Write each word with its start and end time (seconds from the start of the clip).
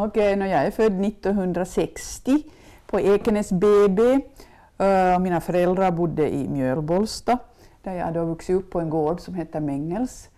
Okej, 0.00 0.34
okay, 0.34 0.48
jag 0.48 0.66
är 0.66 0.70
född 0.70 1.04
1960 1.04 2.42
på 2.86 3.00
Ekenäs 3.00 3.52
BB. 3.52 4.02
Uh, 4.02 4.86
eh, 4.86 5.18
mina 5.18 5.40
föräldrar 5.40 5.90
bodde 5.90 6.34
i 6.34 6.48
Mjölbolsta 6.48 7.38
där 7.82 7.94
jag 7.94 8.04
hade 8.04 8.24
vuxit 8.24 8.56
upp 8.56 8.70
på 8.70 8.80
en 8.80 8.90
gård 8.90 9.20
som 9.20 9.34
heter 9.34 9.60
Mängels 9.60 10.30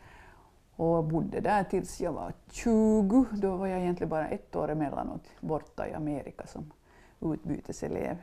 och 0.77 1.05
bodde 1.05 1.41
där 1.41 1.65
tills 1.65 2.01
jag 2.01 2.13
var 2.13 2.33
20. 2.51 3.25
Då 3.33 3.57
var 3.57 3.67
jag 3.67 3.81
egentligen 3.81 4.09
bara 4.09 4.29
ett 4.29 4.57
år 4.57 4.71
emellanåt 4.71 5.25
borta 5.41 5.89
i 5.89 5.95
Amerika 5.95 6.47
som 6.47 6.73
utbyteselev. 7.33 8.17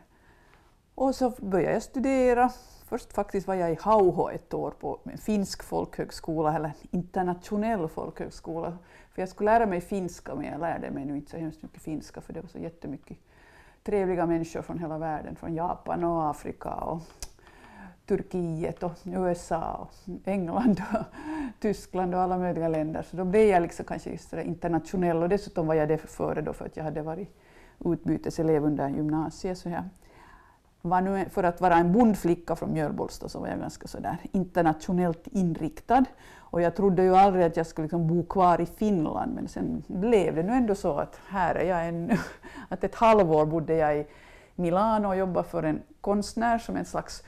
Och 0.98 1.16
så 1.16 1.29
började 1.29 1.73
jag 1.73 1.84
studera. 1.84 2.50
Först 2.86 3.13
faktiskt 3.13 3.48
var 3.48 3.55
jag 3.55 3.71
i 3.71 3.77
Hauho 3.82 4.30
ett 4.30 4.54
år 4.54 4.71
på 4.71 5.00
en 5.04 5.18
finsk 5.18 5.63
folkhögskola, 5.63 6.55
eller 6.55 6.71
internationell 6.91 7.88
folkhögskola. 7.88 8.77
För 9.12 9.21
jag 9.21 9.30
skulle 9.30 9.52
lära 9.52 9.66
mig 9.66 9.81
finska, 9.81 10.36
men 10.36 10.45
jag 10.45 10.59
lärde 10.59 10.91
mig 10.91 11.05
nu 11.05 11.16
inte 11.16 11.31
så 11.31 11.38
hemskt 11.38 11.63
mycket 11.63 11.81
finska, 11.81 12.21
för 12.21 12.34
det 12.34 12.41
var 12.41 12.48
så 12.48 12.59
jättemycket 12.59 13.18
trevliga 13.84 14.25
människor 14.25 14.62
från 14.62 14.80
hela 14.80 14.98
världen, 14.98 15.36
från 15.36 15.55
Japan 15.55 16.03
och 16.03 16.30
Afrika 16.30 16.73
och 16.73 17.02
Turkiet 18.05 18.84
och 18.84 18.91
USA 19.05 19.75
och 19.75 20.09
England 20.25 20.81
och 20.94 21.03
Tyskland 21.59 22.16
och 22.16 22.22
alla 22.22 22.38
möjliga 22.38 22.67
länder. 22.67 23.02
Så 23.02 23.17
då 23.17 23.25
blev 23.25 23.48
jag 23.48 23.61
liksom 23.61 23.86
kanske 23.86 24.09
just 24.09 24.34
internationell 24.34 25.23
och 25.23 25.30
dessutom 25.30 25.67
var 25.67 25.75
jag 25.75 25.88
det 25.88 25.98
före 25.98 26.41
då 26.41 26.53
för 26.53 26.66
att 26.66 26.77
jag 26.77 26.84
hade 26.84 27.02
varit 27.02 27.30
utbyteselev 27.86 28.66
under 28.66 28.89
gymnasiet. 28.89 29.58
Så 29.58 29.70
jag 29.70 29.84
var 30.90 31.02
nu, 31.02 31.26
för 31.30 31.44
att 31.44 31.62
vara 31.62 31.76
en 31.76 31.91
bondflicka 31.91 32.55
från 32.55 32.73
Mjölbolsta 32.73 33.30
så 33.30 33.40
var 33.40 33.48
jag 33.48 33.59
ganska 33.59 33.88
sådär 33.88 34.18
internationellt 34.32 35.28
inriktad. 35.28 36.05
Och 36.50 36.62
jag 36.62 36.76
trodde 36.76 37.04
ju 37.04 37.16
aldrig 37.16 37.45
att 37.45 37.58
jag 37.58 37.68
skulle 37.68 37.84
liksom 37.84 38.08
bo 38.08 38.26
kvar 38.26 38.62
i 38.62 38.66
Finland 38.66 39.36
men 39.36 39.48
sen 39.48 39.84
blev 39.88 40.36
det 40.36 40.44
nu 40.44 40.54
ändå 40.54 40.76
så 40.76 41.00
att 41.00 41.20
här 41.28 41.55
är 41.55 41.66
jag 41.66 41.88
ännu. 41.88 42.18
Att 42.70 42.84
ett 42.84 42.95
halvår 42.95 43.45
bodde 43.45 43.76
jag 43.76 43.98
i 43.98 44.08
Milano 44.55 45.08
och 45.08 45.16
jobbade 45.16 45.48
för 45.48 45.64
en 45.64 45.81
konstnär 46.02 46.58
som 46.58 46.76
en 46.76 46.86
slags 46.86 47.23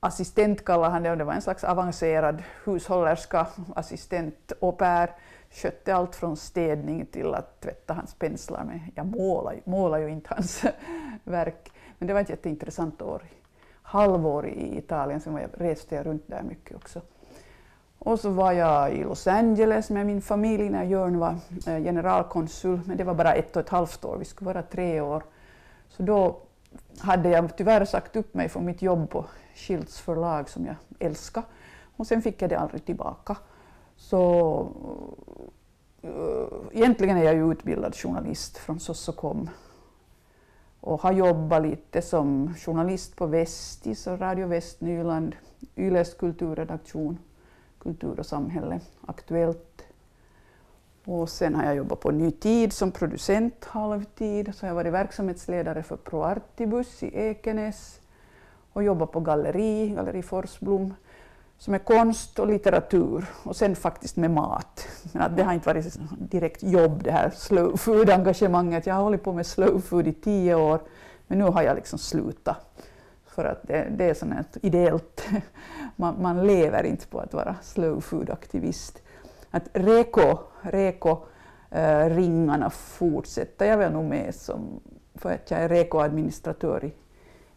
assistent 0.00 0.64
kallade 0.64 0.92
han 0.92 1.02
det 1.02 1.10
och 1.10 1.18
det 1.18 1.24
var 1.24 1.32
en 1.32 1.42
slags 1.42 1.64
avancerad 1.64 2.42
hushållerska, 2.64 3.46
assistent 3.76 4.52
au 4.60 4.72
pair, 4.72 5.10
skötte 5.50 5.94
allt 5.94 6.16
från 6.16 6.36
städning 6.36 7.06
till 7.06 7.34
att 7.34 7.60
tvätta 7.60 7.94
hans 7.94 8.14
penslar 8.14 8.64
men 8.64 8.80
Jag 8.94 9.06
målade, 9.06 9.60
målade 9.64 10.02
ju 10.02 10.10
inte 10.10 10.34
hans 10.34 10.64
verk, 11.24 11.72
men 12.00 12.06
det 12.06 12.12
var 12.14 12.20
ett 12.20 12.28
jätteintressant 12.28 13.02
år. 13.02 13.22
Halvår 13.82 14.46
i 14.46 14.78
Italien, 14.78 15.20
sen 15.20 15.32
var 15.32 15.40
jag, 15.40 15.50
reste 15.54 15.94
jag 15.94 16.06
runt 16.06 16.22
där 16.26 16.42
mycket 16.42 16.76
också. 16.76 17.00
Och 17.98 18.20
så 18.20 18.30
var 18.30 18.52
jag 18.52 18.92
i 18.92 19.04
Los 19.04 19.26
Angeles 19.26 19.90
med 19.90 20.06
min 20.06 20.22
familj 20.22 20.70
när 20.70 20.84
Jörn 20.84 21.18
var 21.18 21.34
eh, 21.66 21.82
generalkonsul, 21.82 22.80
men 22.86 22.96
det 22.96 23.04
var 23.04 23.14
bara 23.14 23.34
ett 23.34 23.56
och 23.56 23.62
ett 23.62 23.68
halvt 23.68 24.04
år, 24.04 24.16
vi 24.18 24.24
skulle 24.24 24.46
vara 24.46 24.62
tre 24.62 25.00
år. 25.00 25.22
Så 25.88 26.02
då 26.02 26.40
hade 26.98 27.28
jag 27.28 27.56
tyvärr 27.56 27.84
sagt 27.84 28.16
upp 28.16 28.34
mig 28.34 28.48
från 28.48 28.64
mitt 28.64 28.82
jobb 28.82 29.10
på 29.10 29.24
Schilds 29.54 30.00
förlag 30.00 30.48
som 30.48 30.66
jag 30.66 30.76
älskar. 30.98 31.42
Och 31.96 32.06
sen 32.06 32.22
fick 32.22 32.42
jag 32.42 32.50
det 32.50 32.58
aldrig 32.58 32.84
tillbaka. 32.84 33.36
Så 33.96 34.72
äh, 36.02 36.10
egentligen 36.72 37.16
är 37.16 37.24
jag 37.24 37.34
ju 37.34 37.52
utbildad 37.52 37.94
journalist 37.94 38.58
från 38.58 38.80
Sossokom 38.80 39.50
och 40.80 41.02
har 41.02 41.12
jobbat 41.12 41.62
lite 41.62 42.02
som 42.02 42.54
journalist 42.54 43.16
på 43.16 43.26
Vestis 43.26 44.06
och 44.06 44.20
Radio 44.20 44.46
Västnyland, 44.46 45.36
Yles 45.76 46.14
kulturredaktion, 46.14 47.18
Kultur 47.78 48.20
och 48.20 48.26
samhälle, 48.26 48.80
Aktuellt. 49.06 49.84
Och 51.04 51.28
sen 51.28 51.54
har 51.54 51.64
jag 51.64 51.76
jobbat 51.76 52.00
på 52.00 52.10
Ny 52.10 52.30
Tid 52.30 52.72
som 52.72 52.92
producent 52.92 53.64
halvtid, 53.64 54.54
så 54.54 54.62
har 54.62 54.68
jag 54.68 54.74
varit 54.74 54.92
verksamhetsledare 54.92 55.82
för 55.82 55.96
ProArtibus 55.96 57.02
i 57.02 57.16
Ekenäs 57.18 58.00
och 58.72 58.82
jobbat 58.82 59.12
på 59.12 59.20
galleri, 59.20 59.88
Galleri 59.88 60.22
Forsblom, 60.22 60.94
som 61.60 61.74
är 61.74 61.78
konst 61.78 62.38
och 62.38 62.46
litteratur 62.46 63.26
och 63.42 63.56
sen 63.56 63.76
faktiskt 63.76 64.16
med 64.16 64.30
mat. 64.30 64.88
Men 65.12 65.36
det 65.36 65.42
har 65.42 65.52
inte 65.52 65.66
varit 65.66 65.98
direkt 66.18 66.62
jobb 66.62 67.02
det 67.02 67.10
här 67.10 67.30
slow 67.30 67.76
food-engagemanget. 67.76 68.86
Jag 68.86 68.94
har 68.94 69.02
hållit 69.02 69.22
på 69.22 69.32
med 69.32 69.46
slow 69.46 69.80
food 69.80 70.08
i 70.08 70.12
tio 70.12 70.54
år 70.54 70.80
men 71.26 71.38
nu 71.38 71.44
har 71.44 71.62
jag 71.62 71.76
liksom 71.76 71.98
slutat. 71.98 72.86
För 73.26 73.44
att 73.44 73.62
det, 73.62 73.88
det 73.96 74.04
är 74.04 74.14
sånt 74.14 74.56
ideellt, 74.62 75.24
man, 75.96 76.22
man, 76.22 76.46
lever 76.46 76.84
inte 76.84 77.06
på 77.06 77.20
att 77.20 77.34
vara 77.34 77.56
slow 77.62 78.00
food-aktivist. 78.00 79.02
Att 79.50 79.68
reko, 79.72 80.38
reko 80.60 81.18
äh, 81.70 82.04
ringarna 82.04 82.70
fortsätter 82.70 83.66
jag 83.66 83.78
väl 83.78 83.92
nog 83.92 84.04
med 84.04 84.34
som, 84.34 84.80
för 85.14 85.32
att 85.32 85.50
jag 85.50 85.60
är 85.60 85.68
reko-administratör 85.68 86.84
i 86.84 86.92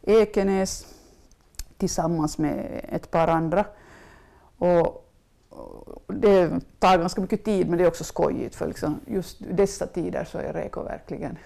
Ekenäs 0.02 0.88
tillsammans 1.78 2.38
med 2.38 2.86
ett 2.90 3.12
par 3.12 3.28
andra. 3.28 3.66
Och 4.58 5.10
det 6.08 6.60
tar 6.80 6.98
ganska 6.98 7.22
mycket 7.22 7.46
tid 7.46 7.70
men 7.70 7.78
det 7.78 7.84
är 7.84 7.88
också 7.88 8.04
skojigt 8.04 8.56
för 8.56 8.68
liksom 8.68 9.00
just 9.08 9.38
dessa 9.40 9.88
tider 9.88 10.24
så 10.24 10.38
är 10.38 10.54
Reko 10.54 10.84
verkligen 10.84 11.38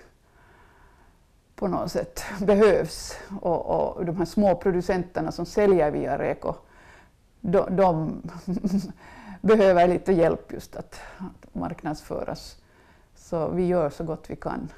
på 1.57 1.67
något 1.67 1.91
sätt 1.91 2.23
behövs. 2.41 3.17
Och, 3.41 3.95
och 3.97 4.05
de 4.05 4.17
här 4.17 4.25
små 4.25 4.55
producenterna 4.55 5.31
som 5.31 5.45
säljer 5.45 5.91
via 5.91 6.17
Reko, 6.17 6.53
de, 7.41 7.75
de 7.75 8.21
behöver 9.41 9.87
lite 9.87 10.11
hjälp 10.11 10.53
just 10.53 10.75
att, 10.75 10.99
att 11.17 11.55
marknadsföras. 11.55 12.57
Så 13.15 13.49
vi 13.49 13.67
gör 13.67 13.89
så 13.89 14.03
gott 14.03 14.25
vi 14.27 14.35
kan. 14.35 14.69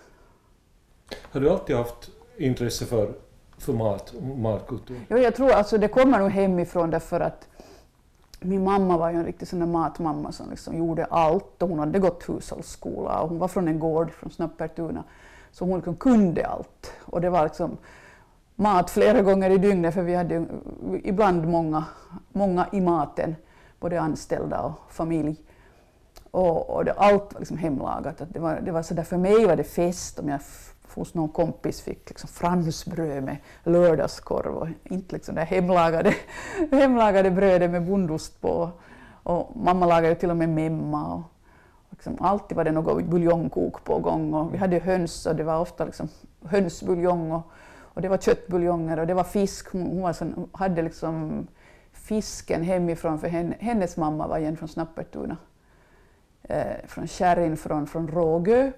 Har 1.32 1.40
du 1.40 1.50
alltid 1.50 1.76
haft 1.76 2.10
intresse 2.38 2.86
för, 2.86 3.14
för 3.58 3.74
mat 3.74 4.14
och 4.14 4.24
matkultur? 4.24 5.02
Jo, 5.10 5.18
jag 5.18 5.36
tror 5.36 5.52
alltså 5.52 5.78
det 5.78 5.88
kommer 5.88 6.20
nog 6.20 6.30
hemifrån 6.30 6.90
därför 6.90 7.20
att 7.20 7.48
min 8.40 8.64
mamma 8.64 8.98
var 8.98 9.10
ju 9.10 9.18
en 9.18 9.26
riktig 9.26 9.48
sån 9.48 9.60
där 9.60 9.66
matmamma 9.66 10.32
som 10.32 10.50
liksom 10.50 10.78
gjorde 10.78 11.06
allt 11.06 11.62
och 11.62 11.70
hon 11.70 11.80
hade 11.80 12.00
gått 12.00 12.30
hushållsskola 12.30 13.20
och 13.20 13.30
hon 13.30 13.40
var 13.40 13.48
från 13.48 13.68
en 13.68 13.80
gård 13.80 14.12
från 14.12 14.32
Snöppertuna. 14.32 15.04
så 15.52 15.66
hon 15.66 15.76
liksom 15.76 15.96
kunde 15.96 16.48
allt. 16.48 16.92
Och 17.02 17.22
det 17.22 17.30
var 17.30 17.44
liksom 17.44 17.78
mat 18.56 18.90
flera 18.90 19.22
gånger 19.22 19.50
i 19.50 19.58
dygnet 19.58 19.94
för 19.94 20.02
vi 20.02 20.16
hade 20.16 20.46
ibland 21.04 21.48
många, 21.48 21.86
många 22.32 22.68
i 22.72 22.82
maten, 22.82 23.36
både 23.80 24.02
anställda 24.02 24.62
och 24.62 24.92
familj. 24.92 25.36
Och, 26.32 26.70
och 26.70 26.86
det, 26.86 26.94
allt 26.94 27.34
var 27.34 27.40
liksom 27.40 27.58
hemlagat. 27.58 28.22
det 28.30 28.40
var, 28.40 28.62
det 28.62 28.72
var 28.72 28.82
så 28.82 28.94
där, 28.94 29.04
för 29.04 29.18
mig 29.18 29.46
var 29.46 29.56
det 29.56 29.64
fest 29.64 30.20
om 30.20 30.30
jag 30.30 30.42
hos 30.94 31.14
någon 31.14 31.30
kompis 31.30 31.82
fick 31.82 32.10
liksom 32.10 32.30
fransbröd 32.30 33.24
med 33.24 33.38
lördagskorv 33.64 34.56
och 34.56 34.68
inte 34.84 35.16
liksom 35.16 35.36
det 35.36 35.44
hemlagade, 35.44 36.16
hemlagade 36.72 37.32
brödet 37.32 37.72
med 37.72 37.86
bondost 37.86 38.42
på. 38.42 38.72
Och 39.24 39.52
mamma 39.56 39.86
lagade 39.86 40.16
till 40.16 40.30
och 40.30 40.38
med 40.38 40.50
memma. 40.50 41.16
Och 41.16 41.24
liksom 41.90 42.18
alltid 42.20 42.58
var 42.58 42.64
det 42.64 42.72
något 42.72 43.06
buljongkok 43.06 43.84
på 43.84 44.00
gång. 44.00 44.34
Och 44.34 44.54
vi 44.54 44.58
hade 44.58 44.80
höns 44.80 45.26
och 45.26 45.36
det 45.36 45.44
var 45.44 45.60
ofta 45.60 45.86
liksom 45.86 46.10
hönsbuljong 46.46 47.32
och, 47.32 47.52
och 47.78 48.02
det 48.02 48.10
var 48.10 48.18
köttbuljonger 48.18 49.00
och 49.00 49.08
det 49.08 49.14
var 49.14 49.24
fisk. 49.24 49.72
Hon, 49.72 49.82
hon 49.82 50.02
var 50.02 50.14
sån, 50.14 50.50
hade 50.52 50.82
liksom 50.82 51.48
fisken 51.92 52.64
hemifrån 52.64 53.20
för 53.20 53.28
henne, 53.28 53.56
hennes 53.60 53.98
mamma 53.98 54.28
var 54.28 54.38
igen 54.38 54.58
från 54.58 54.68
Snappertuna. 54.68 55.38
Eh, 56.44 56.88
från 56.88 57.08
Kärrin 57.08 57.58
från, 57.58 57.88
från 57.88 58.08
Rågö. 58.08 58.72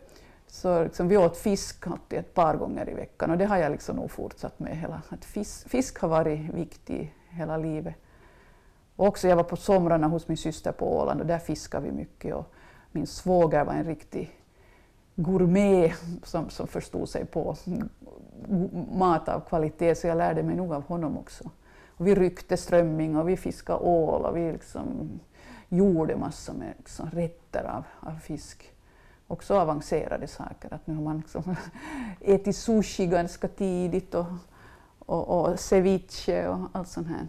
Så 0.51 0.83
liksom 0.83 1.07
vi 1.07 1.17
åt 1.17 1.37
fisk 1.37 1.87
alltid 1.87 2.19
ett 2.19 2.33
par 2.33 2.55
gånger 2.55 2.89
i 2.89 2.93
veckan 2.93 3.31
och 3.31 3.37
det 3.37 3.45
har 3.45 3.57
jag 3.57 3.71
liksom 3.71 3.95
nog 3.95 4.11
fortsatt 4.11 4.59
med. 4.59 4.77
hela. 4.77 5.01
Att 5.09 5.25
fisk, 5.25 5.69
fisk 5.69 5.99
har 5.99 6.07
varit 6.07 6.53
viktig 6.53 7.15
hela 7.29 7.57
livet. 7.57 7.95
Och 8.95 9.07
också 9.07 9.27
jag 9.27 9.35
var 9.35 9.43
på 9.43 9.55
somrarna 9.55 10.07
hos 10.07 10.27
min 10.27 10.37
syster 10.37 10.71
på 10.71 10.97
Åland 10.97 11.21
och 11.21 11.27
där 11.27 11.39
fiskade 11.39 11.85
vi 11.85 11.91
mycket. 11.91 12.35
Och 12.35 12.53
min 12.91 13.07
svåger 13.07 13.65
var 13.65 13.73
en 13.73 13.83
riktig 13.83 14.39
gourmet 15.15 15.93
som, 16.23 16.49
som 16.49 16.67
förstod 16.67 17.09
sig 17.09 17.25
på 17.25 17.55
mat 18.91 19.29
av 19.29 19.39
kvalitet 19.39 19.95
så 19.95 20.07
jag 20.07 20.17
lärde 20.17 20.43
mig 20.43 20.55
nog 20.55 20.73
av 20.73 20.83
honom 20.83 21.17
också. 21.17 21.49
Och 21.87 22.07
vi 22.07 22.15
ryckte 22.15 22.57
strömming 22.57 23.17
och 23.17 23.29
vi 23.29 23.37
fiskade 23.37 23.79
ål 23.79 24.25
och 24.25 24.37
vi 24.37 24.51
liksom 24.51 25.19
gjorde 25.69 26.15
massor 26.15 26.53
med 26.53 26.73
liksom 26.77 27.09
rätter 27.09 27.63
av, 27.63 27.83
av 27.99 28.19
fisk 28.19 28.71
också 29.31 29.55
avancerade 29.55 30.27
saker. 30.27 30.73
Att 30.73 30.87
nu 30.87 30.95
har 30.95 31.03
man 31.03 31.17
liksom 31.17 31.55
ätit 32.21 32.55
sushi 32.55 33.05
ganska 33.05 33.47
tidigt 33.47 34.15
och, 34.15 34.25
och, 34.99 35.27
och 35.27 35.59
ceviche 35.59 36.47
och 36.47 36.59
allt 36.71 36.87
sånt 36.87 37.07
här. 37.07 37.27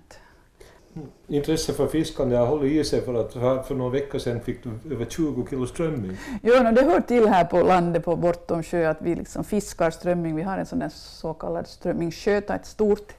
Mm. 0.95 1.09
Intresse 1.27 1.73
för 1.73 1.87
fiskande 1.87 2.37
har 2.37 2.47
hållit 2.47 2.73
i 2.73 2.85
sig 2.85 3.01
för 3.01 3.15
att 3.15 3.67
för 3.67 3.75
några 3.75 3.91
veckor 3.91 4.19
sedan 4.19 4.41
fick 4.41 4.65
du 4.65 4.95
över 4.95 5.05
20 5.05 5.47
kilo 5.51 5.67
strömming. 5.67 6.17
Jo, 6.43 6.55
det 6.55 6.83
hör 6.83 7.01
till 7.01 7.29
här 7.29 7.45
på 7.45 7.63
landet 7.63 8.05
på 8.05 8.17
Bortom 8.17 8.63
sjö 8.63 8.91
att 8.91 9.03
vi 9.03 9.15
liksom 9.15 9.45
fiskar 9.45 9.91
strömming. 9.91 10.37
Vi 10.37 10.43
har 10.43 10.59
en 10.59 10.67
sån 10.67 10.79
där 10.79 10.89
så 10.95 11.35
kallad 11.35 11.67
strömmingsköta, 11.67 12.55
ett 12.55 12.67
stort 12.67 13.13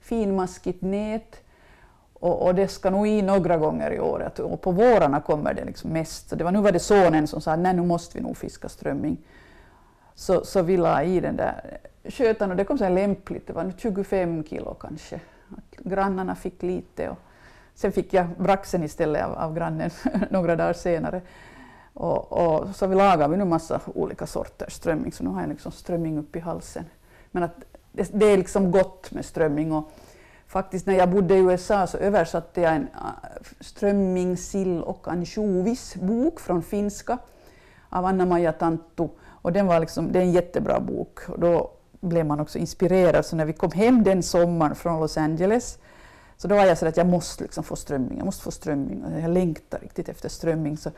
finmaskigt 0.00 0.82
nät 0.82 1.42
och, 2.20 2.46
och, 2.46 2.54
det 2.54 2.68
ska 2.68 2.90
nog 2.90 3.08
i 3.08 3.22
några 3.22 3.56
gånger 3.56 3.90
i 3.90 4.00
året 4.00 4.38
och 4.38 4.60
på 4.60 4.70
vårarna 4.70 5.20
kommer 5.20 5.54
det 5.54 5.64
liksom 5.64 5.90
mest. 5.90 6.28
Så 6.28 6.36
det 6.36 6.44
var, 6.44 6.52
nu 6.52 6.60
var 6.60 6.72
det 6.72 6.78
sonen 6.78 7.26
som 7.26 7.40
sa 7.40 7.52
att 7.52 7.58
nu 7.58 7.82
måste 7.82 8.18
vi 8.18 8.24
nog 8.24 8.36
fiska 8.36 8.68
strömming. 8.68 9.16
så, 10.14 10.44
så 10.44 10.62
vi 10.62 10.76
la 10.76 11.02
i 11.02 11.20
den 11.20 11.36
där 11.36 11.78
skötan 12.04 12.50
och 12.50 12.56
det 12.56 12.64
kom 12.64 12.78
så 12.78 12.88
lämpligt, 12.88 13.46
det 13.46 13.52
var 13.52 13.72
25 13.76 14.44
kilo 14.44 14.74
kanske. 14.74 15.20
Grannarna 15.78 16.34
fick 16.34 16.62
lite 16.62 17.08
och 17.08 17.18
sen 17.74 17.92
fick 17.92 18.14
jag 18.14 18.26
braxen 18.38 18.82
istället 18.82 19.24
av, 19.24 19.32
av 19.32 19.54
grannen 19.54 19.90
några 20.30 20.56
dagar 20.56 20.72
senare. 20.72 21.20
Och, 21.94 22.32
och, 22.32 22.76
så 22.76 22.86
vi 22.86 22.94
lagade 22.94 23.30
vi 23.30 23.36
nu 23.36 23.44
massa 23.44 23.80
olika 23.94 24.26
sorters 24.26 24.72
strömming, 24.72 25.12
så 25.12 25.24
nu 25.24 25.30
har 25.30 25.40
jag 25.40 25.48
liksom 25.48 25.72
strömming 25.72 26.18
upp 26.18 26.36
i 26.36 26.40
halsen. 26.40 26.84
Men 27.30 27.42
att 27.42 27.64
det, 27.92 28.10
det 28.12 28.26
är 28.26 28.36
liksom 28.36 28.70
gott 28.70 29.10
med 29.12 29.24
strömming. 29.24 29.72
Och 29.72 29.92
faktiskt 30.46 30.86
när 30.86 30.94
jag 30.94 31.10
bodde 31.10 31.34
i 31.34 31.38
USA 31.38 31.86
så 31.86 31.98
översatte 31.98 32.60
jag 32.60 32.76
en 32.76 32.82
äh, 32.82 32.88
strömmingsill 33.60 33.66
strömming, 33.66 34.36
sill 34.36 34.82
och 34.82 35.08
ansjovis 35.08 35.96
bok 35.96 36.40
från 36.40 36.62
finska 36.62 37.18
av 37.88 38.04
Anna-Maja 38.04 38.52
Tanttu. 38.52 39.08
Och 39.26 39.52
den 39.52 39.66
var 39.66 39.80
liksom, 39.80 40.12
det 40.12 40.18
är 40.18 40.22
en 40.22 40.32
jättebra 40.32 40.80
bok. 40.80 41.28
Och 41.28 41.40
då 41.40 41.70
blev 42.00 42.26
man 42.26 42.40
också 42.40 42.58
inspirerad. 42.58 43.26
Så 43.26 43.36
när 43.36 43.44
vi 43.44 43.52
kom 43.52 43.72
hem 43.72 44.02
den 44.02 44.22
sommaren 44.22 44.74
från 44.74 45.00
Los 45.00 45.16
Angeles 45.16 45.78
så 46.36 46.48
då 46.48 46.54
var 46.54 46.64
jag 46.64 46.78
så 46.78 46.86
att 46.86 46.96
jag 46.96 47.06
måste 47.06 47.42
liksom 47.42 47.64
få 47.64 47.76
strömming, 47.76 48.18
jag 48.18 48.24
måste 48.24 48.42
få 48.42 48.50
strömming. 48.50 49.04
Jag 49.20 49.30
längtar 49.30 49.78
riktigt 49.78 50.08
efter 50.08 50.28
strömming. 50.28 50.76
Så 50.76 50.90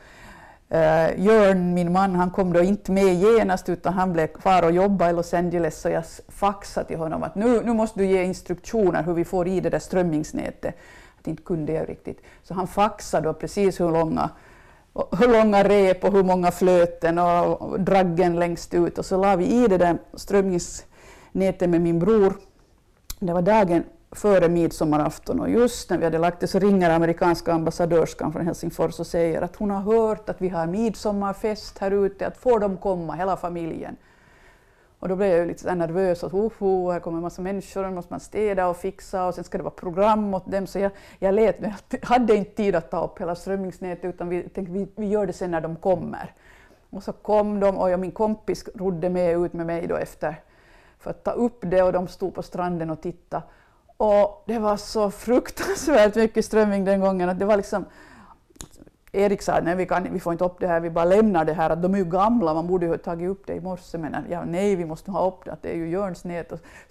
Uh, 0.73 1.25
Jörn, 1.25 1.73
min 1.73 1.91
man, 1.91 2.15
han 2.15 2.31
kom 2.31 2.53
då 2.53 2.61
inte 2.61 2.91
med 2.91 3.13
genast 3.13 3.69
utan 3.69 3.93
han 3.93 4.13
blev 4.13 4.27
kvar 4.27 4.63
och 4.63 4.71
jobbade 4.71 5.11
i 5.11 5.13
Los 5.13 5.33
Angeles 5.33 5.81
så 5.81 5.89
jag 5.89 6.03
faxade 6.27 6.87
till 6.87 6.97
honom 6.97 7.23
att 7.23 7.35
nu, 7.35 7.61
nu 7.63 7.73
måste 7.73 7.99
du 7.99 8.05
ge 8.05 8.23
instruktioner 8.23 9.03
hur 9.03 9.13
vi 9.13 9.25
får 9.25 9.47
i 9.47 9.59
det 9.59 9.69
där 9.69 9.79
strömmingsnätet. 9.79 10.75
Att 11.19 11.27
inte 11.27 11.43
kunde 11.43 11.73
jag 11.73 11.89
riktigt. 11.89 12.21
Så 12.43 12.53
han 12.53 12.67
faxade 12.67 13.27
då 13.27 13.33
precis 13.33 13.79
hur 13.79 13.91
långa, 13.91 14.29
hur 15.19 15.27
långa 15.27 15.63
rep 15.63 16.03
och 16.03 16.13
hur 16.13 16.23
många 16.23 16.51
flöten 16.51 17.19
och 17.19 17.79
draggen 17.79 18.39
längst 18.39 18.73
ut 18.73 18.97
och 18.97 19.05
så 19.05 19.17
la 19.17 19.35
vi 19.35 19.45
i 19.45 19.67
det 19.67 19.77
där 19.77 19.97
strömmingsnätet 20.13 21.69
med 21.69 21.81
min 21.81 21.99
bror. 21.99 22.33
Det 23.19 23.33
var 23.33 23.41
dagen 23.41 23.83
före 24.11 24.49
midsommarafton 24.49 25.39
och 25.39 25.49
just 25.49 25.89
när 25.89 25.97
vi 25.97 26.03
hade 26.03 26.17
lagt 26.17 26.39
det 26.39 26.47
så 26.47 26.59
ringer 26.59 26.89
amerikanska 26.89 27.53
ambassadörskan 27.53 28.33
från 28.33 28.45
Helsingfors 28.45 28.99
och 28.99 29.07
säger 29.07 29.41
att 29.41 29.55
hon 29.55 29.71
har 29.71 29.81
hört 29.81 30.29
att 30.29 30.41
vi 30.41 30.49
har 30.49 30.67
midsommarfest 30.67 31.77
här 31.77 31.91
ute, 31.91 32.27
att 32.27 32.37
får 32.37 32.59
de 32.59 32.77
komma, 32.77 33.13
hela 33.13 33.37
familjen. 33.37 33.95
Och 34.99 35.09
då 35.09 35.15
blev 35.15 35.37
jag 35.37 35.47
lite 35.47 35.75
nervös, 35.75 36.23
att 36.23 36.33
oh, 36.33 36.91
här 36.91 36.99
kommer 36.99 37.17
en 37.17 37.21
massa 37.21 37.41
människor, 37.41 37.83
då 37.83 37.91
måste 37.91 38.13
man 38.13 38.19
städa 38.19 38.67
och 38.67 38.77
fixa 38.77 39.27
och 39.27 39.35
sen 39.35 39.43
ska 39.43 39.57
det 39.57 39.63
vara 39.63 39.73
program 39.73 40.33
åt 40.33 40.51
dem. 40.51 40.67
Så 40.67 40.79
jag, 40.79 40.91
jag 41.19 41.35
lät, 41.35 41.55
jag 41.61 41.99
hade 42.03 42.35
inte 42.35 42.51
tid 42.51 42.75
att 42.75 42.91
ta 42.91 43.05
upp 43.05 43.21
hela 43.21 43.35
strömmingsnätet 43.35 44.05
utan 44.05 44.29
vi 44.29 44.49
tänkte 44.49 44.73
vi, 44.73 44.87
vi 44.95 45.07
gör 45.07 45.25
det 45.25 45.33
sen 45.33 45.51
när 45.51 45.61
de 45.61 45.75
kommer. 45.75 46.33
Och 46.89 47.03
så 47.03 47.13
kom 47.13 47.59
de 47.59 47.77
och 47.77 47.89
jag, 47.89 47.99
min 47.99 48.11
kompis 48.11 48.65
rodde 48.75 49.09
med 49.09 49.37
ut 49.45 49.53
med 49.53 49.65
mig 49.65 49.87
då 49.87 49.95
efter 49.95 50.35
för 50.99 51.09
att 51.09 51.23
ta 51.23 51.31
upp 51.31 51.57
det 51.61 51.83
och 51.83 51.93
de 51.93 52.07
stod 52.07 52.35
på 52.35 52.43
stranden 52.43 52.89
och 52.89 53.01
tittade. 53.01 53.43
Och 53.99 54.43
det 54.45 54.59
var 54.59 54.77
så 54.77 55.11
fruktansvärt 55.11 56.15
mycket 56.15 56.45
strömming 56.45 56.85
den 56.85 57.01
gången 57.01 57.29
att 57.29 57.39
det 57.39 57.45
var 57.45 57.57
liksom 57.57 57.85
Erik 59.11 59.41
sa 59.41 59.53
att 59.53 59.77
vi, 59.77 59.85
kan, 59.85 60.13
vi 60.13 60.19
får 60.19 60.33
inte 60.33 60.45
upp 60.45 60.59
det 60.59 60.67
här, 60.67 60.79
vi 60.79 60.89
bara 60.89 61.05
lämnar 61.05 61.45
det 61.45 61.53
här, 61.53 61.69
att 61.69 61.81
de 61.81 61.93
är 61.93 61.97
ju 61.97 62.05
gamla, 62.05 62.53
man 62.53 62.67
borde 62.67 62.85
ju 62.85 62.91
ha 62.91 62.97
tagit 62.97 63.29
upp 63.29 63.47
det 63.47 63.53
i 63.53 63.59
morse, 63.59 63.97
men 63.97 64.15
ja, 64.29 64.43
nej, 64.45 64.75
vi 64.75 64.85
måste 64.85 65.11
ha 65.11 65.27
upp 65.27 65.45
det, 65.45 65.51
att 65.51 65.61
det 65.61 65.69
är 65.69 65.75
ju 65.75 65.89
Jörns 65.89 66.23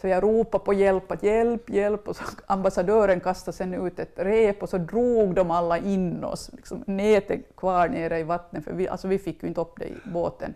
Så 0.01 0.09
jag 0.09 0.23
ropade 0.23 0.65
på 0.65 0.73
hjälp, 0.73 1.13
att 1.13 1.23
hjälp, 1.23 1.71
hjälp, 1.71 2.09
och 2.09 2.17
så 2.17 2.25
ambassadören 2.47 3.21
kastade 3.21 3.57
sen 3.57 3.75
ut 3.75 3.99
ett 3.99 4.13
rep 4.17 4.63
och 4.63 4.69
så 4.69 4.79
drog 4.79 5.35
de 5.35 5.51
alla 5.51 5.79
in 5.79 6.25
oss, 6.25 6.51
liksom, 6.53 6.85
nätet 6.87 7.57
kvar 7.57 7.89
nere 7.89 8.19
i 8.19 8.23
vattnet, 8.23 8.65
för 8.65 8.73
vi, 8.73 8.89
alltså, 8.89 9.09
vi 9.09 9.19
fick 9.19 9.43
ju 9.43 9.49
inte 9.49 9.61
upp 9.61 9.75
det 9.79 9.87
i 9.87 9.97
båten. 10.13 10.55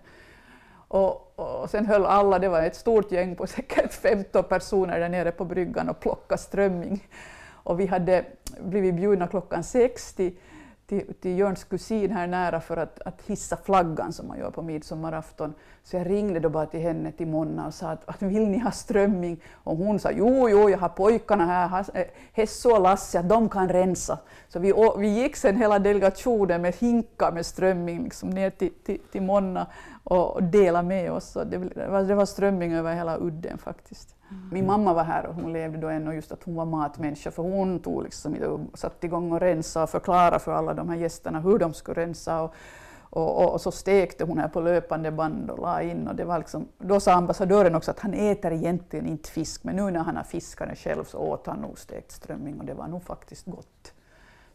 Och, 0.93 1.33
och 1.37 1.71
sen 1.71 1.87
höll 1.87 2.06
alla, 2.06 2.39
det 2.39 2.49
var 2.49 2.62
ett 2.62 2.77
stort 2.77 3.12
gäng 3.12 3.37
på 3.37 3.47
säkert 3.47 3.93
15 3.93 4.44
personer 4.44 5.00
där 5.00 5.09
nere 5.09 5.33
på 5.33 5.44
bryggan 5.44 5.89
och 5.89 6.00
plockade 6.00 6.43
strömming. 6.43 7.09
Och 7.50 7.81
vi 7.81 7.87
hade 7.87 8.25
blivit 8.61 8.94
bjudna 8.94 9.27
klockan 9.27 9.65
60 9.65 10.33
till, 10.87 11.15
till 11.21 11.39
Jörns 11.39 11.65
kusin 11.65 12.11
här 12.11 12.27
nära 12.27 12.61
för 12.61 12.77
att, 12.77 13.00
att 13.00 13.23
hissa 13.27 13.56
flaggan 13.56 14.12
som 14.12 14.29
man 14.29 14.39
gör 14.39 14.50
på 14.50 14.62
midsommarafton. 14.62 15.55
Så 15.85 15.97
jag 15.97 16.11
ringde 16.11 16.41
då 16.41 16.49
bara 16.49 16.67
till 16.67 16.81
henne, 16.81 17.12
till 17.12 17.27
Monna, 17.27 17.67
och 17.67 17.75
sa 17.75 17.91
att, 17.91 18.09
att 18.09 18.23
vill 18.23 18.49
ni 18.49 18.59
ha 18.59 18.71
strömming? 18.71 19.41
Och 19.53 19.77
hon 19.77 19.99
sa 19.99 20.11
jo, 20.11 20.49
jo, 20.49 20.71
jag 20.71 20.79
har 20.79 20.88
pojkarna 20.88 21.47
här, 21.47 21.85
eh, 21.95 22.06
Hesso 22.33 22.71
och 22.71 22.81
Lasse, 22.81 23.19
att 23.19 23.29
de 23.29 23.49
kan 23.49 23.69
rensa. 23.69 24.19
Så 24.49 24.59
vi, 24.59 24.73
vi 24.99 25.09
gick 25.09 25.37
sen 25.37 25.56
hela 25.56 25.79
delegationen 25.79 26.62
med 26.62 26.75
hinkar 26.75 27.33
med 27.33 27.47
strömming 27.47 28.05
liksom 28.05 28.31
ner 28.31 28.50
till, 28.50 28.73
till, 28.85 28.99
till 29.12 29.23
Monna 29.23 29.67
och 30.04 30.43
dela 30.43 30.82
med 30.82 31.12
oss. 31.12 31.32
Det, 31.46 31.58
var, 31.88 32.02
det 32.02 32.14
var 32.14 32.26
strömming 32.26 32.72
över 32.72 32.94
hela 32.94 33.19
udden 33.19 33.58
faktiskt. 33.58 34.16
Mm. 34.31 34.49
Min 34.52 34.66
mamma 34.66 34.94
var 34.94 35.04
här 35.04 35.26
och 35.26 35.34
hon 35.34 35.52
levde 35.52 35.78
då 35.78 35.88
ännu 35.88 36.14
just 36.14 36.32
att 36.32 36.43
hon 36.43 36.54
var 36.54 36.64
matmänniska 36.64 37.31
för 37.31 37.43
hon 37.43 37.78
tog 37.81 38.02
liksom, 38.02 38.70
satte 38.75 39.06
igång 39.06 39.32
och 39.32 39.40
rensa 39.40 39.82
och 39.82 39.90
förklarade 39.90 40.38
för 40.38 40.52
alla 40.52 40.75
de 40.75 40.88
här 40.88 40.96
gästerna 40.96 41.40
hur 41.40 41.58
de 41.58 41.75
skulle 41.75 42.00
rensa. 42.00 42.43
Och, 42.43 42.54
och, 43.14 43.43
och, 43.43 43.52
och, 43.52 43.60
så 43.60 43.70
stekte 43.70 44.25
hon 44.25 44.38
här 44.38 44.49
på 44.49 44.60
löpande 44.60 45.10
band 45.10 45.50
och 45.50 45.58
la 45.58 45.82
in. 45.82 46.08
Och 46.08 46.14
det 46.14 46.25
var 46.25 46.38
liksom, 46.38 46.69
då 46.78 47.00
sa 47.00 47.12
ambassadören 47.12 47.75
också 47.75 47.90
att 47.90 48.00
han 48.00 48.14
äter 48.14 48.52
egentligen 48.52 49.06
inte 49.06 49.31
fisk, 49.31 49.64
men 49.64 49.76
nu 49.76 49.90
när 49.90 50.00
han 50.00 50.16
har 50.16 50.25
fiskat 50.25 50.69
den 50.69 50.76
själv 50.76 51.04
så 51.04 51.19
åt 51.19 51.46
han 51.46 51.58
nog 51.58 51.78
stekt 51.78 52.12
strömming 52.12 52.60
och 52.60 52.64
det 52.64 52.75
var 52.75 52.88
nog 52.88 53.02
faktiskt 53.02 53.46
gott. 53.46 53.93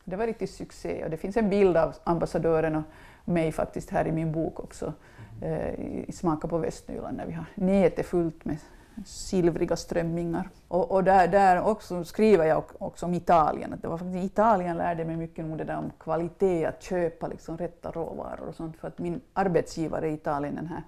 Det 0.03 0.15
var 0.15 0.27
riktigt 0.27 0.49
succé 0.49 1.03
och 1.03 1.09
det 1.09 1.17
finns 1.17 1.37
en 1.37 1.49
bild 1.49 1.77
av 1.77 1.95
ambassadören 2.03 2.75
och 2.75 2.83
mig 3.25 3.51
faktiskt 3.51 3.89
här 3.89 4.07
i 4.07 4.11
min 4.11 4.31
bok 4.31 4.59
också 4.59 4.93
eh, 5.41 5.79
i 6.09 6.11
Smaka 6.11 6.47
på 6.47 6.57
Västnyland 6.57 7.17
när 7.17 7.25
vi 7.25 7.33
har 7.33 7.45
nätet 7.55 8.05
fullt 8.05 8.45
med 8.45 8.57
silvriga 9.05 9.75
strömmingar. 9.75 10.49
Och, 10.67 10.91
och 10.91 11.03
där, 11.03 11.27
där 11.27 11.61
också 11.61 12.03
skriver 12.03 12.45
jag 12.45 12.63
också 12.77 13.05
om 13.05 13.13
Italien. 13.13 13.73
Att 13.73 13.81
det 13.81 13.87
var 13.87 13.97
faktiskt, 13.97 14.25
Italien 14.25 14.77
lärde 14.77 15.05
mig 15.05 15.15
mycket 15.15 15.45
om 15.45 15.57
det 15.57 15.63
där 15.63 15.77
om 15.77 15.91
kvalitet, 15.99 16.65
att 16.65 16.83
köpa 16.83 17.27
liksom 17.27 17.57
rätta 17.57 17.91
råvaror 17.91 18.47
och 18.47 18.55
sånt. 18.55 18.77
För 18.77 18.87
att 18.87 18.99
min 18.99 19.21
arbetsgivare 19.33 20.09
i 20.09 20.13
Italien, 20.13 20.55
den 20.55 20.67
här 20.67 20.83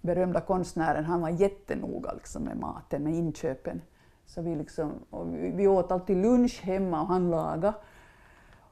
berömda 0.00 0.40
konstnären, 0.40 1.04
han 1.04 1.20
var 1.20 1.28
jättenoga 1.28 2.12
liksom 2.12 2.42
med 2.42 2.56
maten, 2.56 3.02
med 3.02 3.14
inköpen. 3.14 3.80
Så 4.26 4.42
vi, 4.42 4.56
liksom, 4.56 4.92
vi, 5.26 5.50
vi 5.50 5.68
åt 5.68 5.92
alltid 5.92 6.16
lunch 6.16 6.60
hemma 6.62 7.00
och 7.00 7.06
han 7.06 7.30
lagade. 7.30 7.72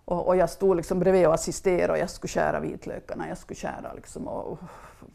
Och, 0.08 0.26
och, 0.26 0.36
jag 0.36 0.50
stod 0.50 0.76
liksom 0.76 0.98
bredvid 0.98 1.26
och 1.26 1.34
assisterade 1.34 1.92
och 1.92 1.98
jag 1.98 2.10
skulle 2.10 2.28
skära 2.28 2.60
vitlökarna, 2.60 3.28
jag 3.28 3.38
skulle 3.38 3.56
skära 3.56 3.92
liksom 3.92 4.28
och, 4.28 4.58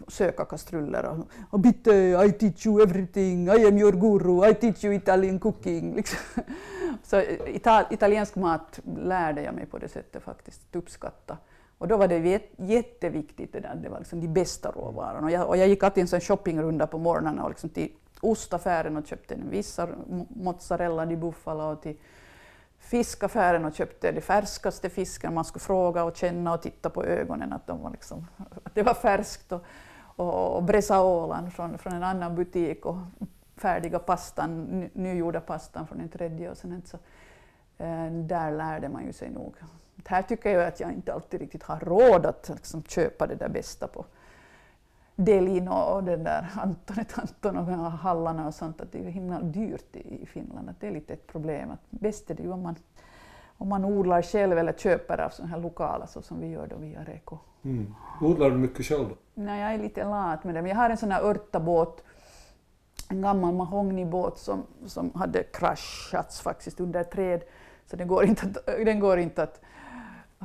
söka 0.07 0.45
kastruller 0.45 1.05
och, 1.05 1.27
och 1.49 1.59
bitte, 1.59 1.91
I 2.25 2.31
teach 2.31 2.65
you 2.65 2.81
everything, 2.81 3.47
I 3.47 3.67
am 3.67 3.77
your 3.77 3.91
guru, 3.91 4.49
I 4.49 4.53
teach 4.53 4.83
you 4.83 4.93
Italian 4.93 5.39
cooking. 5.39 5.95
Liksom. 5.95 6.19
Så 7.03 7.17
eh, 7.17 7.55
ital, 7.55 7.83
italiensk 7.89 8.35
mat 8.35 8.79
lärde 8.97 9.41
jag 9.41 9.55
mig 9.55 9.65
på 9.65 9.77
det 9.77 9.87
sättet 9.87 10.23
faktiskt, 10.23 10.61
att 10.69 10.75
uppskatta. 10.75 11.37
Och 11.77 11.87
då 11.87 11.97
var 11.97 12.07
det 12.07 12.41
jätteviktigt 12.57 13.53
det 13.53 13.59
där, 13.59 13.75
det 13.75 13.89
var 13.89 13.99
liksom 13.99 14.21
de 14.21 14.27
bästa 14.27 14.71
råvarorna. 14.71 15.25
Och 15.25 15.31
jag, 15.31 15.47
och 15.47 15.57
jag 15.57 15.67
gick 15.67 15.83
alltid 15.83 16.01
en 16.01 16.07
sån 16.07 16.21
shoppingrunda 16.21 16.87
på 16.87 16.97
morgnarna 16.97 17.43
och 17.43 17.49
liksom 17.49 17.69
till 17.69 17.91
ostaffären 18.21 18.97
och 18.97 19.07
köpte 19.07 19.33
en 19.33 19.49
vissa 19.49 19.87
mozzarella 20.29 21.05
di 21.05 21.15
bufala 21.15 21.67
och 21.67 21.81
till 21.81 21.95
fiskaffären 22.83 23.65
och 23.65 23.73
köpte 23.73 24.11
de 24.11 24.21
färskaste 24.21 24.89
fisken. 24.89 25.33
Man 25.33 25.45
skulle 25.45 25.63
fråga 25.63 26.03
och 26.03 26.15
känna 26.15 26.53
och 26.53 26.61
titta 26.61 26.89
på 26.89 27.03
ögonen 27.03 27.53
att, 27.53 27.67
de 27.67 27.81
var 27.81 27.91
liksom, 27.91 28.27
att 28.63 28.75
det 28.75 28.83
var 28.83 28.93
färskt. 28.93 29.51
Och, 29.51 29.63
och, 30.15 30.55
och 30.55 30.63
bresaolan 30.63 31.51
från, 31.51 31.77
från 31.77 31.93
en 31.93 32.03
annan 32.03 32.35
butik 32.35 32.85
och 32.85 32.97
färdiga 33.55 33.99
pastan, 33.99 34.89
nygjorda 34.93 35.39
pastan 35.39 35.87
från 35.87 35.99
en 36.01 36.09
tredje. 36.09 36.51
Och 36.51 36.57
sen 36.57 36.81
så, 36.85 36.97
eh, 37.77 38.11
där 38.11 38.51
lärde 38.51 38.89
man 38.89 39.05
ju 39.05 39.13
sig 39.13 39.29
nog. 39.29 39.55
Här 40.05 40.21
tycker 40.21 40.49
jag 40.49 40.67
att 40.67 40.79
jag 40.79 40.91
inte 40.91 41.13
alltid 41.13 41.39
riktigt 41.39 41.63
har 41.63 41.79
råd 41.79 42.25
att 42.25 42.49
liksom, 42.49 42.83
köpa 42.83 43.27
det 43.27 43.35
där 43.35 43.49
bästa 43.49 43.87
på 43.87 44.05
Delin 45.15 45.67
och 45.67 46.03
den 46.03 46.23
där 46.23 46.47
Antonet 46.55 47.19
Anton 47.19 47.57
och 47.57 47.91
hallarna 47.91 48.47
och 48.47 48.53
sånt, 48.53 48.81
att 48.81 48.91
det 48.91 48.99
är 48.99 49.09
himla 49.09 49.41
dyrt 49.41 49.95
i 49.95 50.25
Finland. 50.25 50.69
Att 50.69 50.79
det 50.79 50.87
är 50.87 50.91
lite 50.91 51.13
ett 51.13 51.27
problem. 51.27 51.71
Att 51.71 51.79
bäst 51.89 52.31
är 52.31 52.35
det 52.35 52.43
ju 52.43 52.51
om 52.51 52.61
man, 52.61 52.75
om 53.57 53.69
man 53.69 53.85
odlar 53.85 54.21
själv 54.21 54.57
eller 54.57 54.73
köper 54.73 55.21
av 55.21 55.29
sådana 55.29 55.55
här 55.55 55.61
lokala 55.61 56.07
så 56.07 56.21
som 56.21 56.39
vi 56.39 56.47
gör 56.47 56.67
då 56.67 56.75
via 56.75 57.03
Reko. 57.03 57.37
Mm. 57.63 57.95
Odlar 58.21 58.49
du 58.49 58.57
mycket 58.57 58.85
själv? 58.85 59.09
Då? 59.09 59.15
Nej, 59.33 59.61
jag 59.61 59.73
är 59.73 59.77
lite 59.77 60.03
lat 60.03 60.43
med 60.43 60.55
det. 60.55 60.61
Men 60.61 60.69
jag 60.69 60.77
har 60.77 60.89
en 60.89 60.97
sån 60.97 61.11
här 61.11 61.23
örtabåt, 61.23 62.03
en 63.09 63.21
gammal 63.21 63.53
mahognybåt 63.53 64.37
som, 64.37 64.63
som 64.85 65.11
hade 65.15 65.43
kraschats 65.43 66.41
faktiskt 66.41 66.79
under 66.79 67.01
ett 67.01 67.11
träd. 67.11 67.41
Så 67.85 67.95
den 67.95 68.07
går 68.07 68.25
inte 68.25 68.45
att, 68.45 68.65
den 68.65 68.99
går 68.99 69.19
inte 69.19 69.43
att 69.43 69.61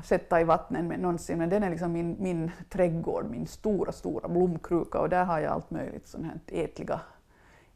sätta 0.05 0.41
i 0.41 0.45
vattnet 0.45 1.01
någonsin, 1.01 1.39
men 1.39 1.49
den 1.49 1.63
är 1.63 1.71
liksom 1.71 1.93
min, 1.93 2.17
min 2.19 2.51
trädgård, 2.69 3.27
min 3.31 3.47
stora, 3.47 3.93
stora 3.93 4.29
blomkruka 4.29 5.01
och 5.01 5.09
där 5.09 5.25
har 5.25 5.39
jag 5.39 5.53
allt 5.53 5.71
möjligt 5.71 6.07
sånt 6.07 6.27
här 6.27 6.65
ätliga, 6.65 7.01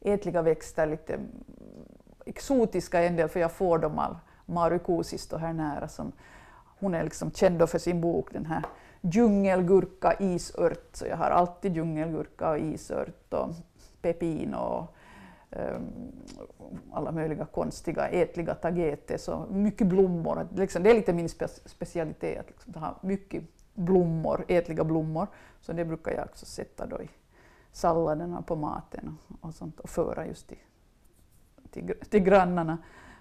ätliga 0.01 0.41
växter, 0.41 0.87
lite 0.87 1.19
exotiska 2.25 3.03
en 3.03 3.15
del, 3.15 3.29
för 3.29 3.39
jag 3.39 3.51
får 3.51 3.77
dem 3.77 3.99
av 3.99 4.17
Mari 4.45 4.79
Kuusisto 4.79 5.37
här 5.37 5.53
nära. 5.53 5.87
Som, 5.87 6.11
hon 6.79 6.93
är 6.93 7.03
liksom 7.03 7.31
känd 7.31 7.69
för 7.69 7.79
sin 7.79 8.01
bok, 8.01 8.33
den 8.33 8.45
här 8.45 8.63
djungelgurka, 9.01 10.13
isört, 10.19 10.89
så 10.95 11.05
jag 11.05 11.17
har 11.17 11.29
alltid 11.29 11.75
djungelgurka 11.75 12.49
och 12.49 12.59
isört 12.59 13.33
och 13.33 13.49
pepin. 14.01 14.53
och 14.53 14.95
alla 16.91 17.11
möjliga 17.11 17.45
konstiga 17.45 18.07
ätliga 18.07 18.55
tagetes 18.55 19.27
och 19.27 19.51
mycket 19.51 19.87
blommor. 19.87 20.47
Liksom, 20.55 20.83
det 20.83 20.89
är 20.89 20.95
lite 20.95 21.13
min 21.13 21.29
spe 21.29 21.47
specialitet 21.47 22.39
att 22.39 22.49
liksom, 22.49 22.73
ha 22.73 22.99
mycket 23.01 23.43
blommor, 23.73 24.45
ätliga 24.47 24.83
blommor. 24.83 25.27
Så 25.61 25.73
det 25.73 25.85
brukar 25.85 26.11
jag 26.11 26.25
också 26.25 26.45
sätta 26.45 26.85
då 26.85 27.01
i 27.01 27.09
salladerna 27.71 28.41
på 28.41 28.55
maten 28.55 29.17
och, 29.41 29.53
sånt 29.53 29.79
och 29.79 29.89
föra 29.89 30.27
just 30.27 30.47
till, 30.47 30.57
till, 31.71 31.93
till 32.09 32.23
grannarna 32.23 32.77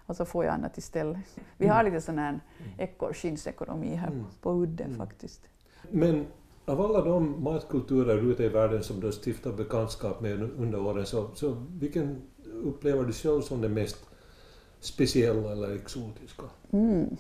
och 0.07 0.17
så 0.17 0.25
får 0.25 0.45
jag 0.45 0.55
annat 0.55 0.79
istället. 0.79 1.19
Vi 1.57 1.69
har 1.69 1.83
lite 1.83 2.01
sån 2.01 2.19
här 2.19 2.29
mm. 2.29 2.73
ekorrskinnsekonomi 2.79 3.95
här 3.95 4.09
mm. 4.09 4.25
på 4.41 4.51
udden 4.53 4.87
mm. 4.87 4.99
faktiskt. 4.99 5.49
Men 5.91 6.27
av 6.65 6.81
alla 6.81 7.01
de 7.01 7.43
matkulturer 7.43 8.31
ute 8.31 8.45
i 8.45 8.49
världen 8.49 8.83
som 8.83 9.01
du 9.01 9.07
har 9.07 9.13
stiftat 9.13 9.57
bekantskap 9.57 10.21
med 10.21 10.43
under 10.43 10.81
åren, 10.81 11.07
så, 11.07 11.29
så 11.35 11.57
vilken 11.81 12.23
upplever 12.65 13.05
du 13.05 13.13
själv 13.13 13.41
som 13.41 13.61
den 13.61 13.75
mest 13.75 14.07
speciella 14.81 15.53
eller 15.53 15.75
exotiska? 15.75 16.43
Mm. 16.71 17.17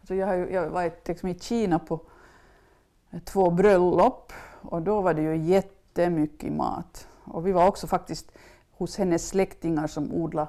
Alltså 0.00 0.14
jag 0.14 0.26
har 0.26 0.34
ju, 0.34 0.50
jag 0.50 0.70
varit 0.70 1.08
liksom 1.08 1.28
i 1.28 1.38
Kina 1.38 1.78
på 1.78 2.00
två 3.24 3.50
bröllop 3.50 4.32
och 4.62 4.82
då 4.82 5.00
var 5.00 5.14
det 5.14 5.22
ju 5.22 5.36
jättemycket 5.36 6.52
mat. 6.52 7.08
Och 7.24 7.46
vi 7.46 7.52
var 7.52 7.66
också 7.66 7.86
faktiskt 7.86 8.32
hos 8.72 8.96
hennes 8.96 9.28
släktingar 9.28 9.86
som 9.86 10.12
odlade 10.12 10.48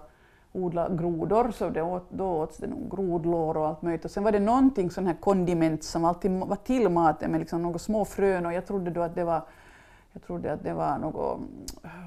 odla 0.53 0.89
grodor, 0.89 1.51
så 1.51 1.69
det 1.69 1.81
åt, 1.81 2.09
då 2.09 2.25
åts 2.25 2.57
det 2.57 2.67
nog 2.67 2.91
grodlår 2.91 3.57
och 3.57 3.67
allt 3.67 3.81
möjligt. 3.81 4.05
Och 4.05 4.11
sen 4.11 4.23
var 4.23 4.31
det 4.31 4.39
någonting 4.39 4.91
sån 4.91 5.07
här 5.07 5.15
kondiment 5.19 5.83
som 5.83 6.05
alltid 6.05 6.31
var 6.31 6.55
till 6.55 6.89
maten 6.89 7.31
med 7.31 7.39
liksom 7.39 7.61
några 7.61 7.79
små 7.79 8.05
frön 8.05 8.45
och 8.45 8.53
jag 8.53 8.65
trodde 8.65 8.91
då 8.91 9.01
att 9.01 9.15
det 9.15 9.23
var 9.23 9.41
jag 10.13 10.23
trodde 10.23 10.53
att 10.53 10.63
det 10.63 10.73
var 10.73 10.97
något, 10.97 11.39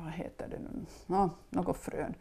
vad 0.04 0.12
heter 0.12 0.48
det 0.48 0.58
nu, 0.58 0.84
ja, 1.06 1.30
något 1.50 1.76
frön. 1.76 2.14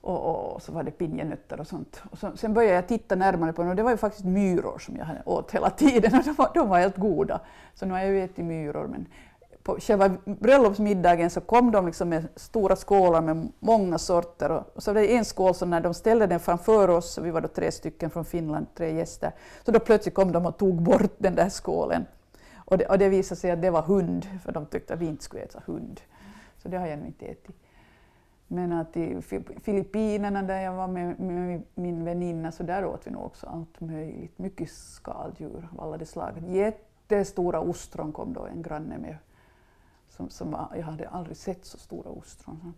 Och, 0.00 0.54
och, 0.54 0.62
så 0.62 0.72
var 0.72 0.82
det 0.82 0.90
pinjenötter 0.90 1.60
och 1.60 1.66
sånt. 1.66 2.02
Och 2.10 2.18
så, 2.18 2.36
sen 2.36 2.54
började 2.54 2.74
jag 2.74 2.88
titta 2.88 3.14
närmare 3.14 3.52
på 3.52 3.62
det 3.62 3.68
och 3.68 3.76
det 3.76 3.82
var 3.82 3.90
ju 3.90 3.96
faktiskt 3.96 4.24
myror 4.24 4.78
som 4.78 4.96
jag 4.96 5.06
åt 5.24 5.52
hela 5.52 5.70
tiden 5.70 6.14
och 6.14 6.24
de 6.24 6.32
var, 6.32 6.50
de 6.54 6.68
var 6.68 6.78
helt 6.78 6.96
goda. 6.96 7.40
Så 7.74 7.86
nu 7.86 7.92
har 7.92 8.00
jag 8.00 8.08
ju 8.08 8.22
ätit 8.22 8.44
myror 8.44 8.86
men 8.86 9.06
på 9.66 9.80
själva 9.80 10.16
bröllopsmiddagen 10.24 11.30
så 11.30 11.40
kom 11.40 11.70
de 11.72 11.86
liksom 11.86 12.08
med 12.08 12.28
stora 12.36 12.76
skålar 12.76 13.20
med 13.20 13.48
många 13.58 13.98
sorter. 13.98 14.62
Och 14.74 14.82
så 14.82 14.92
var 14.92 15.00
det 15.00 15.16
en 15.16 15.24
skål 15.24 15.54
så 15.54 15.66
när 15.66 15.80
de 15.80 15.94
ställde 15.94 16.26
den 16.26 16.40
framför 16.40 16.88
oss, 16.88 17.18
vi 17.18 17.30
var 17.30 17.40
då 17.40 17.48
tre 17.48 17.72
stycken 17.72 18.10
från 18.10 18.24
Finland, 18.24 18.66
tre 18.74 18.94
gäster, 18.94 19.32
så 19.64 19.70
då 19.70 19.80
plötsligt 19.80 20.14
kom 20.14 20.32
de 20.32 20.46
och 20.46 20.58
tog 20.58 20.82
bort 20.82 21.14
den 21.18 21.34
där 21.34 21.48
skålen. 21.48 22.06
Och 22.54 22.78
det, 22.78 22.86
och 22.86 22.98
det 22.98 23.08
visade 23.08 23.40
sig 23.40 23.50
att 23.50 23.62
det 23.62 23.70
var 23.70 23.82
hund, 23.82 24.26
för 24.44 24.52
de 24.52 24.66
tyckte 24.66 24.94
att 24.94 25.00
vi 25.00 25.06
inte 25.06 25.24
skulle 25.24 25.42
äta 25.42 25.62
hund. 25.66 26.00
Så 26.62 26.68
det 26.68 26.78
har 26.78 26.86
jag 26.86 26.98
inte 26.98 27.26
ätit. 27.26 27.56
Men 28.48 28.72
att 28.72 28.96
i 28.96 29.22
Filippinerna 29.62 30.42
där 30.42 30.60
jag 30.60 30.72
var 30.72 30.88
med, 30.88 31.20
med 31.20 31.62
min 31.74 32.04
väninna 32.04 32.52
så 32.52 32.62
där 32.62 32.84
åt 32.84 33.06
vi 33.06 33.10
nog 33.10 33.24
också 33.24 33.46
allt 33.46 33.80
möjligt. 33.80 34.38
Mycket 34.38 34.70
skaldjur 34.70 35.68
av 35.72 35.80
alla 35.80 35.96
de 35.96 36.06
slag. 36.06 36.32
Jättestora 36.48 37.60
ostron 37.60 38.12
kom 38.12 38.32
då 38.32 38.46
en 38.46 38.62
granne 38.62 38.98
med 38.98 39.16
som, 40.16 40.30
som 40.30 40.50
var, 40.50 40.68
jag 40.74 40.82
hade 40.82 41.08
aldrig 41.08 41.36
sett 41.36 41.64
så 41.64 41.78
stora 41.78 42.10
ostron 42.10 42.74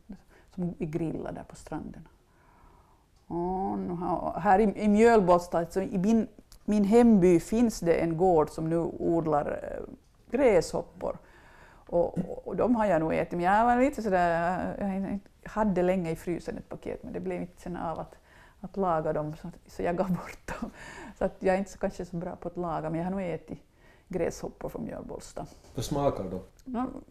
som 0.54 0.75
vi 0.78 0.87
grillade 0.87 1.35
där 1.35 1.45
på 1.45 1.57
stranden. 1.57 2.09
Och 3.26 4.40
här 4.40 4.59
i, 4.59 4.83
i 4.85 4.88
Mjölbostad, 4.88 5.66
så 5.71 5.80
i 5.80 5.99
min, 5.99 6.28
min 6.64 6.85
hemby, 6.85 7.40
finns 7.40 7.80
det 7.80 7.95
en 7.95 8.16
gård 8.16 8.50
som 8.50 8.71
nu 8.71 8.78
odlar 8.78 9.61
äh, 9.62 9.95
gräshoppor. 10.30 11.18
Och, 11.71 12.18
och, 12.18 12.49
och, 12.49 12.57
de 12.57 12.76
har 12.76 12.87
jag 12.87 13.00
nog 13.00 13.14
ätit, 13.14 13.33
men 13.33 13.40
jag 13.40 13.64
var 13.64 13.76
lite 13.76 14.02
sådär, 14.02 14.75
jag 14.78 15.50
hade 15.50 15.83
länge 15.83 16.11
i 16.11 16.16
frysen 16.16 16.59
ett 16.59 16.68
paket, 16.68 17.02
men 17.02 17.12
det 17.12 17.21
blev 17.21 17.40
inte 17.40 17.62
sen 17.62 17.76
av 17.76 17.99
att, 17.99 18.14
att 18.61 18.76
laga 18.76 19.12
dem, 19.12 19.37
så, 19.37 19.50
så 19.66 19.83
jag 19.83 19.97
gav 19.97 20.09
bort 20.09 20.61
dem. 20.61 20.71
Så 21.18 21.25
att 21.25 21.37
jag 21.38 21.54
är 21.54 21.59
inte 21.59 21.71
så, 21.71 21.78
kanske 21.78 22.04
så 22.04 22.16
bra 22.16 22.37
på 22.37 22.49
att 22.49 22.57
laga, 22.57 22.90
men 22.90 22.99
jag 22.99 23.04
har 23.04 23.11
nog 23.11 23.23
ätit 23.23 23.67
gräshoppor 24.08 24.68
från 24.68 24.84
Mjölbollsta. 24.84 25.46
Vad 25.74 25.84
smakar 25.84 26.24
de? 26.24 26.40
No, 26.64 27.02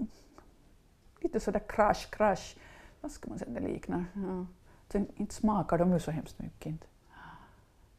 lite 1.19 1.39
sådär 1.39 1.61
krasch, 1.67 2.09
krasch. 2.09 2.57
Vad 3.01 3.11
ska 3.11 3.29
man 3.29 3.39
säga 3.39 3.51
det 3.51 3.67
liknar? 3.67 4.05
Ja. 4.13 4.45
Sen, 4.91 5.07
inte 5.15 5.35
smakar 5.35 5.77
de 5.77 5.93
ju 5.93 5.99
så 5.99 6.11
hemskt 6.11 6.39
mycket. 6.39 6.65
Inte. 6.65 6.87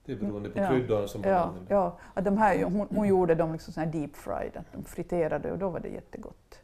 Det 0.05 0.13
är 0.13 0.17
beroende 0.17 0.51
på 0.51 0.59
ja. 0.59 0.69
kryddan 0.69 1.09
som 1.09 1.21
man 1.21 1.31
ja, 1.31 1.39
använder. 1.39 1.75
Ja, 1.75 1.99
att 2.15 2.25
de 2.25 2.39
här, 2.39 2.65
hon, 2.65 2.89
hon 2.91 3.09
gjorde 3.09 3.35
dem 3.35 3.53
liksom 3.53 3.73
sån 3.73 3.91
deep 3.91 4.17
fried, 4.17 4.57
att 4.57 4.73
de 4.73 4.85
friterade 4.85 5.53
och 5.53 5.59
då 5.59 5.69
var 5.69 5.81
det 5.81 5.89
jättegott. 5.89 6.61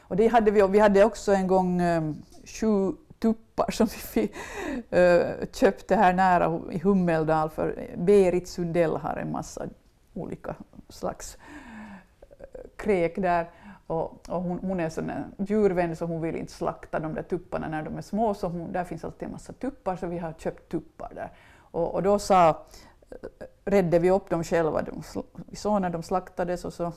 Och 0.00 0.16
det 0.16 0.26
hade 0.28 0.50
vi, 0.50 0.66
vi 0.66 0.78
hade 0.78 1.04
också 1.04 1.32
en 1.32 1.46
gång 1.46 1.82
um, 1.82 2.22
sju 2.44 2.92
tuppar 3.18 3.70
som 3.70 3.88
vi 4.14 4.22
uh, 4.98 5.46
köpte 5.52 5.96
här 5.96 6.12
nära 6.12 6.60
i 6.70 6.78
Hummeldal 6.78 7.50
för 7.50 7.90
Berit 7.96 8.48
Sundell 8.48 8.96
har 8.96 9.16
en 9.16 9.32
massa 9.32 9.66
olika 10.14 10.54
slags 10.88 11.38
kräk 12.78 13.16
där. 13.16 13.50
Och, 13.86 14.28
och 14.28 14.42
hon, 14.42 14.58
hon, 14.58 14.80
är 14.80 14.88
sån 14.88 15.12
djurvän 15.38 15.96
så 15.96 16.04
hon 16.04 16.20
vill 16.20 16.36
inte 16.36 16.52
slakta 16.52 17.00
de 17.00 17.14
där 17.14 17.22
tupparna 17.22 17.68
när 17.68 17.82
de 17.82 17.98
är 17.98 18.02
små, 18.02 18.34
så 18.34 18.48
hon, 18.48 18.72
där 18.72 18.84
finns 18.84 19.04
alltid 19.04 19.26
en 19.26 19.32
massa 19.32 19.52
tuppar 19.52 19.96
så 19.96 20.06
vi 20.06 20.18
har 20.18 20.32
köpt 20.32 20.68
tuppar 20.68 21.12
där. 21.14 21.30
Och, 21.70 21.94
och 21.94 22.02
då 22.02 22.18
sa, 22.18 22.48
eh, 22.48 23.16
räddade 23.64 23.98
vi 23.98 24.10
upp 24.10 24.30
dem 24.30 24.44
själva, 24.44 24.82
de, 24.82 25.02
vi 25.46 25.56
såg 25.56 25.80
när 25.80 25.90
de 25.90 26.02
slaktades 26.02 26.64
och 26.64 26.72
så 26.72 26.92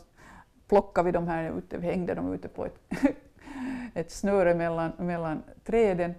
plockade 0.67 1.05
vi 1.05 1.11
dem 1.11 1.27
här 1.27 1.57
ute, 1.57 1.77
vi 1.77 1.87
hängde 1.87 2.13
dem 2.13 2.33
ute 2.33 2.47
på 2.47 2.65
ett, 2.65 2.79
ett 3.93 4.11
snöre 4.11 4.55
mellan, 4.55 4.91
mellan 4.97 5.43
träden 5.63 6.13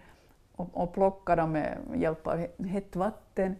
och, 0.56 0.68
och 0.72 0.94
plockade 0.94 1.42
dem 1.42 1.52
med 1.52 1.78
hjälp 1.94 2.26
av 2.26 2.46
hett 2.66 2.96
vatten. 2.96 3.56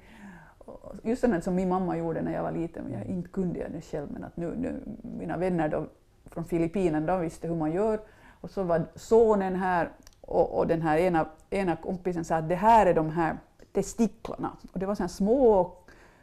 Just 1.03 1.21
sånt 1.21 1.45
som 1.45 1.55
min 1.55 1.69
mamma 1.69 1.97
gjorde 1.97 2.23
när 2.23 2.33
jag 2.33 2.43
var 2.43 2.53
liten, 2.53 2.85
men 2.85 2.93
jag 2.93 3.07
inte 3.07 3.29
kunde 3.29 3.59
jag 3.59 3.73
det 3.73 3.81
själv, 3.81 4.07
men 4.11 4.25
att 4.25 4.37
nu, 4.37 4.55
nu 4.57 4.81
mina 5.03 5.37
vänner 5.37 5.69
då 5.69 5.87
från 6.27 6.45
Filippinerna, 6.45 7.07
de 7.07 7.21
visste 7.21 7.49
hur 7.49 7.57
man 7.57 7.73
gör. 7.73 8.01
Och 8.41 8.51
så 8.51 8.63
var 8.63 8.85
sonen 8.95 9.57
här 9.57 9.91
och, 10.21 10.59
och 10.59 10.67
den 10.67 10.83
här 10.83 10.99
ena, 10.99 11.27
ena 11.51 11.77
kompisen 11.77 12.25
sa 12.25 12.37
att 12.37 12.49
det 12.49 12.55
här 12.55 12.87
är 12.87 12.95
de 12.95 13.11
här 13.11 13.39
testiklarna. 13.73 14.57
Och 14.73 14.79
det 14.79 14.87
var 14.87 14.95
så 14.95 15.09
små, 15.09 15.73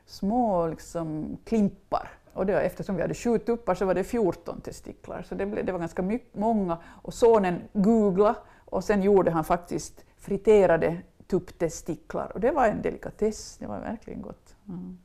små 0.05 0.67
liksom 0.67 1.37
klimpar. 1.43 2.09
Och 2.33 2.45
det, 2.45 2.61
eftersom 2.61 2.95
vi 2.95 3.01
hade 3.01 3.13
sju 3.13 3.37
tuppar 3.37 3.75
så 3.75 3.85
var 3.85 3.93
det 3.93 4.03
14 4.03 4.61
testiklar, 4.61 5.21
så 5.21 5.35
det, 5.35 5.45
blev, 5.45 5.65
det 5.65 5.71
var 5.71 5.79
ganska 5.79 6.01
mycket, 6.01 6.35
många. 6.35 6.77
Och 6.85 7.13
sonen 7.13 7.61
googlade 7.73 8.35
och 8.65 8.83
sen 8.83 9.01
gjorde 9.01 9.31
han 9.31 9.43
faktiskt 9.43 10.05
friterade 10.17 10.97
tupptestiklar 11.29 12.31
och 12.33 12.39
det 12.39 12.51
var 12.51 12.67
en 12.67 12.81
delikatess, 12.81 13.57
det 13.57 13.67
var 13.67 13.79
verkligen 13.79 14.21
gott. 14.21 14.55
Mm. 14.67 14.97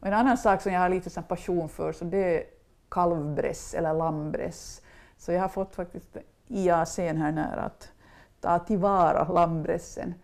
Och 0.00 0.06
en 0.06 0.12
annan 0.12 0.38
sak 0.38 0.62
som 0.62 0.72
jag 0.72 0.80
har 0.80 0.88
lite 0.88 1.22
passion 1.22 1.68
för 1.68 1.92
så 1.92 2.04
det 2.04 2.38
är 2.38 2.44
kalvbräss 2.88 3.74
eller 3.74 3.94
lammbräss. 3.94 4.82
Så 5.16 5.32
jag 5.32 5.40
har 5.40 5.48
fått 5.48 5.74
faktiskt 5.74 6.16
IAC 6.48 6.98
här 6.98 7.32
nära 7.32 7.60
att 7.60 7.92
ta 8.40 8.58
tillvara 8.58 9.32
lammbrässen. 9.32 10.14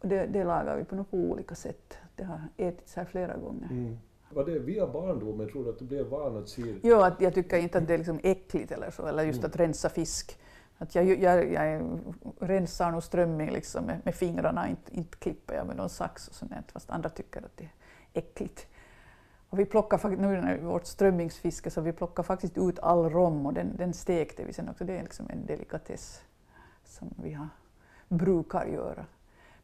Och 0.00 0.08
det, 0.08 0.26
det 0.26 0.44
lagar 0.44 0.76
vi 0.76 0.84
på 0.84 0.94
några 0.94 1.08
olika 1.10 1.54
sätt. 1.54 1.98
Det 2.16 2.24
har 2.24 2.40
ätits 2.56 2.96
här 2.96 3.04
flera 3.04 3.36
gånger. 3.36 3.68
Mm. 3.70 3.98
Var 4.30 4.44
det 4.44 4.58
via 4.58 4.86
barndomen, 4.86 5.48
tror 5.48 5.64
du 5.64 5.70
att 5.70 5.78
du 5.78 5.84
blev 5.84 6.06
van 6.06 6.36
att 6.36 6.48
se 6.48 6.74
Jo, 6.82 6.96
att 7.00 7.20
jag 7.20 7.34
tycker 7.34 7.58
inte 7.58 7.78
att 7.78 7.86
det 7.86 7.94
är 7.94 7.98
liksom 7.98 8.20
äckligt 8.22 8.72
eller 8.72 8.90
så, 8.90 9.06
eller 9.06 9.24
just 9.24 9.38
mm. 9.38 9.50
att 9.50 9.56
rensa 9.56 9.88
fisk. 9.88 10.38
Att 10.78 10.94
jag, 10.94 11.04
jag, 11.04 11.52
jag 11.52 11.90
rensar 12.38 12.90
nog 12.90 13.02
strömming 13.02 13.50
liksom 13.50 13.84
med, 13.84 14.00
med 14.04 14.14
fingrarna, 14.14 14.68
inte, 14.68 14.96
inte 14.96 15.16
klipper 15.18 15.54
jag 15.54 15.66
med 15.66 15.76
någon 15.76 15.88
sax 15.88 16.28
och 16.28 16.34
sånt, 16.34 16.72
fast 16.72 16.90
andra 16.90 17.08
tycker 17.08 17.42
att 17.42 17.56
det 17.56 17.64
är 17.64 17.70
äckligt. 18.12 18.66
Och 19.50 19.58
vi 19.58 19.64
plockar 19.64 20.08
nu 20.08 20.40
när 20.40 20.58
vårt 20.58 20.86
strömmingsfiske 20.86 21.70
så 21.70 21.80
vi 21.80 21.92
plockar 21.92 22.22
faktiskt 22.22 22.58
ut 22.58 22.78
all 22.78 23.10
rom 23.10 23.46
och 23.46 23.54
den, 23.54 23.76
den 23.76 23.92
stekte 23.92 24.44
vi 24.44 24.52
sen 24.52 24.68
också. 24.68 24.84
Det 24.84 24.98
är 24.98 25.02
liksom 25.02 25.30
en 25.30 25.46
delikatess 25.46 26.22
som 26.84 27.14
vi 27.22 27.32
har, 27.32 27.48
brukar 28.08 28.66
göra. 28.66 29.04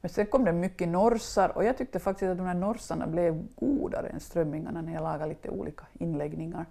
Men 0.01 0.09
sen 0.09 0.27
kom 0.27 0.45
det 0.45 0.53
mycket 0.53 0.89
norsar 0.89 1.49
och 1.57 1.65
jag 1.65 1.79
tyckte 1.79 1.99
faktiskt 1.99 2.31
att 2.31 2.39
de 2.39 2.47
här 2.47 2.55
norsarna 2.55 3.07
blev 3.07 3.49
godare 3.55 4.09
än 4.09 4.21
strömmingarna 4.21 4.83
när 4.83 4.95
jag 4.95 5.03
lagade 5.03 5.27
lite 5.27 5.51
olika 5.51 5.87
inläggningar. 5.93 6.67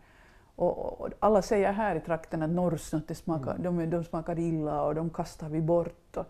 Och, 0.55 1.01
och 1.01 1.09
alla 1.19 1.41
säger 1.41 1.71
här 1.71 1.95
i 1.95 1.99
trakten 1.99 2.43
att 2.43 3.07
det 3.07 3.15
smakar, 3.15 3.55
mm. 3.55 3.77
de, 3.77 3.85
de 3.97 4.03
smakar 4.03 4.39
illa 4.39 4.83
och 4.83 4.95
de 4.95 5.09
kastar 5.09 5.49
vi 5.49 5.61
bort. 5.61 6.17
Och, 6.17 6.25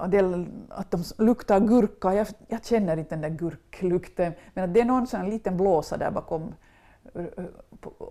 och 0.00 0.10
det, 0.10 0.46
att 0.68 0.90
de 0.90 1.04
luktar 1.18 1.60
gurka, 1.60 2.14
jag, 2.14 2.26
jag, 2.48 2.64
känner 2.64 2.96
inte 2.96 3.14
den 3.14 3.20
där 3.20 3.38
gurklukten, 3.38 4.32
men 4.54 4.64
att 4.64 4.74
det 4.74 4.80
är 4.80 4.84
någon 4.84 5.06
sån 5.06 5.30
liten 5.30 5.56
blåsa 5.56 5.96
där 5.96 6.10
bakom 6.10 6.54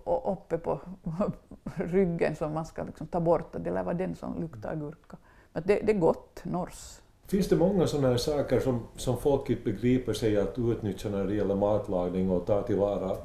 uppe 0.04 0.58
på 0.58 0.80
ryggen 1.74 2.36
som 2.36 2.52
man 2.52 2.66
ska 2.66 2.82
liksom 2.82 3.06
ta 3.06 3.20
bort, 3.20 3.54
och 3.54 3.60
det 3.60 3.70
lär 3.70 3.82
vara 3.82 3.94
den 3.94 4.16
som 4.16 4.40
luktar 4.40 4.76
gurka. 4.76 5.16
Men 5.52 5.62
det, 5.66 5.80
det 5.82 5.92
är 5.92 5.98
gott, 5.98 6.40
nors. 6.44 7.00
Finns 7.26 7.48
det 7.48 7.56
många 7.56 7.86
sådana 7.86 8.08
här 8.08 8.16
saker 8.16 8.60
som, 8.60 8.80
som 8.96 9.16
folk 9.16 9.50
inte 9.50 9.62
begriper 9.64 10.12
sig 10.12 10.40
att 10.40 10.58
utnyttja 10.58 11.08
när 11.08 11.24
det 11.24 11.34
gäller 11.34 11.54
matlagning 11.54 12.30
och 12.30 12.46
ta 12.46 12.62
tillvara 12.62 13.16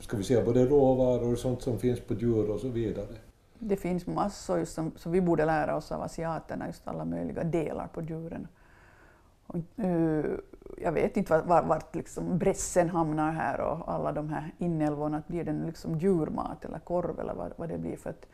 ska 0.00 0.16
vi 0.16 0.24
säga, 0.24 0.44
både 0.44 0.66
råvaror 0.66 1.32
och 1.32 1.38
sånt 1.38 1.62
som 1.62 1.78
finns 1.78 2.00
på 2.00 2.14
djur 2.14 2.50
och 2.50 2.60
så 2.60 2.68
vidare? 2.68 3.16
Det 3.58 3.76
finns 3.76 4.06
massor 4.06 4.58
just 4.58 4.74
som, 4.74 4.92
som 4.96 5.12
vi 5.12 5.20
borde 5.20 5.44
lära 5.44 5.76
oss 5.76 5.92
av 5.92 6.02
asiaterna, 6.02 6.66
just 6.66 6.88
alla 6.88 7.04
möjliga 7.04 7.44
delar 7.44 7.86
på 7.86 8.02
djuren. 8.02 8.48
Och, 9.46 9.56
uh, 9.84 10.24
jag 10.78 10.92
vet 10.92 11.16
inte 11.16 11.42
vart, 11.46 11.66
vart 11.66 11.94
liksom 11.94 12.38
brässen 12.38 12.90
hamnar 12.90 13.32
här 13.32 13.60
och 13.60 13.92
alla 13.92 14.12
de 14.12 14.28
här 14.28 14.54
inälvorna, 14.58 15.22
blir 15.26 15.44
det 15.44 15.52
liksom 15.52 15.98
djurmat 15.98 16.64
eller 16.64 16.78
korv 16.78 17.20
eller 17.20 17.34
vad, 17.34 17.52
vad 17.56 17.68
det 17.68 17.78
blir. 17.78 17.96
För 17.96 18.10
att 18.10 18.26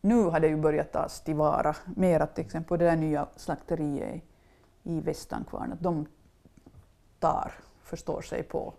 nu 0.00 0.22
har 0.22 0.40
det 0.40 0.48
ju 0.48 0.56
börjat 0.56 0.92
tas 0.92 1.20
tillvara 1.20 1.76
mer, 1.96 2.26
till 2.26 2.44
exempel 2.44 2.68
på 2.68 2.76
det 2.76 2.84
där 2.84 2.96
nya 2.96 3.26
slakteriet 3.36 4.22
i 4.82 5.00
Västankvarn, 5.00 5.72
att 5.72 5.80
de 5.80 6.06
tar, 7.18 7.52
förstår 7.82 8.20
sig 8.20 8.42
på. 8.42 8.74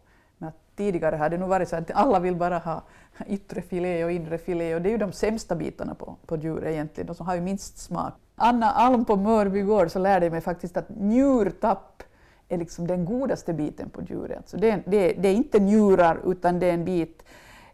Tidigare 0.76 1.16
har 1.16 1.30
det 1.30 1.38
nog 1.38 1.50
varit 1.50 1.70
så 1.70 1.76
att 1.76 1.92
alla 1.92 2.20
vill 2.20 2.36
bara 2.36 2.58
ha 2.58 2.82
yttre 3.28 3.62
filé 3.62 4.06
och 4.06 4.12
inre 4.12 4.38
filé 4.38 4.76
och 4.76 4.82
det 4.82 4.90
är 4.90 4.92
ju 4.92 4.98
de 4.98 5.12
sämsta 5.12 5.56
bitarna 5.56 5.96
på, 5.96 6.16
på 6.26 6.38
djur 6.38 6.68
egentligen, 6.68 7.08
de 7.08 7.16
som 7.16 7.28
har 7.28 7.36
ju 7.36 7.42
minst 7.42 7.78
smak. 7.78 8.14
Anna 8.36 8.72
Alm 8.72 9.06
på 9.06 9.16
Mörby 9.16 9.62
gård 9.62 9.92
så 9.92 10.00
lärde 10.00 10.26
jag 10.26 10.32
mig 10.32 10.42
faktiskt 10.42 10.78
att 10.78 10.90
njurtapp 10.90 12.04
är 12.50 12.58
liksom 12.58 12.88
den 12.88 13.06
godaste 13.06 13.54
biten 13.54 13.90
på 13.90 14.02
djuret. 14.02 14.38
Alltså 14.38 14.58
det, 14.58 14.84
det, 14.86 15.14
det 15.14 15.28
är 15.28 15.34
inte 15.34 15.60
njurar 15.60 16.20
utan 16.26 16.60
det 16.60 16.70
är 16.70 16.74
en 16.74 16.86
bit 16.86 17.24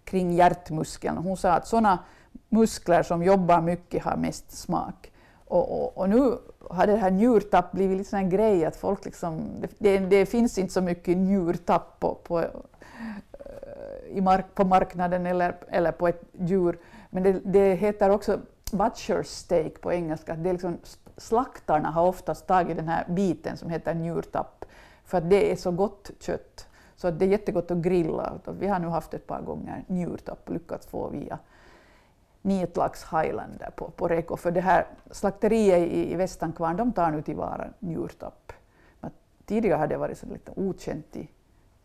kring 0.03 0.33
hjärtmuskeln. 0.33 1.17
Hon 1.17 1.37
sa 1.37 1.51
att 1.51 1.67
sådana 1.67 1.99
muskler 2.49 3.03
som 3.03 3.23
jobbar 3.23 3.61
mycket 3.61 4.03
har 4.03 4.17
mest 4.17 4.51
smak. 4.51 5.11
Och, 5.45 5.81
och, 5.81 5.97
och 5.97 6.09
nu 6.09 6.37
har 6.69 6.87
det 6.87 6.95
här 6.95 7.11
njurtapp 7.11 7.71
blivit 7.71 7.97
lite 7.97 8.17
en 8.17 8.29
grej 8.29 8.65
att 8.65 8.75
folk 8.75 9.05
liksom, 9.05 9.41
det, 9.77 9.99
det, 9.99 10.25
finns 10.25 10.57
inte 10.57 10.73
så 10.73 10.81
mycket 10.81 11.17
njurtapp 11.17 11.99
på, 11.99 12.15
på, 12.23 12.45
Eh, 14.13 14.23
mark, 14.23 14.45
på 14.55 14.63
marknaden 14.63 15.25
eller, 15.25 15.55
eller 15.67 15.91
på 15.91 16.07
ett 16.07 16.23
djur. 16.31 16.79
Men 17.09 17.23
det, 17.23 17.41
det 17.43 17.75
heter 17.75 18.09
också 18.09 18.39
”butcher's 18.71 19.23
steak 19.23 19.81
på 19.81 19.93
engelska. 19.93 20.35
Det 20.35 20.49
är 20.49 20.53
liksom, 20.53 20.77
slaktarna 21.17 21.89
har 21.89 22.07
oftast 22.07 22.47
tagit 22.47 22.77
den 22.77 22.87
här 22.87 23.05
biten 23.09 23.57
som 23.57 23.69
heter 23.69 23.93
njurtapp 23.93 24.65
för 25.05 25.17
att 25.17 25.29
det 25.29 25.51
är 25.51 25.55
så 25.55 25.71
gott 25.71 26.11
kött. 26.19 26.67
Så 26.95 27.07
att 27.07 27.19
det 27.19 27.25
är 27.25 27.29
jättegott 27.29 27.71
att 27.71 27.77
grilla. 27.77 28.33
Vi 28.59 28.67
har 28.67 28.79
nu 28.79 28.87
haft 28.87 29.13
ett 29.13 29.27
par 29.27 29.41
gånger 29.41 29.83
njurtapp 29.87 30.39
och 30.45 30.53
lyckats 30.53 30.87
få 30.87 31.09
via 31.09 31.39
Nitlax 32.41 33.03
Highlander 33.03 33.69
på, 33.75 33.89
på 33.89 34.07
Reko. 34.07 34.37
För 34.37 34.51
det 34.51 34.61
här 34.61 34.87
slakteriet 35.11 35.91
i, 35.91 36.11
i 36.11 36.15
Västankvarn, 36.15 36.77
de 36.77 36.91
tar 36.91 37.11
nu 37.11 37.21
tillvara 37.21 37.69
njurtapp. 37.79 38.53
Men 38.99 39.11
tidigare 39.45 39.77
har 39.77 39.87
det 39.87 39.97
varit 39.97 40.17
så 40.17 40.25
lite 40.25 40.51
okänt 40.55 41.15
i, 41.15 41.29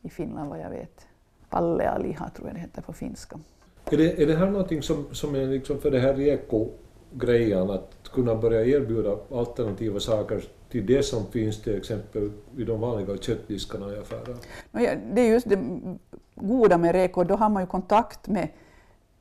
i 0.07 0.11
Finland 0.11 0.51
vad 0.51 0.61
jag 0.61 0.71
vet. 0.71 1.07
Pallealiha 1.51 2.31
tror 2.37 2.49
jag 2.49 2.57
det 2.57 2.61
heter 2.61 2.83
på 2.83 2.93
finska. 2.93 3.39
Är 3.91 3.97
det, 3.97 4.23
är 4.23 4.27
det 4.27 4.37
här 4.37 4.51
någonting 4.51 4.83
som, 4.83 5.07
som 5.13 5.35
är 5.35 5.47
liksom 5.47 5.81
för 5.81 5.91
det 5.91 5.99
här 6.01 6.15
Reko-grejen, 6.15 7.71
att 7.71 8.09
kunna 8.13 8.35
börja 8.35 8.65
erbjuda 8.65 9.17
alternativa 9.31 10.01
saker 10.01 10.45
till 10.69 10.87
det 10.87 11.03
som 11.03 11.27
finns 11.27 11.63
till 11.63 11.77
exempel 11.77 12.31
vid 12.55 12.67
de 12.67 12.81
vanliga 12.81 13.17
köttdiskarna 13.17 13.93
i 13.93 13.99
affären? 13.99 14.37
Det 15.15 15.21
är 15.21 15.31
just 15.31 15.49
det 15.49 15.59
goda 16.35 16.79
med 16.79 16.93
Reko, 16.93 17.25
då 17.25 17.35
har 17.35 17.49
man 17.49 17.63
ju 17.63 17.67
kontakt 17.67 18.29
med 18.29 18.49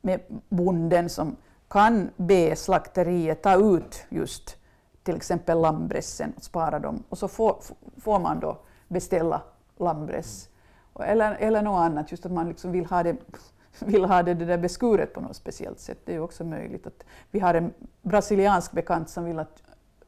med 0.06 0.20
bonden 0.50 1.10
som 1.10 1.36
kan 1.68 2.10
be 2.18 2.56
slakteriet 2.56 3.42
ta 3.42 3.76
ut 3.76 4.06
just 4.10 4.58
till 5.04 5.16
exempel 5.16 5.62
lammbrässen 5.62 6.34
och 6.38 6.44
spara 6.44 6.80
dem 6.80 7.04
och 7.10 7.18
så 7.18 7.28
får, 7.28 7.58
får 7.98 8.20
man 8.20 8.40
då 8.40 8.58
beställa 8.88 9.42
lammbräss. 9.78 10.50
Eller, 11.04 11.36
eller 11.36 11.62
något 11.62 11.80
annat, 11.80 12.12
just 12.12 12.26
att 12.26 12.32
man 12.32 12.48
liksom 12.48 12.72
vill 12.72 12.86
ha 12.86 13.04
det 13.04 13.18
vill 13.80 14.06
ha 14.06 14.24
det, 14.24 14.34
det 14.34 14.46
där 14.46 14.58
beskuret 14.58 15.14
på 15.14 15.22
något 15.22 15.36
speciellt 15.36 15.80
sätt. 15.80 15.98
Det 16.06 16.16
är 16.16 16.20
också 16.20 16.44
möjligt. 16.44 16.88
att 16.88 17.06
Vi 17.32 17.40
har 17.40 17.54
en 17.54 17.74
brasiliansk 18.02 18.72
bekant 18.72 19.10
som 19.10 19.26
vill 19.26 19.40
att 19.40 19.64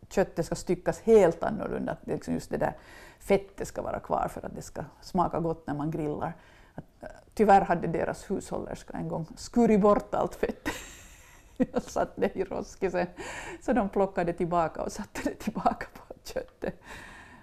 köttet 0.10 0.46
ska 0.46 0.56
styckas 0.56 1.01
helt 1.01 1.44
annorlunda, 1.44 1.91
att 1.91 2.08
liksom 2.08 2.34
just 2.34 2.50
det 2.50 2.58
där 2.58 2.74
fettet 3.20 3.68
ska 3.68 3.81
vara 3.81 4.00
kvar 4.00 4.27
för 4.27 4.46
att 4.46 4.55
det 4.55 4.61
ska 4.61 4.83
smaka 5.01 5.40
gott 5.40 5.68
när 5.68 5.74
man 5.74 5.92
grillar. 5.92 6.33
Att, 6.75 6.83
äh, 7.03 7.09
tyvärr 7.33 7.61
hade 7.61 7.88
deras 7.88 8.31
hushållerska 8.31 8.98
en 8.98 9.07
gång 9.07 9.25
skurit 9.35 9.81
bort 9.81 10.16
allt 10.16 10.35
fett 10.35 10.70
och 11.74 11.83
satt 11.83 12.16
det 12.16 12.35
i 12.35 12.44
roskisen. 12.44 13.07
Så 13.61 13.74
de 13.74 13.90
plockade 13.90 14.33
tillbaka 14.33 14.83
och 14.83 14.92
satte 14.92 15.22
det 15.24 15.35
tillbaka 15.35 15.88
på 15.94 16.14
köttet. 16.24 16.81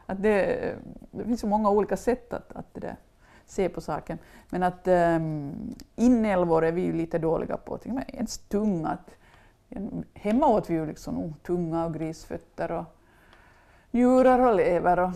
Att 0.07 0.23
det, 0.23 0.75
det 1.11 1.25
finns 1.25 1.41
så 1.41 1.47
många 1.47 1.71
olika 1.71 1.97
sätt 1.97 2.33
att, 2.33 2.53
att 2.53 2.75
det 2.75 2.97
se 3.47 3.69
på 3.69 3.81
saken. 3.81 4.19
Men 4.51 4.63
att 4.63 4.89
um, 4.89 5.75
inälvor 5.97 6.65
är 6.65 6.73
vi 6.73 6.83
ju 6.83 6.93
lite 6.93 7.19
dåliga 7.19 7.57
på, 7.57 7.79
till 7.79 7.91
och 7.91 7.95
med 7.95 8.11
ens 8.13 8.39
tunga. 8.39 8.99
hemma 10.15 10.47
åt 10.47 10.71
vi 10.71 10.75
ju 10.75 10.87
liksom 10.87 11.35
tunga 11.43 11.85
och 11.85 11.95
grisfötter 11.95 12.73
och 12.73 12.85
njurar 13.91 14.39
och 14.39 14.57
lever. 14.57 14.99
Och 14.99 15.11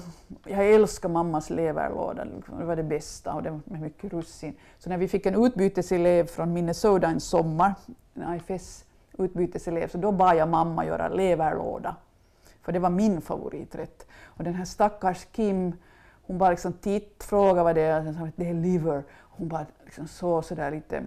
jag 0.46 0.70
älskar 0.70 1.08
mammas 1.08 1.50
leverlåda, 1.50 2.24
liksom. 2.24 2.58
det 2.58 2.64
var 2.64 2.76
det 2.76 2.82
bästa 2.82 3.34
och 3.34 3.42
det 3.42 3.50
var 3.50 3.60
med 3.64 3.80
mycket 3.80 4.12
russin. 4.12 4.54
Så 4.78 4.90
när 4.90 4.98
vi 4.98 5.08
fick 5.08 5.26
en 5.26 5.44
utbyteselev 5.44 6.26
från 6.26 6.52
Minnesota 6.52 7.06
en 7.06 7.20
sommar, 7.20 7.74
en 8.14 8.40
IFS 8.48 8.84
utbyteselev, 9.18 9.88
så 9.88 9.98
då 9.98 10.12
bad 10.12 10.36
jag 10.36 10.48
mamma 10.48 10.86
göra 10.86 11.08
leverlåda. 11.08 11.96
För 12.62 12.72
det 12.72 12.78
var 12.78 12.90
min 12.90 13.20
favoriträtt. 13.20 14.06
Och 14.24 14.44
den 14.44 14.54
här 14.54 14.64
stackars 14.64 15.26
Kim, 15.32 15.72
hon 16.28 16.38
bara 16.38 16.50
liksom 16.50 16.72
titt, 16.72 17.24
frågade 17.24 17.64
vad 17.64 17.74
det 17.74 17.80
är, 17.80 18.08
och 18.08 18.14
sa 18.14 18.28
det 18.36 18.48
är 18.48 18.54
liver. 18.54 19.02
Hon 19.12 19.48
bara 19.48 19.66
liksom 19.84 20.08
såg 20.08 20.44
sådär 20.44 20.70
lite 20.70 21.02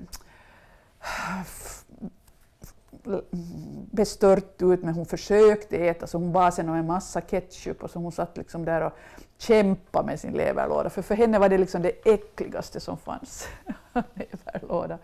bestört 3.91 4.61
ut, 4.61 4.83
men 4.83 4.93
hon 4.93 5.05
försökte 5.05 5.77
äta, 5.77 6.07
så 6.07 6.17
hon 6.17 6.31
bad 6.31 6.53
sen 6.53 6.69
om 6.69 6.75
en 6.75 6.87
massa 6.87 7.21
ketchup 7.21 7.83
och 7.83 7.91
så 7.91 7.99
hon 7.99 8.11
satt 8.11 8.37
liksom 8.37 8.65
där 8.65 8.81
och 8.81 8.93
kämpade 9.37 10.05
med 10.05 10.19
sin 10.19 10.33
leverlåda, 10.33 10.89
för 10.89 11.01
för 11.01 11.15
henne 11.15 11.39
var 11.39 11.49
det 11.49 11.57
liksom 11.57 11.81
det 11.81 11.91
äckligaste 12.05 12.79
som 12.79 12.97
fanns. 12.97 13.47
leverlåda. 13.93 14.97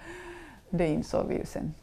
Det 0.69 0.87
insåg 0.87 1.27
vi 1.27 1.37
ju 1.37 1.45
sen. 1.45 1.73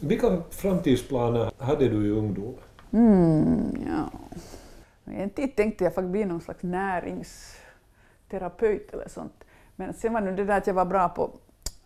Vilka 0.00 0.42
framtidsplaner 0.50 1.50
hade 1.58 1.88
du 1.88 2.06
i 2.06 2.10
ungdomen? 2.10 2.54
Mm, 2.92 3.76
ja. 3.86 4.10
En 5.04 5.30
tid 5.30 5.56
tänkte 5.56 5.84
jag 5.84 5.94
faktiskt 5.94 6.12
bli 6.12 6.24
någon 6.24 6.40
slags 6.40 6.62
näringsterapeut 6.62 8.92
eller 8.92 9.08
sånt. 9.08 9.44
Men 9.76 9.94
sen 9.94 10.12
var 10.12 10.20
det 10.20 10.32
det 10.32 10.44
där 10.44 10.58
att 10.58 10.66
jag 10.66 10.74
var 10.74 10.84
bra 10.84 11.08
på 11.08 11.30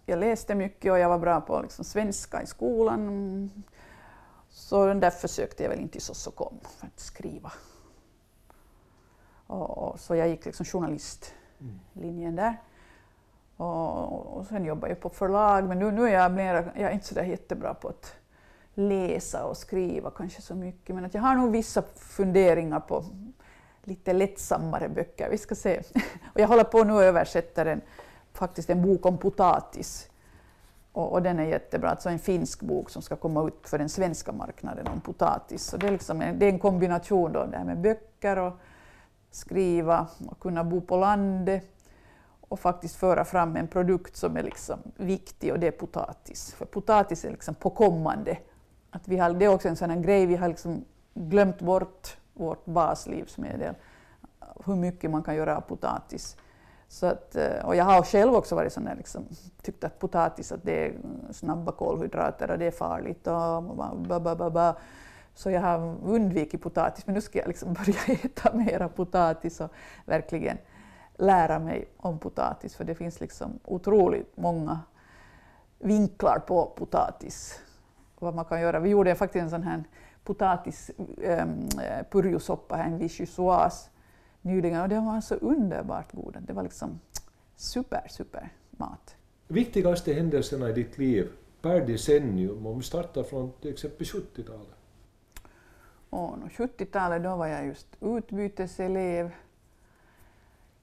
jag 0.06 0.18
läste 0.18 0.54
mycket 0.54 0.92
och 0.92 0.98
jag 0.98 1.08
var 1.08 1.18
bra 1.18 1.40
på 1.40 1.60
liksom 1.60 1.84
svenska 1.84 2.42
i 2.42 2.46
skolan. 2.46 3.50
Så 4.48 4.94
därför 4.94 5.28
sökte 5.28 5.62
jag 5.62 5.70
väl 5.70 5.80
inte 5.80 5.98
i 5.98 6.00
Sossokom 6.00 6.58
för 6.78 6.86
att 6.86 7.00
skriva. 7.00 7.52
Och, 9.46 9.78
och, 9.78 10.00
så 10.00 10.14
jag 10.14 10.28
gick 10.28 10.44
liksom 10.44 10.66
journalistlinjen 10.66 12.36
där. 12.36 12.56
Och, 13.56 14.36
och 14.36 14.46
sen 14.46 14.64
jobbade 14.64 14.92
jag 14.92 15.00
på 15.00 15.08
förlag, 15.08 15.68
men 15.68 15.78
nu, 15.78 15.90
nu 15.90 16.04
är 16.04 16.12
jag, 16.12 16.32
mera, 16.32 16.56
jag 16.56 16.90
är 16.90 16.92
inte 16.94 17.06
så 17.06 17.14
där 17.14 17.24
jättebra 17.24 17.74
på 17.74 17.88
att 17.88 18.14
läsa 18.78 19.44
och 19.44 19.56
skriva 19.56 20.10
kanske 20.10 20.42
så 20.42 20.54
mycket, 20.54 20.94
men 20.94 21.04
att 21.04 21.14
jag 21.14 21.22
har 21.22 21.34
nog 21.34 21.52
vissa 21.52 21.82
funderingar 21.96 22.80
på 22.80 23.04
lite 23.84 24.12
lättsammare 24.12 24.88
böcker. 24.88 25.28
Vi 25.30 25.38
ska 25.38 25.54
se. 25.54 25.82
Och 26.34 26.40
jag 26.40 26.48
håller 26.48 26.64
på 26.64 26.84
nu 26.84 26.92
och 26.92 27.02
översätter 27.02 27.66
en 27.66 27.80
faktiskt 28.32 28.70
en 28.70 28.82
bok 28.82 29.06
om 29.06 29.18
potatis. 29.18 30.10
Och, 30.92 31.12
och, 31.12 31.22
den 31.22 31.38
är 31.38 31.44
jättebra, 31.44 31.90
alltså 31.90 32.08
en 32.08 32.18
finsk 32.18 32.62
bok 32.62 32.90
som 32.90 33.02
ska 33.02 33.16
komma 33.16 33.46
ut 33.46 33.68
för 33.68 33.78
den 33.78 33.88
svenska 33.88 34.32
marknaden 34.32 34.86
om 34.86 35.00
potatis. 35.00 35.64
Så 35.64 35.76
det, 35.76 35.86
är 35.86 35.92
liksom 35.92 36.22
en, 36.22 36.38
det 36.38 36.46
är 36.46 36.50
en 36.50 36.58
kombination 36.58 37.32
då, 37.32 37.44
det 37.44 37.56
här 37.56 37.64
med 37.64 37.80
böcker 37.80 38.38
och 38.38 38.52
skriva 39.30 40.06
och 40.26 40.40
kunna 40.40 40.64
bo 40.64 40.80
på 40.80 40.96
landet 40.96 41.66
och 42.40 42.60
faktiskt 42.60 42.96
föra 42.96 43.24
fram 43.24 43.56
en 43.56 43.68
produkt 43.68 44.16
som 44.16 44.36
är 44.36 44.42
liksom 44.42 44.78
viktig 44.96 45.52
och 45.52 45.58
det 45.58 45.66
är 45.66 45.70
potatis. 45.70 46.54
För 46.54 46.64
potatis 46.64 47.24
är 47.24 47.30
liksom 47.30 47.54
på 47.54 47.70
kommande. 47.70 48.38
Att 48.96 49.08
vi 49.08 49.18
har, 49.18 49.30
det 49.30 49.44
är 49.44 49.54
också 49.54 49.68
en 49.68 49.76
sån 49.76 50.02
grej, 50.02 50.26
vi 50.26 50.36
har 50.36 50.48
liksom 50.48 50.84
glömt 51.14 51.60
bort 51.60 52.16
vårt 52.34 52.64
baslivsmedel, 52.64 53.74
hur 54.64 54.76
mycket 54.76 55.10
man 55.10 55.22
kan 55.22 55.34
göra 55.34 55.56
av 55.56 55.60
potatis. 55.60 56.36
Så 56.88 57.06
att, 57.06 57.36
eh, 57.36 57.64
och 57.64 57.76
jag 57.76 57.84
har 57.84 58.02
själv 58.02 58.34
också 58.34 58.54
varit 58.54 58.72
sån 58.72 58.84
där, 58.84 58.94
liksom, 58.94 59.24
tyckt 59.62 59.84
att 59.84 59.98
potatis 59.98 60.52
att 60.52 60.62
det 60.62 60.86
är 60.86 60.94
snabba 61.30 61.72
kolhydrater 61.72 62.50
och 62.50 62.58
det 62.58 62.66
är 62.66 62.70
farligt. 62.70 63.26
Och 63.26 63.62
ba, 63.62 64.20
ba, 64.20 64.34
ba, 64.34 64.50
ba. 64.50 64.74
Så 65.34 65.50
jag 65.50 65.60
har 65.60 65.96
undvikit 66.04 66.62
potatis, 66.62 67.06
men 67.06 67.14
nu 67.14 67.20
ska 67.20 67.38
jag 67.38 67.48
liksom 67.48 67.72
börja 67.84 68.18
äta 68.24 68.52
mera 68.52 68.88
potatis 68.88 69.60
och 69.60 69.70
verkligen 70.04 70.58
lära 71.16 71.58
mig 71.58 71.88
om 71.96 72.18
potatis, 72.18 72.76
för 72.76 72.84
det 72.84 72.94
finns 72.94 73.20
liksom 73.20 73.58
otroligt 73.64 74.36
många 74.36 74.80
vinklar 75.78 76.38
på 76.38 76.66
potatis. 76.66 77.60
Vad 78.18 78.34
man 78.34 78.44
kan 78.44 78.60
göra. 78.60 78.80
Vi 78.80 78.90
gjorde 78.90 79.14
faktiskt 79.14 79.42
en 79.42 79.50
sån 79.50 79.62
här 79.62 79.84
potatispurjosoppa, 80.24 82.78
ehm, 82.78 82.92
en 82.92 82.98
vichyssoise, 82.98 83.90
nyligen 84.42 84.82
och 84.82 84.88
den 84.88 85.06
var 85.06 85.20
så 85.20 85.34
underbart 85.34 86.12
god. 86.12 86.36
Det 86.40 86.52
var 86.52 86.62
liksom 86.62 87.00
super, 87.56 88.02
super 88.08 88.48
mat. 88.70 89.16
Viktigaste 89.48 90.12
händelserna 90.12 90.68
i 90.68 90.72
ditt 90.72 90.98
liv 90.98 91.28
per 91.62 91.86
decennium, 91.86 92.66
om 92.66 92.78
vi 92.78 92.84
startar 92.84 93.22
från 93.22 93.52
till 93.60 93.72
exempel 93.72 94.06
70-talet? 94.06 94.76
Och 96.10 96.36
70-talet 96.36 97.22
då 97.22 97.36
var 97.36 97.46
jag 97.46 97.66
just 97.66 97.86
utbyteselev. 98.00 99.30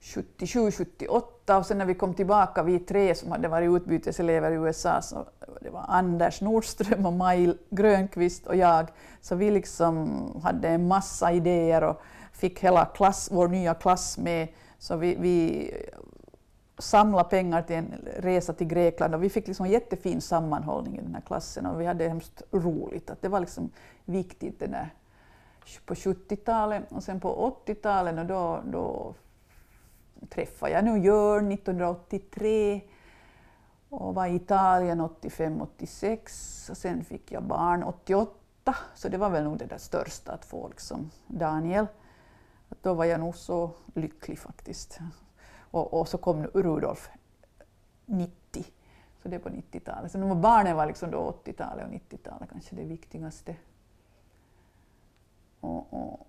77, 0.04 0.72
78 0.72 1.58
och 1.58 1.66
sen 1.66 1.78
när 1.78 1.86
vi 1.86 1.94
kom 1.94 2.14
tillbaka, 2.14 2.64
vi 2.64 2.80
tre 2.80 3.16
som 3.16 3.32
hade 3.32 3.48
varit 3.48 3.70
utbyteselever 3.70 4.52
i 4.52 4.56
USA, 4.56 5.02
så 5.02 5.26
det 5.62 5.70
var 5.70 5.86
Anders 5.88 6.42
Nordström 6.42 7.06
och 7.06 7.14
Maj 7.14 7.58
Grönqvist 7.70 8.48
och 8.48 8.56
jag, 8.56 8.88
så 9.22 9.36
vi 9.36 9.52
liksom 9.52 10.22
hade 10.44 10.68
en 10.68 10.88
massa 10.88 11.32
idéer 11.32 11.84
och 11.84 12.02
fick 12.32 12.60
hela 12.60 12.86
klass, 12.86 13.30
vår 13.32 13.48
nya 13.48 13.74
klass 13.74 14.18
med. 14.18 14.48
Så 14.80 14.96
vi, 14.96 15.16
vi 15.20 15.72
samlade 16.78 17.30
pengar 17.30 17.62
till 17.62 17.76
en 17.76 18.08
resa 18.18 18.54
till 18.54 18.68
Grekland 18.68 19.16
och 19.16 19.24
vi 19.24 19.30
fick 19.30 19.48
liksom 19.48 19.68
jättefin 19.68 20.22
sammanhållning 20.22 20.98
i 20.98 21.02
den 21.02 21.16
här 21.16 21.22
klassen 21.22 21.66
och 21.66 21.82
vi 21.82 21.86
hade 21.86 22.08
hemskt 22.08 22.42
roligt. 22.52 23.10
Att 23.10 23.22
det 23.22 23.30
var 23.30 23.40
liksom 23.40 23.70
viktigt 24.06 24.60
det 24.60 24.68
där 24.68 24.90
på 25.86 25.94
70-talet 25.94 26.92
och 26.92 27.04
sen 27.04 27.20
på 27.20 27.56
80-talet 27.66 28.28
då, 28.28 28.64
då 28.66 29.14
träffade 30.30 30.72
jag 30.72 30.86
nu 30.86 31.00
Jörn 31.00 31.52
1983 31.52 32.82
och 33.90 34.16
var 34.16 34.28
i 34.28 34.36
Italien 34.36 35.02
85-86 35.02 36.72
och 36.72 36.78
sen 36.78 37.04
fick 37.04 37.32
jag 37.32 37.44
barn 37.44 37.84
88 37.84 38.76
så 38.96 39.10
det 39.10 39.18
var 39.18 39.30
väl 39.30 39.44
nog 39.44 39.58
det 39.58 39.66
där 39.66 39.78
största 39.78 40.32
att 40.32 40.46
få 40.46 40.68
liksom 40.68 41.12
Daniel. 41.28 41.88
Då 42.82 42.94
var 42.94 43.06
jag 43.06 43.20
nog 43.20 43.36
så 43.36 43.72
lycklig 43.94 44.40
faktiskt. 44.40 45.00
Och, 45.60 45.94
och 45.94 46.08
så 46.08 46.18
kom 46.18 46.48
Rudolf 46.48 47.10
90, 48.06 48.66
så 49.22 49.30
det 49.30 49.36
är 49.36 49.40
på 49.40 49.50
90-talet. 49.50 50.12
Så 50.12 50.20
var 50.20 50.36
barnen 50.36 50.76
var 50.76 50.86
liksom 50.86 51.12
då 51.12 51.42
80-talet 51.46 51.86
och 51.86 51.94
90-talet 51.94 52.50
kanske 52.50 52.76
det 52.76 52.84
viktigaste. 52.84 53.56
Och, 55.60 55.94
och 55.94 56.28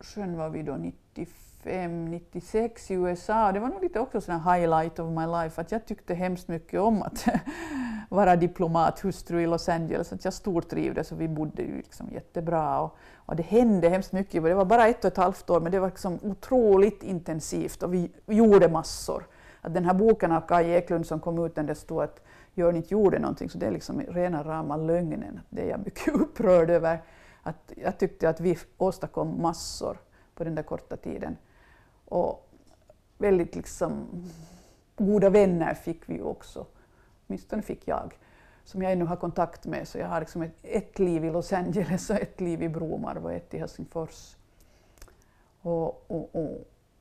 sen 0.00 0.36
var 0.36 0.48
vi 0.48 0.62
då 0.62 0.76
95, 0.76 1.53
96 1.66 2.90
i 2.90 2.94
USA. 2.94 3.52
Det 3.52 3.60
var 3.60 3.68
nog 3.68 3.82
lite 3.82 4.00
också 4.00 4.32
en 4.32 4.40
highlight 4.40 4.98
of 4.98 5.10
my 5.10 5.26
life, 5.26 5.60
att 5.60 5.72
jag 5.72 5.86
tyckte 5.86 6.14
hemskt 6.14 6.48
mycket 6.48 6.80
om 6.80 7.02
att 7.02 7.26
vara 8.08 8.36
diplomathustru 8.36 9.42
i 9.42 9.46
Los 9.46 9.68
Angeles. 9.68 10.12
Att 10.12 10.24
jag 10.24 10.34
stortrivdes 10.34 11.12
och 11.12 11.20
vi 11.20 11.28
bodde 11.28 11.62
ju 11.62 11.76
liksom 11.76 12.10
jättebra. 12.10 12.80
Och, 12.80 12.96
och 13.14 13.36
det 13.36 13.42
hände 13.42 13.88
hemskt 13.88 14.12
mycket. 14.12 14.44
Det 14.44 14.54
var 14.54 14.64
bara 14.64 14.88
ett 14.88 15.04
och 15.04 15.12
ett 15.12 15.16
halvt 15.16 15.50
år, 15.50 15.60
men 15.60 15.72
det 15.72 15.80
var 15.80 15.88
liksom 15.88 16.18
otroligt 16.22 17.02
intensivt 17.02 17.82
och 17.82 17.94
vi 17.94 18.10
gjorde 18.26 18.68
massor. 18.68 19.26
Att 19.60 19.74
den 19.74 19.84
här 19.84 19.94
boken 19.94 20.32
av 20.32 20.40
Kaj 20.40 20.70
Eklund 20.70 21.06
som 21.06 21.20
kom 21.20 21.44
ut, 21.46 21.54
där 21.54 21.62
det 21.62 21.74
stod 21.74 22.02
att 22.02 22.20
Jörn 22.54 22.76
inte 22.76 22.94
gjorde 22.94 23.18
någonting, 23.18 23.50
så 23.50 23.58
det 23.58 23.66
är 23.66 23.70
liksom 23.70 24.00
rena 24.00 24.42
rama 24.42 24.76
lögnen. 24.76 25.40
Det 25.50 25.62
är 25.62 25.70
jag 25.70 25.80
mycket 25.84 26.14
upprörd 26.14 26.70
över. 26.70 27.02
Att 27.42 27.72
jag 27.76 27.98
tyckte 27.98 28.28
att 28.28 28.40
vi 28.40 28.58
åstadkom 28.78 29.42
massor 29.42 29.96
på 30.34 30.44
den 30.44 30.54
där 30.54 30.62
korta 30.62 30.96
tiden. 30.96 31.36
Och 32.04 32.50
väldigt 33.18 33.54
liksom 33.56 34.06
goda 34.96 35.30
vänner 35.30 35.74
fick 35.74 36.08
vi 36.08 36.22
också. 36.22 36.66
Åtminstone 37.26 37.62
fick 37.62 37.88
jag, 37.88 38.18
som 38.64 38.82
jag 38.82 38.92
ännu 38.92 39.04
har 39.04 39.16
kontakt 39.16 39.66
med. 39.66 39.88
Så 39.88 39.98
jag 39.98 40.08
har 40.08 40.20
liksom 40.20 40.42
ett, 40.42 40.56
ett 40.62 40.98
liv 40.98 41.24
i 41.24 41.30
Los 41.30 41.52
Angeles 41.52 42.10
och 42.10 42.16
ett 42.16 42.40
liv 42.40 42.62
i 42.62 42.68
Bromarv 42.68 43.24
och 43.24 43.32
ett 43.32 43.54
i 43.54 43.58
Helsingfors. 43.58 44.36
Och, 45.60 46.10
och, 46.10 46.34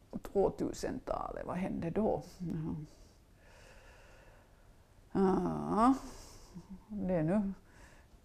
och 0.09 0.19
2000-talet, 0.33 1.45
vad 1.45 1.57
hände 1.57 1.89
då? 1.89 2.23
Ja, 5.11 5.93
det 6.87 7.13
är 7.13 7.23
nu 7.23 7.53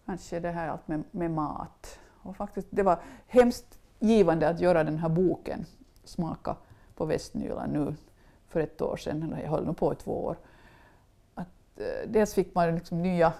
kanske 0.05 0.39
det 0.39 0.51
här 0.51 0.67
allt 0.67 0.87
med, 0.87 1.03
med 1.11 1.31
mat. 1.31 1.99
Och 2.21 2.35
faktiskt, 2.35 2.67
det 2.69 2.83
var 2.83 3.01
hemskt 3.27 3.79
givande 3.99 4.49
att 4.49 4.59
göra 4.59 4.83
den 4.83 4.97
här 4.97 5.09
boken, 5.09 5.65
Smaka 6.03 6.55
på 6.99 7.05
Västnyland, 7.05 7.73
nu 7.73 7.95
för 8.47 8.59
ett 8.59 8.81
år 8.81 8.97
sedan, 8.97 9.23
eller 9.23 9.43
jag 9.43 9.49
höll 9.49 9.65
nog 9.65 9.77
på 9.77 9.93
i 9.93 9.95
två 9.95 10.25
år. 10.25 10.37
Att, 11.35 11.47
eh, 11.77 12.07
dels 12.07 12.33
fick 12.33 12.55
man 12.55 12.75
liksom 12.75 13.01
nya 13.01 13.33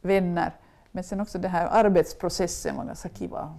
vänner, 0.00 0.54
men 0.92 1.04
sen 1.04 1.20
också 1.20 1.38
den 1.38 1.50
här 1.50 1.66
arbetsprocessen 1.66 2.76
var 2.76 2.84
ganska 2.84 3.08
kiva. 3.08 3.54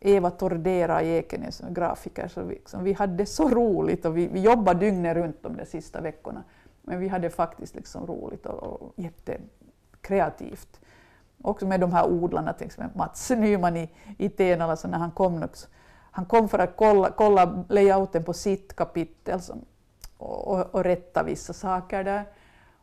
Eva 0.00 0.30
Tordera 0.30 1.02
i 1.02 1.16
Ekenäs, 1.16 1.62
grafiker, 1.70 2.28
så 2.28 2.42
vi, 2.42 2.54
liksom, 2.54 2.84
vi 2.84 2.92
hade 2.92 3.26
så 3.26 3.48
roligt 3.48 4.04
och 4.04 4.16
vi, 4.16 4.26
vi 4.26 4.40
jobbade 4.40 4.80
dygnet 4.80 5.16
runt 5.16 5.42
de 5.42 5.56
där 5.56 5.64
sista 5.64 6.00
veckorna. 6.00 6.44
Men 6.82 6.98
vi 6.98 7.08
hade 7.08 7.30
faktiskt 7.30 7.74
liksom 7.74 8.06
roligt 8.06 8.46
och, 8.46 8.62
och 8.62 8.92
jättekreativt. 8.96 10.80
Också 11.42 11.66
med 11.66 11.80
de 11.80 11.92
här 11.92 12.06
odlarna, 12.06 12.52
till 12.52 12.66
exempel 12.66 12.98
Mats 12.98 13.30
Nyman 13.30 13.76
i, 13.76 13.90
i 14.18 14.28
Tenala, 14.28 14.76
så 14.76 14.88
när 14.88 14.98
han 14.98 15.10
kom, 15.10 15.48
han 16.14 16.24
kom 16.24 16.48
för 16.48 16.58
att 16.58 16.76
kolla, 16.76 17.10
kolla 17.10 17.64
layouten 17.68 18.24
på 18.24 18.32
sitt 18.32 18.76
kapitel 18.76 19.40
som, 19.40 19.64
och, 20.18 20.48
och, 20.48 20.74
och 20.74 20.84
rätta 20.84 21.22
vissa 21.22 21.52
saker 21.52 22.04
där. 22.04 22.24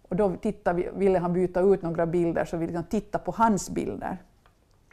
Och 0.09 0.15
då 0.15 0.35
tittade, 0.35 0.91
ville 0.95 1.19
han 1.19 1.33
byta 1.33 1.61
ut 1.61 1.81
några 1.81 2.05
bilder, 2.05 2.45
så 2.45 2.57
vi 2.57 2.65
liksom 2.65 2.83
tittade 2.83 3.23
på 3.23 3.31
hans 3.31 3.69
bilder. 3.69 4.17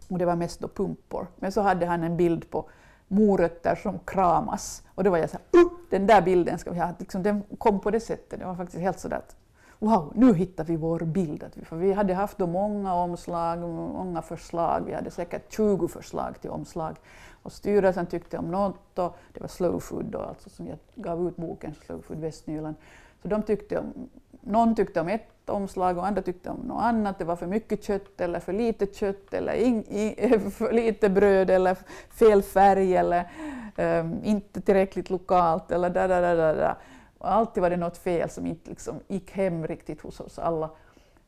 Och 0.09 0.19
det 0.19 0.25
var 0.25 0.37
mest 0.37 0.61
då 0.61 0.69
pumpor. 0.69 1.27
Men 1.37 1.53
så 1.53 1.61
hade 1.61 1.87
han 1.87 2.05
en 2.05 2.17
bild 2.17 2.51
på 2.51 2.69
morötter 3.09 3.75
som 3.75 3.99
kramas. 3.99 4.83
Och 4.95 5.05
då 5.05 5.11
var 5.11 5.19
jag 5.19 5.31
så 5.31 5.37
här, 5.37 5.61
uh, 5.61 5.69
den 5.91 6.07
där 6.07 6.23
bilden 6.23 6.59
ska 6.59 6.71
vi 6.71 6.79
ha. 6.79 6.93
Liksom, 6.99 7.23
den 7.23 7.43
kom 7.59 7.81
på 7.81 7.91
det 7.91 8.01
sättet. 8.01 8.41
Det 8.41 8.47
var 8.47 8.55
faktiskt 8.55 8.83
helt 8.83 9.01
sådär 9.01 9.17
att 9.17 9.37
wow, 9.79 10.13
nu 10.15 10.35
hittar 10.35 10.65
vi 10.65 10.77
vår 10.77 11.01
bild. 11.01 11.45
För 11.63 11.77
vi 11.77 11.93
hade 11.93 12.15
haft 12.15 12.39
då 12.39 12.47
många 12.47 12.95
omslag, 12.95 13.59
många 13.59 14.23
förslag. 14.23 14.83
Vi 14.87 14.95
hade 14.95 15.11
säkert 15.11 15.53
20 15.53 15.89
förslag 15.89 16.41
till 16.41 16.51
omslag. 16.51 16.97
Och 17.43 17.53
styrelsen 17.53 18.07
tyckte 18.07 18.39
om 18.39 18.51
något 18.51 18.99
och 18.99 19.19
det 19.33 19.41
var 19.41 19.49
Slow 19.49 19.81
Food 19.81 20.05
då, 20.05 20.19
alltså 20.19 20.51
som 20.51 20.67
jag 20.67 20.79
gav 20.95 21.29
ut 21.29 21.37
boken 21.37 21.75
Slow 21.87 22.01
Food 22.01 22.19
Västnyland. 22.19 22.77
Så 23.23 23.29
de 23.29 23.43
tyckte 23.43 23.79
om, 23.79 24.09
någon 24.41 24.75
tyckte 24.75 25.01
om 25.01 25.09
ett 25.09 25.51
omslag 25.51 25.99
och 25.99 26.07
andra 26.07 26.23
tyckte 26.23 26.51
om 26.51 26.57
något 26.57 26.83
annat. 26.83 27.19
Det 27.19 27.25
var 27.25 27.37
för 27.37 27.47
mycket 27.47 27.85
kött 27.85 28.21
eller 28.21 28.41
för 28.41 28.53
lite 28.53 28.87
kött 28.87 29.35
eller 29.35 29.53
in, 29.53 29.85
i, 29.85 30.39
för 30.51 30.73
lite 30.73 31.09
bröd 31.09 31.51
eller 31.51 31.77
fel 32.11 32.43
färg 32.43 32.97
eller 32.97 33.31
um, 33.77 34.21
inte 34.25 34.61
tillräckligt 34.61 35.11
lokalt 35.11 35.71
eller 35.71 35.91
da, 35.91 36.09
da, 36.09 36.21
da, 36.21 36.35
da, 36.35 36.55
da. 36.55 36.77
Och 37.19 37.33
alltid 37.33 37.63
var 37.63 37.71
det 37.71 37.77
något 37.77 37.97
fel 37.97 38.31
som 38.31 38.47
inte 38.47 38.71
liksom 38.71 39.01
gick 39.09 39.31
hem 39.31 39.67
riktigt 39.67 40.01
hos 40.01 40.21
oss 40.21 40.39
alla. 40.39 40.71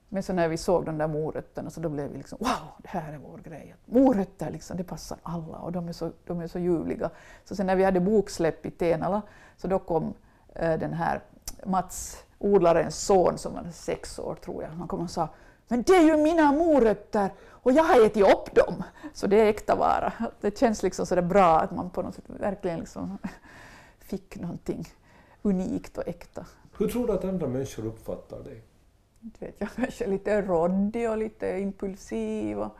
Men 0.09 0.23
så 0.23 0.33
när 0.33 0.49
vi 0.49 0.57
såg 0.57 0.85
de 0.85 0.99
där 0.99 1.09
morötterna 1.09 1.71
så 1.71 1.81
då 1.81 1.89
blev 1.89 2.11
vi 2.11 2.19
liksom 2.19 2.39
wow, 2.41 2.69
det 2.79 2.89
här 2.89 3.13
är 3.13 3.19
vår 3.19 3.39
grej. 3.39 3.75
Morötter 3.85 4.51
liksom, 4.51 4.77
det 4.77 4.85
passar 4.85 5.19
alla 5.23 5.59
och 5.59 5.73
de 5.73 5.89
är 5.89 5.93
så, 5.93 6.11
de 6.25 6.41
är 6.41 6.47
så 6.47 6.59
ljuvliga. 6.59 7.11
Så 7.45 7.57
sen 7.57 7.67
när 7.67 7.77
vi 7.77 7.85
hade 7.85 8.01
boksläpp 8.01 8.67
i 8.67 8.71
Tenala 8.71 9.23
så 9.57 9.69
då 9.69 9.79
kom 9.79 10.15
eh, 10.55 10.79
den 10.79 10.93
här 10.93 11.21
Mats, 11.65 12.25
odlarens 12.39 13.07
son 13.07 13.39
som 13.39 13.55
var 13.55 13.67
sex 13.73 14.19
år 14.19 14.35
tror 14.35 14.63
jag, 14.63 14.71
han 14.71 14.89
kom 14.89 15.01
och 15.01 15.11
sa 15.11 15.29
men 15.69 15.83
det 15.83 15.97
är 15.97 16.03
ju 16.03 16.17
mina 16.17 16.53
morötter 16.53 17.31
och 17.49 17.73
jag 17.73 17.85
har 17.85 18.07
ätit 18.07 18.33
upp 18.33 18.55
dem. 18.55 18.83
Så 19.15 19.27
det 19.27 19.41
är 19.41 19.47
äkta 19.47 19.75
vara. 19.75 20.13
Det 20.41 20.59
känns 20.59 20.83
liksom 20.83 21.07
så 21.07 21.23
bra 21.23 21.61
att 21.61 21.71
man 21.71 21.91
på 21.91 22.03
något 22.03 22.15
sätt 22.15 22.25
verkligen 22.27 22.79
liksom 22.79 23.19
fick 23.99 24.37
någonting 24.37 24.89
unikt 25.43 25.99
och 25.99 26.09
äkta. 26.09 26.47
Hur 26.79 26.89
tror 26.89 27.07
du 27.07 27.13
att 27.13 27.25
andra 27.25 27.47
människor 27.47 27.87
uppfattar 27.87 28.39
dig? 28.39 28.63
Inte 29.23 29.45
vet 29.45 29.55
jag, 29.59 29.69
kanske 29.77 30.07
lite 30.07 30.43
råddig 30.43 31.11
och 31.11 31.19
lite 31.19 31.61
impulsiv 31.61 32.59
och 32.59 32.77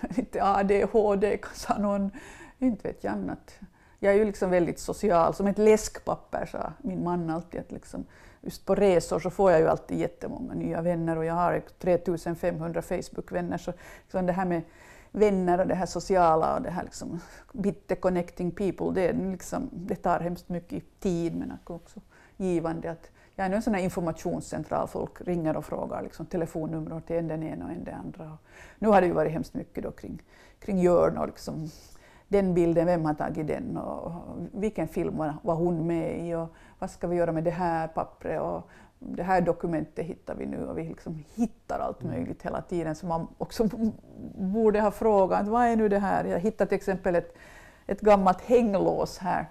lite 0.16 0.44
ADHD, 0.44 1.38
sa 1.54 1.78
någon. 1.78 2.10
Inte 2.58 2.88
vet 2.88 3.04
jag 3.04 3.12
annat. 3.12 3.58
Jag 3.98 4.14
är 4.14 4.18
ju 4.18 4.24
liksom 4.24 4.50
väldigt 4.50 4.78
social, 4.78 5.34
som 5.34 5.46
ett 5.46 5.58
läskpapper 5.58 6.46
sa 6.46 6.72
min 6.78 7.04
man 7.04 7.30
alltid. 7.30 7.60
Att 7.60 7.72
liksom, 7.72 8.04
just 8.40 8.66
på 8.66 8.74
resor 8.74 9.20
så 9.20 9.30
får 9.30 9.50
jag 9.50 9.60
ju 9.60 9.68
alltid 9.68 9.98
jättemånga 9.98 10.54
nya 10.54 10.82
vänner 10.82 11.18
och 11.18 11.24
jag 11.24 11.34
har 11.34 11.62
3500 11.78 12.82
Facebook-vänner. 12.82 13.58
Så 13.58 13.72
liksom 14.02 14.26
det 14.26 14.32
här 14.32 14.44
med 14.44 14.62
vänner 15.12 15.60
och 15.60 15.66
det 15.66 15.74
här 15.74 15.86
sociala 15.86 16.54
och 16.54 16.62
det 16.62 16.70
här 16.70 16.84
liksom 16.84 17.20
bitte 17.52 17.94
connecting 17.94 18.50
people, 18.50 18.90
det, 18.94 19.12
liksom, 19.12 19.70
det 19.72 19.96
tar 19.96 20.20
hemskt 20.20 20.48
mycket 20.48 21.00
tid 21.00 21.36
men 21.36 21.52
också 21.64 22.00
givande. 22.36 22.90
Att 22.90 23.10
jag 23.36 23.44
är 23.44 23.50
nu 23.50 23.56
en 23.56 23.62
sån 23.62 23.74
här 23.74 23.82
informationscentral, 23.82 24.88
folk 24.88 25.20
ringer 25.20 25.56
och 25.56 25.64
frågar 25.64 26.02
liksom, 26.02 26.26
telefonnummer 26.26 27.00
till 27.00 27.16
en 27.16 27.28
den 27.28 27.42
ena 27.42 27.64
och 27.64 27.70
en 27.70 27.84
den 27.84 27.94
andra. 27.94 28.32
Och 28.32 28.38
nu 28.78 28.88
har 28.88 29.00
det 29.00 29.06
ju 29.06 29.12
varit 29.12 29.32
hemskt 29.32 29.54
mycket 29.54 29.84
då 29.84 29.90
kring, 29.90 30.22
kring 30.58 30.78
Jörn 30.78 31.18
och 31.18 31.26
liksom, 31.26 31.70
den 32.28 32.54
bilden, 32.54 32.86
vem 32.86 33.04
har 33.04 33.14
tagit 33.14 33.46
den 33.46 33.76
och 33.76 34.12
vilken 34.52 34.88
film 34.88 35.16
var, 35.16 35.34
var 35.42 35.54
hon 35.54 35.86
med 35.86 36.28
i 36.28 36.34
och 36.34 36.48
vad 36.78 36.90
ska 36.90 37.06
vi 37.06 37.16
göra 37.16 37.32
med 37.32 37.44
det 37.44 37.50
här 37.50 37.88
pappret 37.88 38.40
och 38.40 38.68
det 39.04 39.22
här 39.22 39.40
dokumentet 39.40 40.06
hittar 40.06 40.34
vi 40.34 40.46
nu 40.46 40.66
och 40.66 40.78
vi 40.78 40.84
liksom 40.84 41.24
hittar 41.34 41.78
allt 41.78 42.02
mm. 42.02 42.14
möjligt 42.16 42.42
hela 42.42 42.62
tiden. 42.62 42.94
Så 42.94 43.06
man 43.06 43.28
också 43.38 43.68
borde 44.38 44.80
ha 44.80 44.90
frågat, 44.90 45.48
vad 45.48 45.66
är 45.66 45.76
nu 45.76 45.88
det 45.88 45.98
här? 45.98 46.24
Jag 46.24 46.38
hittade 46.38 46.68
till 46.68 46.76
exempel 46.76 47.14
ett, 47.14 47.34
ett 47.86 48.00
gammalt 48.00 48.40
hänglås 48.40 49.18
här. 49.18 49.46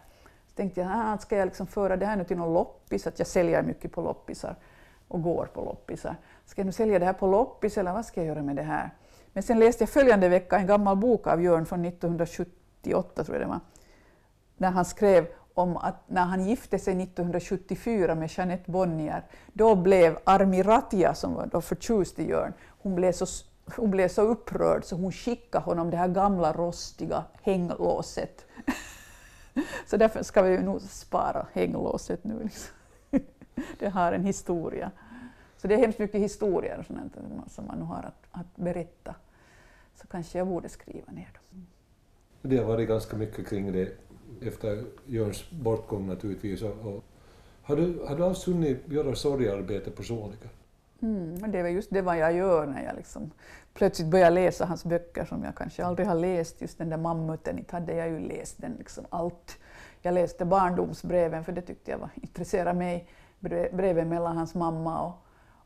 Så 0.48 0.56
tänkte 0.56 0.82
jag, 0.82 0.92
ah, 0.94 1.18
ska 1.18 1.38
jag 1.38 1.46
liksom 1.46 1.68
föra 1.68 1.98
det 1.98 2.06
här 2.06 2.16
nu 2.16 2.24
till 2.24 2.38
någon 2.38 2.54
loppis? 2.54 3.08
Att 3.08 3.20
jag 3.20 3.28
säljer 3.28 3.64
mycket 3.64 3.92
på 3.92 4.02
loppisar. 4.02 4.56
och 5.08 5.22
går 5.22 5.46
på 5.46 5.62
loppisar. 5.62 6.16
Ska 6.46 6.62
jag 6.62 6.66
nu 6.66 6.72
sälja 6.72 7.00
det 7.00 7.06
här 7.06 7.14
på 7.14 7.28
loppis 7.28 7.78
eller 7.78 7.94
vad 7.94 8.06
ska 8.06 8.22
jag 8.22 8.28
göra 8.28 8.44
med 8.44 8.56
det 8.56 8.64
här? 8.64 8.90
Men 9.34 9.44
sen 9.44 9.60
läste 9.60 9.82
jag 9.82 9.90
följande 9.90 10.30
vecka 10.30 10.58
en 10.58 10.68
gammal 10.68 10.98
bok 10.98 11.28
av 11.28 11.44
Jörn 11.44 11.66
från 11.66 11.86
1978, 11.86 13.24
tror 13.24 13.38
jag 13.38 13.46
det 13.46 13.50
var, 13.50 13.60
när 14.58 14.72
han 14.72 14.86
skrev 14.86 15.28
om 15.54 15.78
att 15.78 16.10
när 16.10 16.26
han 16.26 16.46
gifte 16.46 16.80
sig 16.80 17.04
1974 17.04 18.16
med 18.16 18.32
Jeanette 18.32 18.72
Bonnier, 18.72 19.24
då 19.54 19.76
blev 19.76 20.18
Armi 20.24 20.64
Ratia, 20.64 21.14
som 21.14 21.34
var 21.34 21.46
då 21.46 21.62
förtjust 21.62 22.20
i 22.20 22.30
Jörn, 22.30 22.54
hon 22.68 22.96
blev, 22.96 23.12
så, 23.12 23.26
hon 23.76 23.92
blev 23.92 24.08
så 24.08 24.22
upprörd 24.22 24.84
så 24.84 24.96
hon 24.96 25.12
skickade 25.12 25.66
honom 25.66 25.90
det 25.90 25.98
här 25.98 26.08
gamla 26.08 26.54
rostiga 26.54 27.24
hänglåset. 27.42 28.46
så 29.88 29.98
därför 29.98 30.24
ska 30.24 30.42
vi 30.42 30.58
nog 30.58 30.82
spara 30.82 31.48
hänglåset 31.54 32.24
nu. 32.24 32.44
Liksom. 32.44 32.76
det 33.80 33.90
har 33.90 34.14
en 34.14 34.26
historia. 34.26 34.92
Så 35.58 35.68
det 35.68 35.74
är 35.74 35.78
hemskt 35.78 36.00
mycket 36.00 36.22
historier 36.22 36.80
och 36.80 36.86
sånt 36.86 37.16
som 37.52 37.68
man 37.68 37.82
har 37.82 38.04
att, 38.04 38.28
att 38.32 38.56
berätta. 38.56 39.16
Så 39.96 40.08
kanske 40.08 40.38
jag 40.38 40.48
borde 40.48 40.70
skriva 40.70 41.12
ner 41.12 41.30
dem. 41.34 41.68
Det 42.42 42.58
har 42.58 42.66
varit 42.66 42.88
ganska 42.88 43.18
mycket 43.18 43.48
kring 43.48 43.72
det 43.72 43.98
efter 44.42 44.84
Jörns 45.06 45.52
bortgång 45.52 46.08
naturligtvis. 46.08 46.62
Och, 46.62 46.70
och, 46.70 47.04
har, 47.62 47.76
du, 47.76 48.02
har 48.08 48.16
du 48.16 48.24
alls 48.24 48.48
hunnit 48.48 48.78
göra 48.86 49.16
sorgarbete 49.16 49.92
personligen? 49.92 50.50
Mm, 51.02 51.52
det 51.52 51.64
väl 51.64 51.74
just 51.74 51.90
det 51.90 52.02
vad 52.02 52.18
jag 52.18 52.34
gör 52.34 52.66
när 52.66 52.84
jag 52.84 52.96
liksom 52.96 53.32
plötsligt 53.74 54.08
börjar 54.08 54.32
läsa 54.32 54.66
hans 54.66 54.86
böcker 54.86 55.26
som 55.26 55.44
jag 55.44 55.56
kanske 55.56 55.86
aldrig 55.86 56.08
har 56.08 56.16
läst. 56.16 56.62
Just 56.62 56.78
den 56.78 56.90
där 56.90 56.98
Mammuten, 56.98 57.60
inte 57.60 57.76
hade 57.76 57.96
jag 57.96 58.10
ju 58.10 58.20
läst 58.20 58.62
den 58.62 58.76
liksom 58.78 59.06
allt. 59.10 59.58
Jag 60.02 60.14
läste 60.14 60.46
barndomsbreven 60.46 61.44
för 61.44 61.52
det 61.52 61.62
tyckte 61.62 61.92
jag 61.92 61.98
var, 61.98 62.10
intresserade 62.16 62.80
mig. 62.80 63.08
Breven 63.72 64.10
mellan 64.10 64.38
hans 64.38 64.56
mamma 64.56 65.02
och, 65.02 65.16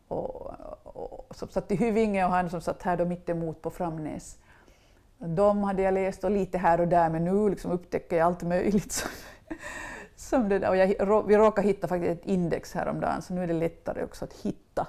och, 0.08 0.52
och, 0.84 1.36
som 1.36 1.48
satt 1.48 1.72
i 1.72 1.76
Hyvinge 1.76 2.26
och 2.26 2.32
han 2.32 2.50
som 2.50 2.62
satt 2.62 2.84
här 2.84 2.98
då 2.98 3.06
mittemot 3.06 3.62
på 3.62 3.70
Framnäs. 3.70 4.38
De 5.18 5.64
hade 5.64 5.82
jag 5.82 5.94
läst 5.94 6.24
och 6.24 6.32
lite 6.32 6.58
här 6.58 6.82
och 6.82 6.88
där, 6.88 7.10
men 7.10 7.24
nu 7.24 7.50
liksom 7.50 7.72
upptäcker 7.72 8.18
jag 8.18 8.26
allt 8.26 8.44
möjligt. 8.44 8.92
Som, 8.92 9.10
som 10.16 10.50
det 10.50 10.60
där. 10.60 10.70
Och 10.70 10.78
jag, 10.78 11.28
vi 11.28 11.38
råkade 11.38 11.68
hitta 11.68 11.88
faktiskt 11.88 12.12
ett 12.12 12.28
index 12.28 12.74
häromdagen, 12.74 13.22
så 13.22 13.34
nu 13.34 13.44
är 13.44 13.48
det 13.48 13.54
lättare 13.54 14.04
också 14.04 14.26
att 14.26 14.34
hitta 14.34 14.88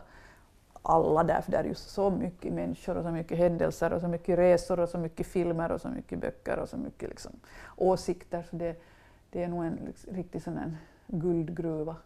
alla 0.82 1.24
där, 1.24 1.40
för 1.40 1.52
det 1.52 1.58
är 1.58 1.64
ju 1.64 1.74
så 1.74 2.10
mycket 2.10 2.52
människor 2.52 2.96
och 2.96 3.04
så 3.04 3.10
mycket 3.10 3.38
händelser 3.38 3.92
och 3.92 4.00
så 4.00 4.08
mycket 4.08 4.38
resor 4.38 4.80
och 4.80 4.88
så 4.88 4.98
mycket 4.98 5.26
filmer 5.26 5.72
och 5.72 5.80
så 5.80 5.88
mycket 5.88 6.18
böcker 6.18 6.58
och 6.58 6.68
så 6.68 6.76
mycket 6.76 7.08
liksom, 7.08 7.32
åsikter. 7.76 8.42
Så 8.50 8.56
det, 8.56 8.82
det 9.30 9.42
är 9.42 9.48
nog 9.48 9.64
en 9.64 9.78
liksom, 9.86 10.14
riktig 10.14 10.42
sån 10.42 10.58
en 10.58 10.76
guldgruva. 11.06 11.96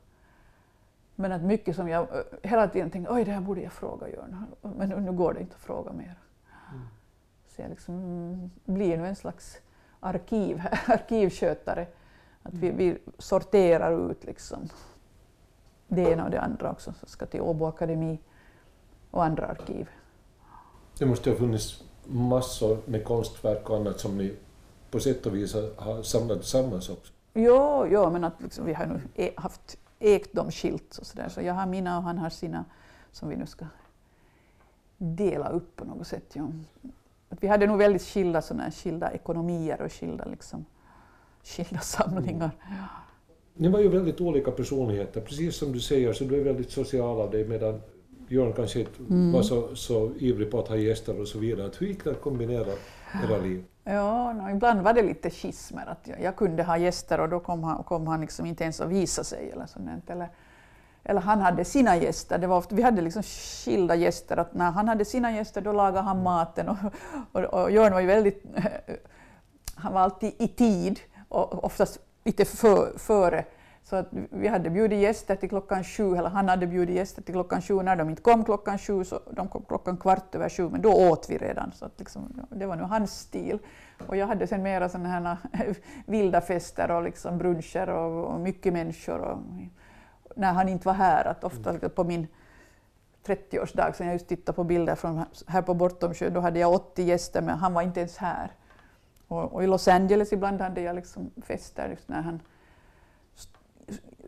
Men 1.15 1.33
att 1.33 1.43
mycket 1.43 1.77
som 1.77 1.89
jag 1.89 2.07
hela 2.43 2.69
tiden 2.69 2.91
tänkte, 2.91 3.13
oj 3.13 3.25
det 3.25 3.31
här 3.31 3.41
borde 3.41 3.61
jag 3.61 3.73
fråga 3.73 4.09
Jörn, 4.09 4.47
men 4.63 4.89
nu 4.89 5.13
går 5.13 5.35
det 5.35 5.41
inte 5.41 5.55
att 5.55 5.63
fråga 5.63 5.93
mer. 5.93 6.15
Så 7.57 7.63
jag 7.63 7.71
liksom 7.71 8.51
blir 8.65 8.97
nu 8.97 9.07
en 9.07 9.17
slags 9.17 9.59
arkiv, 10.01 10.63
arkivskötare. 10.87 11.87
Att 12.43 12.55
vi, 12.55 12.71
vi, 12.71 12.99
sorterar 13.19 14.11
ut 14.11 14.25
liksom 14.25 14.69
det 15.89 16.03
ena 16.03 16.25
och 16.25 16.31
det 16.31 16.41
andra 16.41 16.71
också, 16.71 16.93
som 16.93 17.09
ska 17.09 17.27
till 17.27 17.41
Åbo 17.41 17.67
Akademi 17.67 18.19
och 19.11 19.25
andra 19.25 19.47
arkiv. 19.47 19.89
Det 20.99 21.07
måste 21.07 21.31
ha 21.31 21.37
funnits 21.37 21.85
massor 22.05 22.79
med 22.87 23.05
konstverk 23.05 23.71
och 23.71 23.77
annat 23.77 24.01
som 24.01 24.19
ni 24.19 24.37
på 24.91 25.01
sätt 25.01 25.27
och 25.27 25.35
vis 25.35 25.55
har 25.77 26.03
samlat 26.03 26.39
tillsammans 26.39 26.89
också? 26.89 27.13
Jo, 27.35 27.87
jo 27.87 28.11
men 28.11 28.25
att 28.25 28.43
liksom, 28.43 28.65
vi 28.65 28.75
har 28.75 28.87
nu 28.87 29.01
e, 29.15 29.31
haft 29.37 29.79
ägt 29.99 30.33
dem 30.33 30.51
skilt 30.51 30.99
och 30.99 31.07
så 31.07 31.17
där. 31.17 31.29
Så 31.29 31.43
jag 31.43 31.55
har 31.55 31.67
mina 31.67 31.97
och 31.97 32.03
han 32.03 32.19
har 32.19 32.31
sina 32.31 32.65
som 33.13 33.29
vi 33.29 33.37
nu 33.37 33.47
ska 33.47 33.67
dela 34.97 35.49
upp 35.49 35.77
på 35.77 35.85
något 35.85 36.07
sätt. 36.07 36.31
Ja. 36.33 36.49
Att 37.31 37.43
vi 37.43 37.47
hade 37.47 37.67
nog 37.67 37.79
väldigt 37.79 38.03
skilda, 38.03 38.43
såna 38.43 38.71
skilda 38.71 39.13
ekonomier 39.13 39.83
och 39.83 39.93
skilda, 39.93 40.25
liksom, 40.25 40.65
skilda 41.45 41.81
samlingar. 41.81 42.51
Mm. 42.69 42.83
Ni 43.55 43.69
var 43.69 43.81
ju 43.81 43.89
väldigt 43.89 44.21
olika 44.21 44.51
personligheter, 44.51 45.21
precis 45.21 45.57
som 45.57 45.73
du 45.73 45.81
säger, 45.81 46.13
så 46.13 46.25
du 46.25 46.41
är 46.41 46.45
väldigt 46.45 46.71
social 46.71 47.21
av 47.21 47.31
dig 47.31 47.49
medan 47.49 47.81
Björn 48.29 48.53
kanske 48.53 48.81
inte 48.81 49.03
mm. 49.09 49.33
var 49.33 49.43
så, 49.43 49.77
så 49.77 50.13
ivrig 50.19 50.51
på 50.51 50.59
att 50.59 50.69
ha 50.69 50.77
gäster 50.77 51.21
och 51.21 51.29
så 51.29 51.39
vidare. 51.39 51.71
Hur 51.79 51.87
gick 51.87 52.05
det 52.05 52.11
att 52.11 52.21
kombinera 52.21 52.73
era 53.25 53.39
liv? 53.39 53.65
Ja, 53.85 54.33
no, 54.33 54.51
ibland 54.51 54.83
var 54.83 54.93
det 54.93 55.03
lite 55.03 55.31
schismer. 55.31 55.87
Att 55.87 56.09
jag, 56.09 56.23
jag, 56.23 56.37
kunde 56.37 56.63
ha 56.63 56.79
gäster 56.79 57.21
och 57.21 57.29
då 57.29 57.41
kom 57.41 57.65
han, 57.65 57.85
kom 57.85 58.07
han 58.07 58.21
liksom 58.21 58.47
inte 58.47 58.65
ens 58.65 58.81
att 58.81 58.89
visa 58.89 59.25
sig. 59.25 59.51
Eller, 59.51 59.67
sånt, 59.67 60.11
eller, 60.11 60.29
eller 61.05 61.21
han 61.21 61.41
hade 61.41 61.65
sina 61.65 61.97
gäster. 61.97 62.39
Det 62.39 62.47
var 62.47 62.57
ofta, 62.57 62.75
vi 62.75 62.83
hade 62.83 63.03
liksom 63.03 63.23
skilda 63.23 63.95
gäster. 63.95 64.37
Att 64.37 64.55
när 64.55 64.71
han 64.71 64.89
hade 64.89 65.05
sina 65.05 65.33
gäster 65.33 65.61
då 65.61 65.73
lagade 65.73 66.01
han 66.01 66.23
maten. 66.23 66.69
Och, 66.69 66.77
och, 67.33 67.45
och 67.45 67.71
Jörn 67.71 67.93
var 67.93 68.01
ju 68.01 68.07
väldigt... 68.07 68.45
Han 69.75 69.93
var 69.93 70.01
alltid 70.01 70.33
i 70.39 70.49
tid 70.49 71.01
och 71.29 71.65
oftast 71.65 71.99
lite 72.25 72.45
för, 72.45 72.99
före 72.99 73.45
så 73.91 73.97
att 73.97 74.09
vi 74.31 74.49
hade 74.49 74.71
bjudit 74.71 75.01
gäster 75.01 75.37
till 75.37 75.49
klockan 75.49 75.85
sju, 75.85 76.17
eller 76.17 76.29
han 76.29 76.49
hade 76.49 76.67
bjudit 76.67 76.97
gäster 76.97 77.23
till 77.23 77.35
klockan 77.35 77.63
sju. 77.63 77.83
När 77.83 77.97
de 77.97 78.11
inte 78.11 78.23
kom 78.23 78.45
klockan 78.45 78.79
sju, 78.79 79.05
så 79.05 79.21
de 79.31 79.49
kom 79.49 79.65
klockan 79.69 79.97
kvart 79.97 80.35
över 80.35 80.49
sju, 80.49 80.69
men 80.69 80.83
då 80.83 81.11
åt 81.11 81.31
vi 81.31 81.39
redan. 81.39 81.73
Så 81.73 81.85
att 81.85 81.99
liksom, 81.99 82.41
det 82.51 82.67
var 82.67 82.77
nu 82.77 82.83
hans 82.83 83.21
stil. 83.21 83.59
Och 84.07 84.17
jag 84.17 84.27
hade 84.27 84.47
sen 84.47 84.63
mera 84.63 84.89
sådana 84.89 85.39
här 85.53 85.75
vilda 86.07 86.41
fester 86.41 86.91
och 86.91 87.03
liksom 87.03 87.39
bruncher 87.39 87.89
och, 87.89 88.35
och 88.35 88.41
mycket 88.41 88.73
människor. 88.73 89.19
Och, 89.19 89.39
när 90.37 90.53
han 90.53 90.69
inte 90.69 90.89
var 90.89 90.95
här, 90.95 91.25
att 91.25 91.45
ofta 91.45 91.71
mm. 91.71 91.91
på 91.91 92.05
min 92.05 92.27
30-årsdag, 93.27 93.93
som 93.93 94.07
jag 94.07 94.13
just 94.13 94.29
tittade 94.29 94.57
på 94.57 94.65
bilder 94.65 94.95
från 94.95 95.25
här 95.47 95.63
på 95.63 95.75
Bortomsjö, 95.75 96.31
då 96.31 96.41
hade 96.41 96.59
jag 96.59 96.73
80 96.73 97.03
gäster, 97.03 97.43
men 97.43 97.59
han 97.59 97.75
var 97.75 97.83
inte 97.83 98.01
ens 98.01 98.17
här. 98.17 98.53
Och, 99.29 99.53
och 99.53 99.65
i 99.65 99.67
Los 99.67 99.89
Angeles 99.89 100.33
ibland 100.33 100.61
hade 100.61 100.81
jag 100.81 100.97
liksom 100.97 101.31
fester 101.43 101.99
när 102.07 102.23
han 102.23 102.41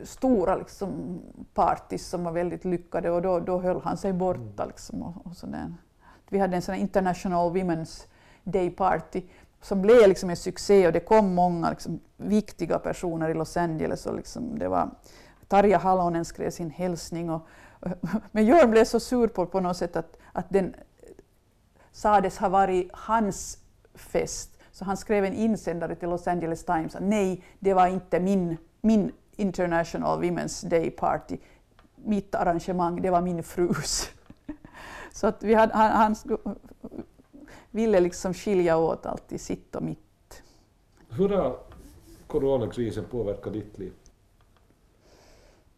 stora 0.05 0.57
liksom, 0.57 1.21
parties 1.55 2.07
som 2.07 2.25
var 2.25 2.33
väldigt 2.33 2.65
lyckade 2.65 3.11
och 3.11 3.23
då, 3.23 3.41
då 3.41 3.59
höll 3.59 3.81
han 3.81 3.97
sig 3.97 4.13
borta. 4.13 4.63
Mm. 4.63 4.69
Liksom, 4.69 5.03
och, 5.03 5.27
och 5.27 5.37
sådär. 5.37 5.75
Vi 6.29 6.39
hade 6.39 6.57
en 6.57 6.63
sån 6.63 6.75
International 6.75 7.53
Women's 7.53 8.07
Day 8.45 8.71
Party 8.71 9.23
som 9.61 9.83
blev 9.83 10.09
liksom 10.09 10.31
en 10.31 10.37
succé 10.37 10.87
och 10.87 10.93
det 10.93 11.01
kom 11.01 11.35
många 11.35 11.71
liksom, 11.71 12.01
viktiga 12.17 12.79
personer 12.79 13.29
i 13.29 13.35
Los 13.35 13.57
Angeles. 13.57 14.07
Och 14.07 14.17
liksom, 14.17 14.59
det 14.59 14.69
var, 14.69 14.91
Tarja 15.53 15.79
Halonen 15.79 16.25
skrev 16.25 16.51
sin 16.51 16.71
hälsning. 16.71 17.31
Och, 17.31 17.47
men 18.33 18.47
Jörn 18.47 18.71
blev 18.71 18.85
så 18.85 19.01
sur 19.01 19.29
på, 19.29 19.47
på 19.47 19.61
något 19.61 19.77
sätt 19.77 19.97
att, 19.97 20.19
att 20.33 20.47
den 20.49 20.75
sades 21.93 22.39
ha 22.39 22.49
varit 22.49 22.91
hans 22.93 23.59
fest. 23.95 24.59
Så 24.71 24.85
han 24.85 24.97
skrev 24.97 25.25
en 25.25 25.35
insändare 25.35 25.95
till 25.95 26.09
Los 26.09 26.27
Angeles 26.27 26.65
Times 26.65 26.97
att 26.97 27.03
nej, 27.03 27.45
det 27.59 27.75
var 27.75 27.87
inte 27.87 28.21
min, 28.21 28.57
min 28.81 29.13
International 29.37 30.23
Women's 30.23 30.69
Day 30.69 30.91
Party. 30.91 31.39
Mitt 31.95 32.35
arrangemang, 32.35 33.03
det 33.03 33.11
var 33.11 33.21
min 33.21 33.43
frus. 33.43 34.11
Så 35.13 35.27
att 35.27 35.43
vi 35.43 35.55
hade, 35.55 35.75
han, 35.75 35.91
han 35.91 36.17
ville 37.71 38.01
liksom 38.01 38.35
skilja 38.35 38.77
åt 38.77 39.07
alltid 39.07 39.41
sitt 39.41 39.77
och 39.77 39.83
mitt. 39.83 40.43
Hur 41.09 41.29
har 41.29 41.59
coronakrisen 42.27 43.05
påverkat 43.11 43.53
ditt 43.53 43.79
liv? 43.79 43.93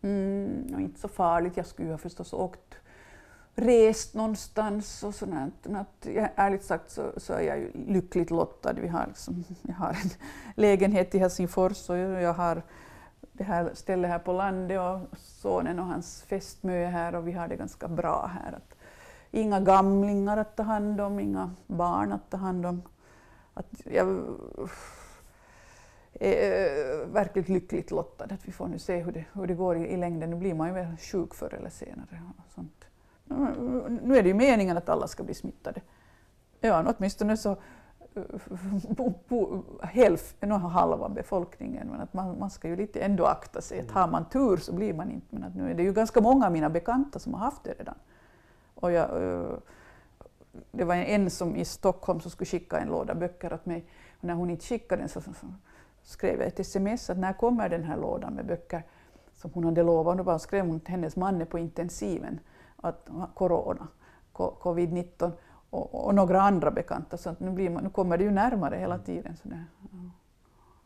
Mm, 0.05 0.81
inte 0.81 1.01
så 1.01 1.09
farligt. 1.09 1.57
Jag 1.57 1.67
skulle 1.67 1.89
ju 1.89 1.99
förstås 1.99 2.33
åkt 2.33 2.75
rest 3.55 4.15
någonstans 4.15 5.03
och 5.03 5.15
sånt. 5.15 5.67
Att, 5.67 6.07
ärligt 6.35 6.65
sagt 6.65 6.91
så, 6.91 7.13
så, 7.17 7.33
är 7.33 7.41
jag 7.41 7.59
ju 7.59 7.71
lyckligt 7.87 8.31
lottad. 8.31 8.73
Vi 8.73 8.89
har 8.89 9.07
liksom, 9.07 9.45
jag 9.63 9.75
har 9.75 9.89
en 9.89 10.11
lägenhet 10.57 11.15
i 11.15 11.19
Helsingfors 11.19 11.91
och 11.91 11.97
jag 11.99 12.35
har 12.35 12.63
det 13.33 13.45
här 13.45 13.71
stället 13.75 14.11
här 14.11 14.19
på 14.19 14.33
landet 14.33 14.81
och 14.81 15.19
sonen 15.19 15.79
och 15.79 15.87
hans 15.87 16.23
fästmö 16.23 16.73
är 16.73 16.91
här 16.91 17.15
och 17.15 17.29
vi 17.29 17.33
har 17.33 17.49
det 17.49 17.57
ganska 17.57 17.89
bra 17.89 18.31
här. 18.43 18.53
Att 18.53 18.75
inga 19.31 19.61
gamlingar 19.61 20.37
att 20.37 20.57
ta 20.57 20.63
hand 20.63 21.01
om, 21.01 21.21
inga 21.21 21.51
barn 21.67 22.13
att 22.13 22.31
ta 22.31 22.37
hand 22.37 22.67
om. 22.67 22.83
Att 23.55 23.81
jag 23.85 24.07
är 26.21 27.07
verkligt 27.07 27.49
lyckligt 27.49 27.91
lottad 27.91 28.25
att 28.25 28.49
vi 28.49 28.53
får 28.53 28.69
nu 28.69 28.79
se 28.79 28.97
hur 28.97 29.13
det, 29.13 29.25
hur 29.33 29.47
det 29.47 29.55
går 29.55 29.77
i, 29.77 29.81
i 29.81 29.97
längden. 29.97 30.31
Nu 30.31 30.37
blir 30.37 30.55
man 30.55 30.69
ju 30.69 30.75
väl 30.75 30.97
sjuk 30.97 31.35
förr 31.35 31.55
eller 31.55 31.71
senare. 31.71 32.23
Och 32.47 32.53
sånt. 32.53 32.85
Nu 34.03 34.17
är 34.17 34.23
det 34.23 34.29
ju 34.29 34.35
meningen 34.35 34.77
att 34.77 34.89
alla 34.89 35.09
ska 35.09 35.23
bli 35.23 35.35
smittade. 35.35 35.81
Ja, 36.61 36.95
åtminstone 36.97 37.37
så 37.37 37.57
hälften 39.83 40.53
och 40.53 40.61
halva 40.61 41.09
befolkningen. 41.09 41.89
Men 41.89 42.01
att 42.01 42.15
man, 42.15 42.39
man 42.39 42.51
ska 42.51 42.69
ju 42.69 42.77
lite 42.77 43.01
ändå 43.01 43.27
akta 43.27 43.61
sig. 43.61 43.81
Att 43.81 43.91
har 43.91 44.09
man 44.09 44.29
tur 44.29 44.57
så 44.57 44.73
blir 44.73 44.95
man 44.95 45.11
inte. 45.11 45.27
Men 45.31 45.45
att 45.45 45.55
nu 45.55 45.71
är 45.71 45.75
det 45.75 45.83
ju 45.83 45.93
ganska 45.93 46.21
många 46.21 46.47
av 46.47 46.53
mina 46.53 46.71
bekanta 46.71 47.19
som 47.19 47.35
har 47.35 47.41
haft 47.41 47.65
det 47.65 47.73
redan. 47.79 47.95
Och 48.75 48.93
jag, 48.93 49.09
det 50.71 50.85
var 50.85 50.95
en 50.95 51.31
som 51.31 51.57
i 51.57 51.65
Stockholm 51.65 52.21
som 52.21 52.31
skulle 52.31 52.47
skicka 52.47 52.79
en 52.79 52.89
låda 52.89 53.15
böcker 53.15 53.53
åt 53.53 53.67
mig. 53.67 53.87
Och 54.19 54.25
när 54.25 54.35
hon 54.35 54.51
inte 54.51 54.65
skickade 54.65 55.03
den 55.03 55.09
så, 55.09 55.21
så, 55.21 55.33
så 55.33 55.47
skrev 56.05 56.39
jag 56.39 56.49
ett 56.49 56.61
sms 56.61 57.11
att 57.11 57.19
när 57.19 57.33
kommer 57.33 57.69
den 57.69 57.85
här 57.85 57.97
lådan 57.97 58.35
med 58.35 58.47
böcker? 58.47 58.83
som 59.45 59.51
hon 59.55 59.65
hade 59.65 59.83
lovat. 59.83 60.19
Och 60.19 60.25
då 60.25 60.39
skrev 60.39 60.67
hon 60.67 60.81
till 60.81 60.91
hennes 60.91 61.17
man 61.17 61.41
är 61.41 61.45
på 61.45 61.59
intensiven, 61.59 62.41
att 62.77 63.09
corona, 63.35 63.89
covid-19 64.33 65.33
och, 65.71 66.07
och, 66.07 66.15
några 66.15 66.43
andra 66.43 66.71
bekanta. 66.71 67.17
Så 67.17 67.31
att 67.31 67.41
nu, 67.41 67.51
blir 67.51 67.71
man, 67.71 67.85
nu 67.85 67.91
kommer 67.91 68.19
det 68.19 68.25
ju 68.25 68.31
närmare 68.31 68.77
hela 68.77 68.99
tiden. 68.99 69.37
Så 69.37 69.49
där. 69.49 69.65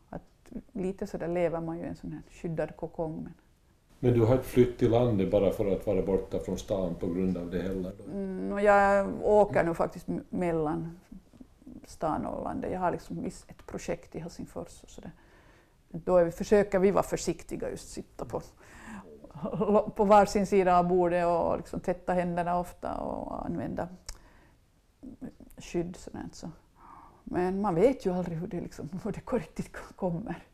Att 0.08 0.52
lite 0.72 1.06
så 1.06 1.18
där 1.18 1.28
lever 1.28 1.60
man 1.60 1.78
ju 1.78 1.84
i 1.84 1.88
en 1.88 1.96
sån 1.96 2.12
här 2.12 2.22
skyddad 2.30 2.76
kokong. 2.76 3.14
Men... 3.22 3.34
men 3.98 4.12
du 4.12 4.26
har 4.26 4.32
inte 4.32 4.48
flytt 4.48 4.78
till 4.78 4.90
landet 4.90 5.30
bara 5.30 5.50
för 5.50 5.72
att 5.72 5.86
vara 5.86 6.02
borta 6.02 6.38
från 6.38 6.58
stan 6.58 6.94
på 6.94 7.06
grund 7.06 7.36
av 7.36 7.50
det 7.50 7.62
heller? 7.62 7.92
Mm, 8.12 8.52
och 8.52 8.60
jag 8.60 9.08
åker 9.22 9.64
nu 9.64 9.74
faktiskt 9.74 10.06
mellan 10.28 10.98
stan. 11.88 12.62
Jag 12.72 12.80
har 12.80 12.92
liksom 12.92 13.24
ett 13.24 13.66
projekt 13.66 14.16
i 14.16 14.18
Helsingfors. 14.18 14.82
Och 14.82 14.90
så 14.90 15.00
där. 15.00 15.12
Då 15.88 16.24
vi, 16.24 16.30
försöker 16.30 16.78
vi 16.78 16.90
vara 16.90 17.02
försiktiga, 17.02 17.70
just 17.70 17.88
sitta 17.88 18.24
på, 18.24 18.42
på 19.96 20.04
varsin 20.04 20.46
sida 20.46 20.78
av 20.78 20.88
bordet 20.88 21.26
och 21.26 21.56
liksom 21.56 21.80
tvätta 21.80 22.12
händerna 22.12 22.58
ofta 22.58 22.94
och 22.94 23.46
använda 23.46 23.88
skydd. 25.58 25.96
Sådär, 25.96 26.28
så. 26.32 26.50
Men 27.24 27.60
man 27.60 27.74
vet 27.74 28.06
ju 28.06 28.12
aldrig 28.12 28.38
hur 28.38 28.46
det, 28.46 28.60
liksom, 28.60 28.88
hur 29.04 29.12
det 29.12 29.32
riktigt 29.32 29.76
kommer. 29.96 30.44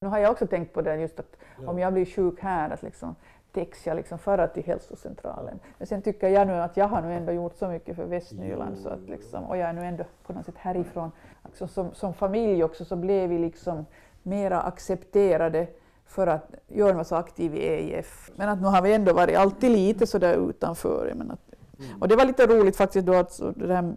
Nu 0.00 0.08
har 0.08 0.18
jag 0.18 0.32
också 0.32 0.46
tänkt 0.46 0.72
på 0.72 0.82
det 0.82 0.96
just 0.96 1.20
att 1.20 1.36
ja. 1.62 1.70
om 1.70 1.78
jag 1.78 1.92
blir 1.92 2.04
sjuk 2.06 2.40
här, 2.40 2.70
att 2.70 2.82
liksom, 2.82 3.14
täcks 3.52 3.86
jag 3.86 3.96
liksom 3.96 4.18
föra 4.18 4.46
till 4.46 4.64
hälsocentralen. 4.64 5.58
Men 5.78 5.86
sen 5.86 6.02
tycker 6.02 6.28
jag 6.28 6.46
nu 6.46 6.52
att 6.52 6.76
jag 6.76 6.88
har 6.88 7.02
nu 7.02 7.14
ändå 7.14 7.32
gjort 7.32 7.56
så 7.58 7.68
mycket 7.68 7.96
för 7.96 8.04
Västnyland 8.04 8.74
jo, 8.76 8.82
så 8.82 8.88
att 8.88 9.08
liksom, 9.08 9.44
och 9.44 9.56
jag 9.56 9.68
är 9.68 9.72
nu 9.72 9.84
ändå 9.84 10.04
på 10.26 10.32
något 10.32 10.46
sätt 10.46 10.54
härifrån. 10.58 11.12
Alltså 11.42 11.68
som, 11.68 11.94
som 11.94 12.14
familj 12.14 12.64
också 12.64 12.84
så 12.84 12.96
blev 12.96 13.28
vi 13.28 13.38
liksom 13.38 13.86
mera 14.22 14.60
accepterade 14.60 15.66
för 16.06 16.26
att 16.26 16.54
Jörn 16.68 16.96
var 16.96 17.04
så 17.04 17.16
aktiv 17.16 17.54
i 17.54 17.58
EIF. 17.58 18.30
Men 18.36 18.48
att 18.48 18.60
nu 18.60 18.66
har 18.66 18.82
vi 18.82 18.94
ändå 18.94 19.12
varit 19.12 19.36
alltid 19.36 19.70
lite 19.70 20.06
så 20.06 20.18
där 20.18 20.48
utanför. 20.48 21.12
Men 21.14 21.30
att, 21.30 21.40
mm. 21.78 22.02
Och 22.02 22.08
det 22.08 22.16
var 22.16 22.24
lite 22.24 22.46
roligt 22.46 22.76
faktiskt 22.76 23.06
då 23.06 23.14
att 23.14 23.32
så, 23.32 23.50
där, 23.50 23.96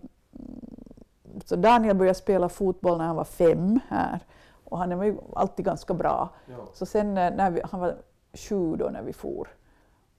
så 1.46 1.56
Daniel 1.56 1.96
började 1.96 2.20
spela 2.20 2.50
fotboll 2.50 2.98
när 2.98 3.06
han 3.06 3.16
var 3.16 3.24
fem 3.24 3.80
här 3.90 4.20
och 4.64 4.78
han 4.78 4.98
var 4.98 5.06
ju 5.06 5.18
alltid 5.36 5.66
ganska 5.66 5.94
bra. 5.94 6.30
Ja. 6.46 6.56
Så 6.74 6.86
sen 6.86 7.14
när 7.14 7.52
vi, 7.52 7.62
han 7.72 7.80
var 7.80 7.96
sju 8.34 8.76
då 8.76 8.90
när 8.90 9.02
vi 9.02 9.14
for, 9.14 9.48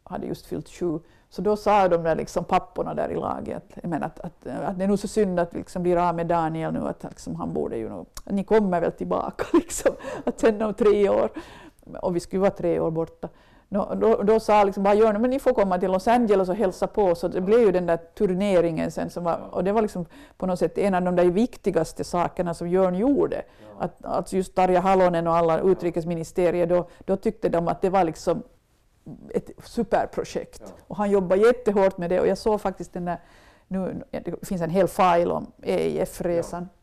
hade 0.04 0.26
just 0.26 0.46
fyllt 0.46 0.68
sju, 0.68 0.98
så 1.28 1.42
då 1.42 1.56
sa 1.56 1.88
de 1.88 2.02
där 2.02 2.16
liksom 2.16 2.44
papporna 2.44 2.94
där 2.94 3.08
i 3.08 3.14
laget 3.14 3.56
att, 3.56 3.84
men 3.84 4.02
att, 4.02 4.20
att, 4.20 4.46
att 4.46 4.78
det 4.78 4.84
är 4.84 4.88
nog 4.88 4.98
så 4.98 5.08
synd 5.08 5.40
att 5.40 5.54
vi 5.54 5.58
liksom 5.58 5.82
blir 5.82 5.96
av 5.96 6.14
med 6.14 6.26
Daniel 6.26 6.72
nu, 6.72 6.80
att 6.80 7.02
liksom, 7.02 7.36
han 7.36 7.52
borde 7.52 7.76
ju 7.76 7.88
nog, 7.88 8.06
ni 8.24 8.44
kommer 8.44 8.80
väl 8.80 8.92
tillbaka 8.92 9.44
liksom, 9.52 9.92
att 10.24 10.40
sen 10.40 10.62
om 10.62 10.74
tre 10.74 11.08
år, 11.08 11.30
och 12.00 12.16
vi 12.16 12.20
skulle 12.20 12.40
vara 12.40 12.50
tre 12.50 12.80
år 12.80 12.90
borta. 12.90 13.28
Då, 13.72 13.94
då, 14.00 14.22
då 14.22 14.40
sa 14.40 14.64
liksom 14.64 14.82
bara 14.82 14.94
Jörn, 14.94 15.20
men 15.20 15.30
ni 15.30 15.38
får 15.38 15.52
komma 15.52 15.78
till 15.78 15.90
Los 15.90 16.08
Angeles 16.08 16.48
och 16.48 16.54
hälsa 16.54 16.86
på, 16.86 17.14
så 17.14 17.28
det 17.28 17.40
blev 17.40 17.60
ju 17.60 17.72
den 17.72 17.86
där 17.86 17.96
turneringen 17.96 18.90
sen 18.90 19.10
som 19.10 19.24
var, 19.24 19.40
och 19.50 19.64
det 19.64 19.72
var 19.72 19.82
liksom 19.82 20.06
på 20.36 20.46
något 20.46 20.58
sätt 20.58 20.78
en 20.78 20.94
av 20.94 21.02
de 21.02 21.16
där 21.16 21.24
viktigaste 21.24 22.04
sakerna 22.04 22.54
som 22.54 22.68
Jörn 22.68 22.94
gjorde. 22.94 23.42
Att, 23.78 24.04
att 24.04 24.32
just 24.32 24.54
Tarja 24.54 24.80
Halonen 24.80 25.26
och 25.26 25.36
alla 25.36 25.60
utrikesministerier, 25.60 26.66
då, 26.66 26.88
då 26.98 27.16
tyckte 27.16 27.48
de 27.48 27.68
att 27.68 27.82
det 27.82 27.90
var 27.90 28.04
liksom 28.04 28.42
ett 29.34 29.50
superprojekt. 29.64 30.62
Ja. 30.64 30.72
Och 30.86 30.96
han 30.96 31.10
jobbar 31.10 31.36
jättehårt 31.36 31.98
med 31.98 32.10
det 32.10 32.20
och 32.20 32.26
jag 32.26 32.38
såg 32.38 32.60
faktiskt 32.60 32.92
den 32.92 33.04
där, 33.04 33.20
nu, 33.68 34.02
det 34.10 34.46
finns 34.46 34.62
en 34.62 34.70
hel 34.70 34.88
fil 34.88 35.30
om 35.30 35.52
EIF-resan. 35.62 36.68
Ja. 36.72 36.81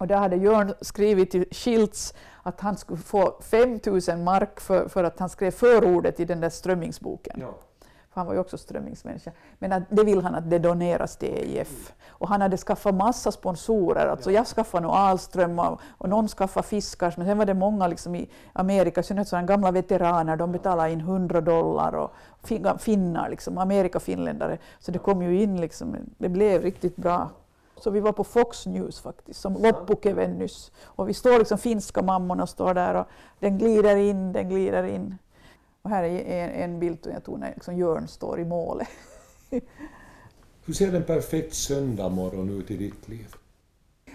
Och 0.00 0.06
där 0.06 0.16
hade 0.16 0.36
Jörn 0.36 0.74
skrivit 0.80 1.30
till 1.30 1.44
Schiltz 1.50 2.14
att 2.42 2.60
han 2.60 2.76
skulle 2.76 3.00
få 3.00 3.40
5000 3.42 4.24
mark 4.24 4.60
för, 4.60 4.88
för 4.88 5.04
att 5.04 5.18
han 5.18 5.28
skrev 5.28 5.50
förordet 5.50 6.20
i 6.20 6.24
den 6.24 6.40
där 6.40 6.50
strömmingsboken. 6.50 7.36
Ja 7.40 7.54
för 8.10 8.20
han 8.20 8.26
var 8.26 8.34
ju 8.34 8.40
också 8.40 8.58
strömmingsmänniska. 8.58 9.32
Men 9.58 9.72
att 9.72 9.82
det 9.88 10.04
vill 10.04 10.22
han 10.22 10.34
att 10.34 10.50
det 10.50 10.58
doneras 10.58 11.16
till 11.16 11.28
EIF. 11.28 11.92
Och 12.08 12.28
han 12.28 12.40
hade 12.40 12.56
skaffat 12.56 12.94
massa 12.94 13.32
sponsorer. 13.32 14.06
Alltså 14.06 14.30
jag 14.30 14.46
skaffade 14.46 14.82
nog 14.82 14.92
Alström 14.92 15.58
och, 15.58 15.80
och 15.98 16.08
någon 16.08 16.28
skaffade 16.28 16.66
fiskars, 16.66 17.16
men 17.16 17.26
sen 17.26 17.38
var 17.38 17.46
det 17.46 17.54
många 17.54 17.86
liksom 17.86 18.14
i 18.14 18.28
Amerika, 18.52 19.02
synnerhet 19.02 19.28
sådana 19.28 19.46
gamla 19.46 19.70
veteraner, 19.70 20.36
de 20.36 20.52
betalade 20.52 20.92
in 20.92 21.00
100 21.00 21.40
dollar 21.40 21.92
och 21.92 22.14
finnar, 22.78 23.28
liksom, 23.30 23.58
Amerikafinländare. 23.58 24.58
Så 24.78 24.90
det 24.90 24.98
kom 24.98 25.22
ju 25.22 25.42
in, 25.42 25.60
liksom, 25.60 25.96
det 26.18 26.28
blev 26.28 26.62
riktigt 26.62 26.96
bra. 26.96 27.30
Så 27.80 27.90
vi 27.90 28.00
var 28.00 28.12
på 28.12 28.24
Fox 28.24 28.66
News 28.66 29.00
faktiskt, 29.00 29.40
som 29.40 29.52
Loppukeven 29.62 30.38
nyss. 30.38 30.72
Och 30.82 31.08
vi 31.08 31.14
står 31.14 31.38
liksom, 31.38 31.58
finska 31.58 32.02
mammorna 32.02 32.46
står 32.46 32.74
där 32.74 32.94
och 32.94 33.06
den 33.38 33.58
glider 33.58 33.96
in, 33.96 34.32
den 34.32 34.48
glider 34.48 34.84
in. 34.84 35.18
Och 35.82 35.90
här 35.90 36.02
är 36.02 36.44
en, 36.44 36.50
en 36.50 36.80
bild 36.80 36.98
jag 37.12 37.24
tog 37.24 37.38
när 37.38 37.50
liksom 37.54 37.76
Jörn 37.76 38.08
står 38.08 38.40
i 38.40 38.44
målet. 38.44 38.88
Hur 40.64 40.74
ser 40.74 40.94
en 40.94 41.04
perfekt 41.04 41.54
söndagmorgon 41.54 42.50
ut 42.50 42.70
i 42.70 42.76
ditt 42.76 43.08
liv? 43.08 43.34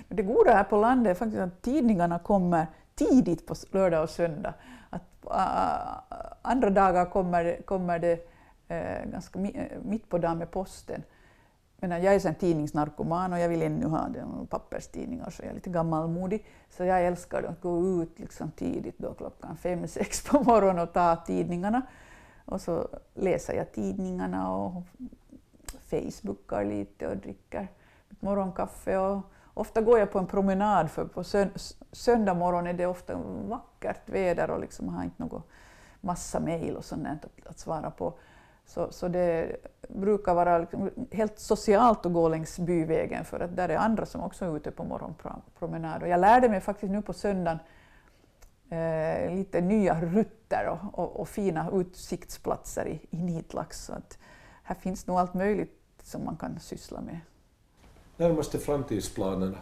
Det 0.08 0.24
goda 0.24 0.52
här 0.52 0.64
på 0.64 0.78
landet 0.78 1.12
är 1.12 1.16
faktiskt 1.16 1.42
att 1.42 1.62
tidningarna 1.62 2.20
kommer 2.20 2.68
tidigt 2.96 3.48
på 3.48 3.56
lördag 3.72 4.04
och 4.04 4.10
söndag. 4.10 4.54
Att, 4.90 5.02
uh, 5.26 6.20
andra 6.42 6.70
dagar 6.70 7.06
kommer, 7.06 7.62
kommer 7.66 8.00
det 8.00 8.14
uh, 8.72 9.12
ganska 9.12 9.40
mitt 9.84 10.10
på 10.10 10.18
dagen 10.18 10.38
med 10.38 10.52
posten 10.52 11.04
menar, 11.90 12.06
jag 12.06 12.16
är 12.16 12.28
en 12.28 12.36
tidningsnarkoman 12.36 13.34
och 13.34 13.40
jag 13.40 13.50
vill 13.50 13.62
ännu 13.62 13.86
ha 13.86 14.10
papperstidningar 14.50 15.30
så 15.30 15.42
jag 15.42 15.50
är 15.50 15.54
lite 15.54 15.70
gammalmodig. 15.70 16.46
Så 16.70 16.84
jag 16.84 17.06
älskar 17.06 17.44
att 17.44 17.62
gå 17.62 18.02
ut 18.02 18.20
liksom 18.20 18.52
tidigt 18.52 18.98
då 18.98 19.14
klockan 19.14 19.58
fem, 19.58 19.88
sex 19.88 20.24
på 20.24 20.44
morgonen 20.44 20.84
och 20.84 20.94
ta 20.94 21.16
tidningarna. 21.16 21.82
Och 22.46 22.62
så 22.62 22.88
läser 23.14 23.54
jag 23.54 23.72
tidningarna 23.72 24.56
och 24.56 24.84
facebookar 25.90 26.66
lite 26.66 27.08
och 27.08 27.18
dricker 27.18 27.68
mitt 28.10 28.22
morgonkaffe. 28.22 28.98
Och 28.98 29.22
ofta 29.54 29.82
går 29.82 30.00
jag 30.00 30.12
på 30.12 30.20
en 30.20 30.28
promenad 30.28 30.92
för 30.92 31.06
på 31.06 31.24
söndag 31.92 32.34
morgon 32.34 32.68
är 32.68 32.74
det 32.74 32.86
ofta 32.86 33.16
vackert 33.48 34.10
väder 34.10 34.52
och 34.52 34.60
liksom 34.60 34.90
har 34.90 35.04
inte 35.04 35.24
något 35.24 35.48
massa 36.02 36.40
mejl 36.40 36.76
och 36.76 36.86
sånt 36.86 37.08
att, 37.08 37.48
att 37.48 37.60
svara 37.60 37.92
på. 37.92 38.14
Så, 38.66 38.92
så 38.92 39.08
det 39.08 39.56
brukar 39.88 40.34
vara 40.34 40.58
liksom 40.58 40.90
helt 41.12 41.40
socialt 41.40 42.06
att 42.06 42.14
gå 42.14 42.30
längs 42.30 42.60
byvägen 42.60 43.26
för 43.26 43.40
att 43.40 43.56
där 43.56 43.70
är 43.70 43.78
andra 43.78 44.06
som 44.06 44.22
också 44.22 44.46
är 44.46 44.58
ute 44.58 44.72
på 44.72 44.84
morgonpromenad. 44.84 46.02
Och 46.02 46.08
jag 46.08 46.20
lärde 46.20 46.50
mig 46.50 46.62
faktiskt 46.62 46.92
nu 46.92 47.02
på 47.02 47.14
söndagen 47.14 47.60
eh, 48.70 49.36
lite 49.36 49.62
nya 49.62 50.02
rutter 50.02 50.68
och, 50.68 51.00
och, 51.00 51.20
och, 51.20 51.28
fina 51.28 51.70
utsiktsplatser 51.74 52.88
i, 52.88 53.00
i 53.10 53.18
Nitlax. 53.18 53.86
Så 53.86 53.94
att 53.94 54.18
här 54.64 54.76
finns 54.76 55.08
nog 55.08 55.18
allt 55.18 55.34
möjligt 55.34 55.82
som 56.04 56.26
man 56.26 56.38
kan 56.38 56.60
syssla 56.60 57.02
med. 57.02 57.20
Närmaste 58.18 58.60
framtidsplanerna? 58.60 59.58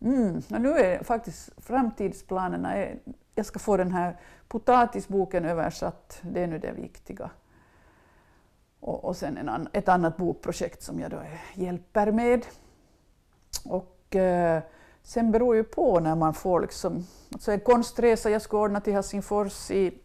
Mm, 0.00 0.42
nu 0.48 0.70
är 0.70 1.04
faktiskt 1.04 1.50
framtidsplanerna, 1.56 2.76
är, 2.76 2.98
jag 3.34 3.46
ska 3.46 3.58
få 3.58 3.76
den 3.76 3.92
här 3.92 4.16
potatisboken 4.48 5.44
översatt, 5.44 6.20
det 6.22 6.42
är 6.42 6.46
nu 6.46 6.58
det 6.58 6.72
viktiga. 6.72 7.30
Och, 8.80 9.04
och 9.04 9.16
sen 9.16 9.36
en 9.36 9.48
an, 9.48 9.68
ett 9.72 9.88
annat 9.88 10.16
bokprojekt 10.16 10.82
som 10.82 11.00
jag 11.00 11.10
då 11.10 11.22
hjälper 11.54 12.12
med. 12.12 12.46
Och 13.64 14.16
eh, 14.16 14.62
sen 15.02 15.30
beror 15.30 15.56
ju 15.56 15.64
på 15.64 16.00
när 16.00 16.16
man 16.16 16.34
får 16.34 16.60
liksom, 16.60 17.06
alltså 17.32 17.52
en 17.52 17.60
konstresa 17.60 18.30
jag 18.30 18.42
skulle 18.42 18.62
ordna 18.62 18.80
till 18.80 18.92
Helsingfors 18.92 19.70
i, 19.70 19.98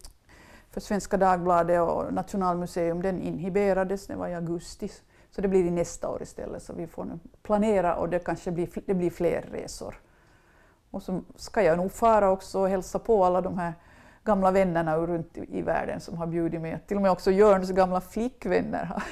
för 0.71 0.81
Svenska 0.81 1.17
Dagbladet 1.17 1.81
och 1.81 2.13
Nationalmuseum, 2.13 3.01
den 3.01 3.21
inhiberades, 3.21 4.07
det 4.07 4.15
var 4.15 4.27
i 4.27 4.35
augusti. 4.35 4.91
Så 5.31 5.41
det 5.41 5.47
blir 5.47 5.65
i 5.65 5.71
nästa 5.71 6.09
år 6.09 6.21
istället, 6.21 6.63
så 6.63 6.73
vi 6.73 6.87
får 6.87 7.05
nu 7.05 7.19
planera 7.43 7.95
och 7.95 8.09
det 8.09 8.19
kanske 8.19 8.51
blir, 8.51 8.69
det 8.85 8.93
blir 8.93 9.09
fler 9.09 9.41
resor. 9.51 9.99
Och 10.91 11.03
så 11.03 11.21
ska 11.35 11.63
jag 11.63 11.77
nog 11.77 11.91
fara 11.91 12.31
också 12.31 12.59
och 12.59 12.69
hälsa 12.69 12.99
på 12.99 13.25
alla 13.25 13.41
de 13.41 13.57
här 13.57 13.73
gamla 14.25 14.51
vännerna 14.51 14.97
runt 14.97 15.37
i, 15.37 15.61
världen 15.61 15.99
som 15.99 16.17
har 16.17 16.27
bjudit 16.27 16.61
mig. 16.61 16.79
Till 16.87 16.97
och 16.97 17.01
med 17.01 17.11
också 17.11 17.31
Jörns 17.31 17.71
gamla 17.71 18.01
flickvänner 18.01 18.85
har, 18.85 19.03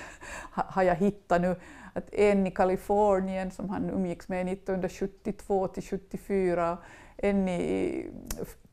har 0.52 0.84
jag 0.84 0.96
hittat 0.96 1.42
nu. 1.42 1.56
Att 1.94 2.14
en 2.14 2.48
i 2.48 2.52
Kalifornien 2.52 3.52
som 3.52 3.70
han 3.70 3.90
umgicks 3.90 4.28
med 4.28 4.48
1972 4.48 5.68
till 5.68 5.84
74, 5.84 6.78
en 7.18 7.50
i 7.50 8.06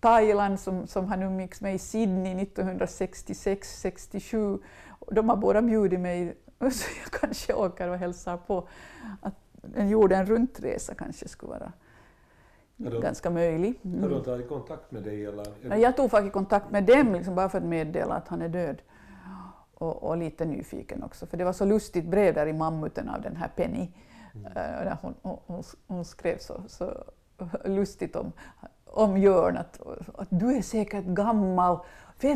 Thailand 0.00 0.60
som, 0.60 0.86
som 0.86 1.08
han 1.08 1.22
umgicks 1.22 1.60
med 1.60 1.74
i 1.74 1.78
Sydney 1.78 2.34
1966-67. 2.34 4.58
De 5.10 5.28
har 5.28 5.36
båda 5.36 5.62
bjudit 5.62 6.00
mig, 6.00 6.34
så 6.58 6.90
jag 7.02 7.10
kanske 7.20 7.54
åker 7.54 7.88
och 7.88 7.98
hälsar 7.98 8.36
på. 8.36 8.68
Att 9.22 9.34
en 9.76 9.88
jorden 9.88 10.26
runtresa 10.26 10.94
kanske 10.94 11.28
skulle 11.28 11.50
vara 11.50 11.72
då, 12.88 13.00
ganska 13.00 13.30
möjlig. 13.30 13.80
Mm. 13.84 14.02
Har 14.02 14.10
de 14.10 14.24
tagit 14.24 14.48
kontakt 14.48 14.90
med 14.90 15.02
dig? 15.02 15.26
Eller? 15.26 15.46
Nej, 15.62 15.80
jag 15.80 15.96
tog 15.96 16.10
faktiskt 16.10 16.32
kontakt 16.32 16.70
med 16.70 16.84
dem 16.84 17.12
liksom 17.12 17.34
bara 17.34 17.48
för 17.48 17.58
att 17.58 17.64
meddela 17.64 18.14
att 18.14 18.28
han 18.28 18.42
är 18.42 18.48
död. 18.48 18.82
Och, 19.74 20.02
och, 20.02 20.16
lite 20.16 20.44
nyfiken 20.44 21.02
också, 21.02 21.26
för 21.26 21.36
det 21.36 21.44
var 21.44 21.52
så 21.52 21.64
lustigt 21.64 22.04
brev 22.04 22.34
där 22.34 22.46
i 22.46 22.52
mammuten 22.52 23.08
av 23.08 23.22
den 23.22 23.36
här 23.36 23.48
Penny. 23.56 23.88
Mm. 24.34 24.46
Uh, 24.86 24.96
hon, 25.02 25.14
hon, 25.46 25.62
hon, 25.86 26.04
skrev 26.04 26.38
så, 26.38 26.62
så 26.66 27.04
lustigt 27.64 28.16
om 28.16 28.32
om 28.92 29.18
Jörn 29.18 29.56
att, 29.56 29.80
att 30.14 30.28
du 30.30 30.56
är 30.56 30.62
säkert 30.62 31.04
gammal, 31.04 31.78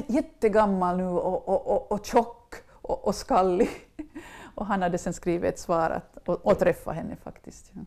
jättegammal 0.07 0.97
nu 0.97 1.07
och, 1.07 1.49
och, 1.49 1.67
och, 1.67 1.93
och 1.93 2.07
tjock 2.07 2.55
och, 2.71 3.07
och 3.07 3.15
skallig. 3.15 3.71
Och 4.57 4.67
han 4.67 4.83
hade 4.83 4.99
sen 4.99 5.13
skrivit 5.13 5.45
ett 5.45 5.59
svar 5.59 5.91
att, 5.91 6.29
och, 6.29 6.47
och 6.47 6.59
träffa 6.59 6.93
henne 6.93 7.17
faktiskt. 7.17 7.73
Ja. 7.75 7.81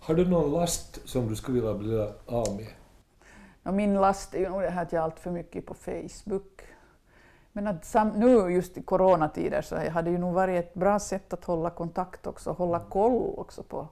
Har 0.00 0.14
du 0.14 0.28
någon 0.28 0.52
last 0.52 1.08
som 1.08 1.28
du 1.28 1.36
skulle 1.36 1.60
vilja 1.60 1.74
bli 1.74 2.12
av 2.26 2.56
med? 2.56 2.66
Ja, 3.62 3.72
min 3.72 3.94
last 3.94 4.34
är 4.34 4.38
ju 4.38 4.48
nog 4.48 4.62
det 4.62 4.70
här 4.70 4.82
att 4.82 4.92
jag 4.92 5.00
är 5.00 5.04
allt 5.04 5.20
för 5.20 5.30
mycket 5.30 5.66
på 5.66 5.74
Facebook. 5.74 6.62
Men 7.52 7.66
att 7.66 7.84
sam, 7.84 8.08
nu 8.08 8.50
just 8.50 8.78
i 8.78 8.82
coronatider 8.82 9.62
så 9.62 9.90
hade 9.90 10.10
ju 10.10 10.18
nog 10.18 10.34
varit 10.34 10.64
ett 10.64 10.74
bra 10.74 10.98
sätt 10.98 11.32
att 11.32 11.44
hålla 11.44 11.70
kontakt 11.70 12.26
också, 12.26 12.52
hålla 12.52 12.80
koll 12.80 13.34
också 13.36 13.62
på, 13.62 13.88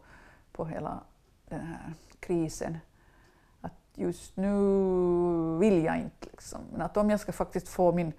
på 0.53 0.65
hela 0.65 1.01
den 1.49 1.61
här 1.61 1.93
krisen. 2.21 2.79
Att 3.61 3.73
just 3.95 4.37
nu 4.37 4.53
vill 5.59 5.85
jag 5.85 5.97
inte 5.97 6.27
liksom. 6.31 6.61
Men 6.73 6.83
att 6.83 6.97
om 6.97 7.11
jag 7.11 7.21
ska 7.21 7.33
faktiskt 7.33 7.69
få 7.69 7.93
min, 7.93 8.13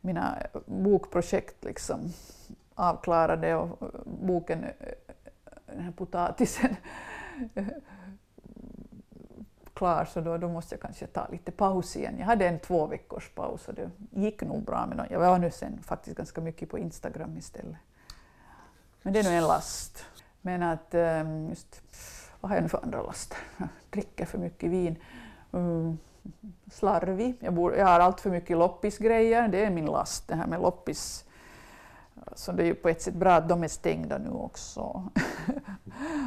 mina 0.00 0.36
bokprojekt 0.66 1.64
liksom 1.64 2.12
avklarade 2.74 3.54
och 3.54 3.78
boken, 4.04 4.64
eh, 4.64 4.70
den 5.66 5.80
här 5.80 5.92
potatisen 5.92 6.76
klar 9.78 10.04
så 10.04 10.20
då, 10.20 10.36
då 10.36 10.48
måste 10.48 10.74
jag 10.74 10.82
kanske 10.82 11.06
ta 11.06 11.26
lite 11.30 11.52
paus 11.52 11.96
igen. 11.96 12.14
Jag 12.18 12.26
hade 12.26 12.48
en 12.48 12.58
två 12.58 12.86
veckors 12.86 13.30
paus 13.34 13.68
och 13.68 13.74
det 13.74 13.90
gick 14.10 14.42
nog 14.42 14.64
bra. 14.64 14.86
Men 14.86 15.06
jag 15.10 15.20
var 15.20 15.38
nu 15.38 15.50
sen 15.50 15.82
faktiskt 15.82 16.16
ganska 16.16 16.40
mycket 16.40 16.70
på 16.70 16.78
Instagram 16.78 17.38
istället. 17.38 17.76
Men 19.02 19.12
det 19.12 19.18
är 19.18 19.24
nog 19.24 19.32
en 19.32 19.46
last. 19.46 20.04
Men 20.40 20.62
att 20.62 20.94
ehm, 20.94 21.48
just, 21.48 21.82
vad 22.40 22.50
har 22.50 22.56
jag 22.56 22.62
nu 22.62 22.68
för 22.68 22.82
andra 22.82 23.02
last? 23.02 23.34
Jag 23.56 23.68
dricker 23.90 24.24
för 24.24 24.38
mycket 24.38 24.70
vin. 24.70 24.96
Mm, 25.52 25.98
slarvig. 26.72 27.36
Jag, 27.40 27.54
bor, 27.54 27.76
jag 27.76 27.86
har 27.86 28.00
allt 28.00 28.20
för 28.20 28.30
mycket 28.30 28.56
loppisgrejer. 28.56 29.48
Det 29.48 29.64
är 29.64 29.70
min 29.70 29.86
last, 29.86 30.28
det 30.28 30.34
här 30.34 30.46
med 30.46 30.60
loppis 30.60 31.28
så 32.36 32.52
det 32.52 32.62
är 32.62 32.66
ju 32.66 32.74
på 32.74 32.88
ett 32.88 33.02
sätt 33.02 33.14
bra 33.14 33.32
att 33.32 33.48
de 33.48 33.64
är 33.64 33.68
stängda 33.68 34.18
nu 34.18 34.30
också. 34.30 35.02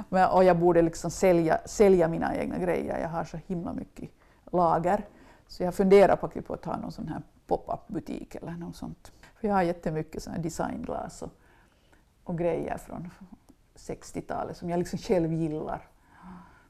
Men, 0.10 0.30
och 0.30 0.44
jag 0.44 0.60
borde 0.60 0.82
liksom 0.82 1.12
sälja, 1.12 1.60
sälja 1.66 2.08
mina 2.08 2.36
egna 2.36 2.58
grejer. 2.58 3.00
Jag 3.02 3.10
har 3.10 3.24
så 3.24 3.38
himla 3.48 3.74
mycket 3.74 4.10
lager. 4.52 5.06
Så 5.48 5.64
jag 5.64 5.76
funderar 5.76 6.16
på 6.16 6.54
att 6.54 6.66
ha 6.66 6.78
någon 6.78 6.92
sån 6.92 7.08
här 7.08 7.22
pop-up 7.48 7.88
butik 7.88 8.36
eller 8.36 8.52
något 8.52 8.76
sånt. 8.76 9.12
För 9.36 9.48
jag 9.48 9.56
har 9.56 9.62
jättemycket 9.62 10.24
såna 10.24 10.38
designglas 10.38 11.22
och, 11.22 11.30
och 12.24 12.38
grejer 12.38 12.78
från 12.78 13.10
60-talet 13.76 14.58
som 14.58 14.70
jag 14.70 14.78
liksom 14.78 15.00
själv 15.00 15.34
gillar. 15.34 15.88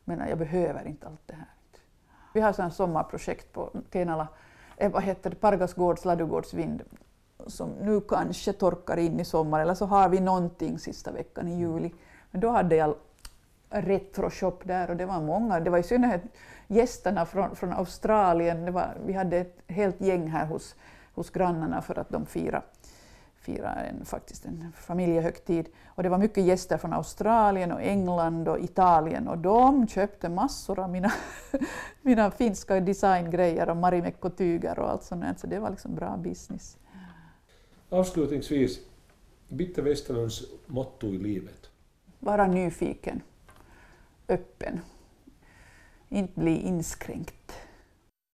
Men 0.03 0.29
jag 0.29 0.37
behöver 0.37 0.87
inte 0.87 1.07
allt 1.07 1.27
det 1.27 1.35
här. 1.35 1.49
Vi 2.33 2.41
har 2.41 2.49
ett 2.67 2.73
sommarprojekt 2.73 3.53
på 3.53 3.69
Tenala, 3.89 4.27
eh, 4.77 4.91
vad 4.91 5.03
heter 5.03 5.29
det, 5.29 5.35
Pargasgårds 5.35 6.05
ladugårdsvind 6.05 6.83
som 7.47 7.69
nu 7.69 8.01
kanske 8.01 8.53
torkar 8.53 8.97
in 8.97 9.19
i 9.19 9.25
sommar, 9.25 9.59
eller 9.59 9.73
så 9.73 9.85
har 9.85 10.09
vi 10.09 10.19
någonting 10.19 10.79
sista 10.79 11.11
veckan 11.11 11.47
i 11.47 11.59
juli. 11.59 11.91
Men 12.31 12.41
då 12.41 12.49
hade 12.49 12.75
jag 12.75 12.95
retroshop 13.69 14.67
där 14.67 14.89
och 14.89 14.97
det 14.97 15.05
var 15.05 15.21
många, 15.21 15.59
det 15.59 15.69
var 15.69 15.77
i 15.77 15.83
synnerhet 15.83 16.21
gästerna 16.67 17.25
från, 17.25 17.55
från 17.55 17.73
Australien, 17.73 18.73
var, 18.73 18.97
vi 19.05 19.13
hade 19.13 19.37
ett 19.37 19.57
helt 19.67 20.01
gäng 20.01 20.27
här 20.27 20.45
hos, 20.45 20.75
hos 21.13 21.29
grannarna 21.29 21.81
för 21.81 21.99
att 21.99 22.09
de 22.09 22.25
firade 22.25 22.63
fira 23.41 23.73
en, 23.73 24.05
faktiskt 24.05 24.45
en 24.45 24.71
familjehögtid. 24.77 25.69
Och 25.87 26.03
det 26.03 26.09
var 26.09 26.17
mycket 26.17 26.43
gäster 26.43 26.77
från 26.77 26.93
Australien 26.93 27.71
och 27.71 27.81
England 27.81 28.47
och 28.47 28.59
Italien 28.59 29.27
och 29.27 29.37
de 29.37 29.87
köpte 29.87 30.29
massor 30.29 30.79
av 30.79 30.89
mina, 30.89 31.11
mina 32.01 32.31
finska 32.31 32.79
designgrejer 32.79 33.69
och 33.69 33.77
Marimekko-tyger 33.77 34.79
och 34.79 34.89
allt 34.89 35.03
sånt 35.03 35.39
så 35.39 35.47
det 35.47 35.59
var 35.59 35.69
liksom 35.69 35.95
bra 35.95 36.17
business. 36.17 36.77
Avslutningsvis, 37.89 38.79
Bitte 39.49 39.81
Westerlunds 39.81 40.43
motto 40.65 41.07
i 41.07 41.17
livet? 41.17 41.70
Vara 42.23 42.47
nyfiken, 42.47 43.21
öppen, 44.27 44.81
inte 46.09 46.39
bli 46.39 46.61
inskränkt. 46.61 47.53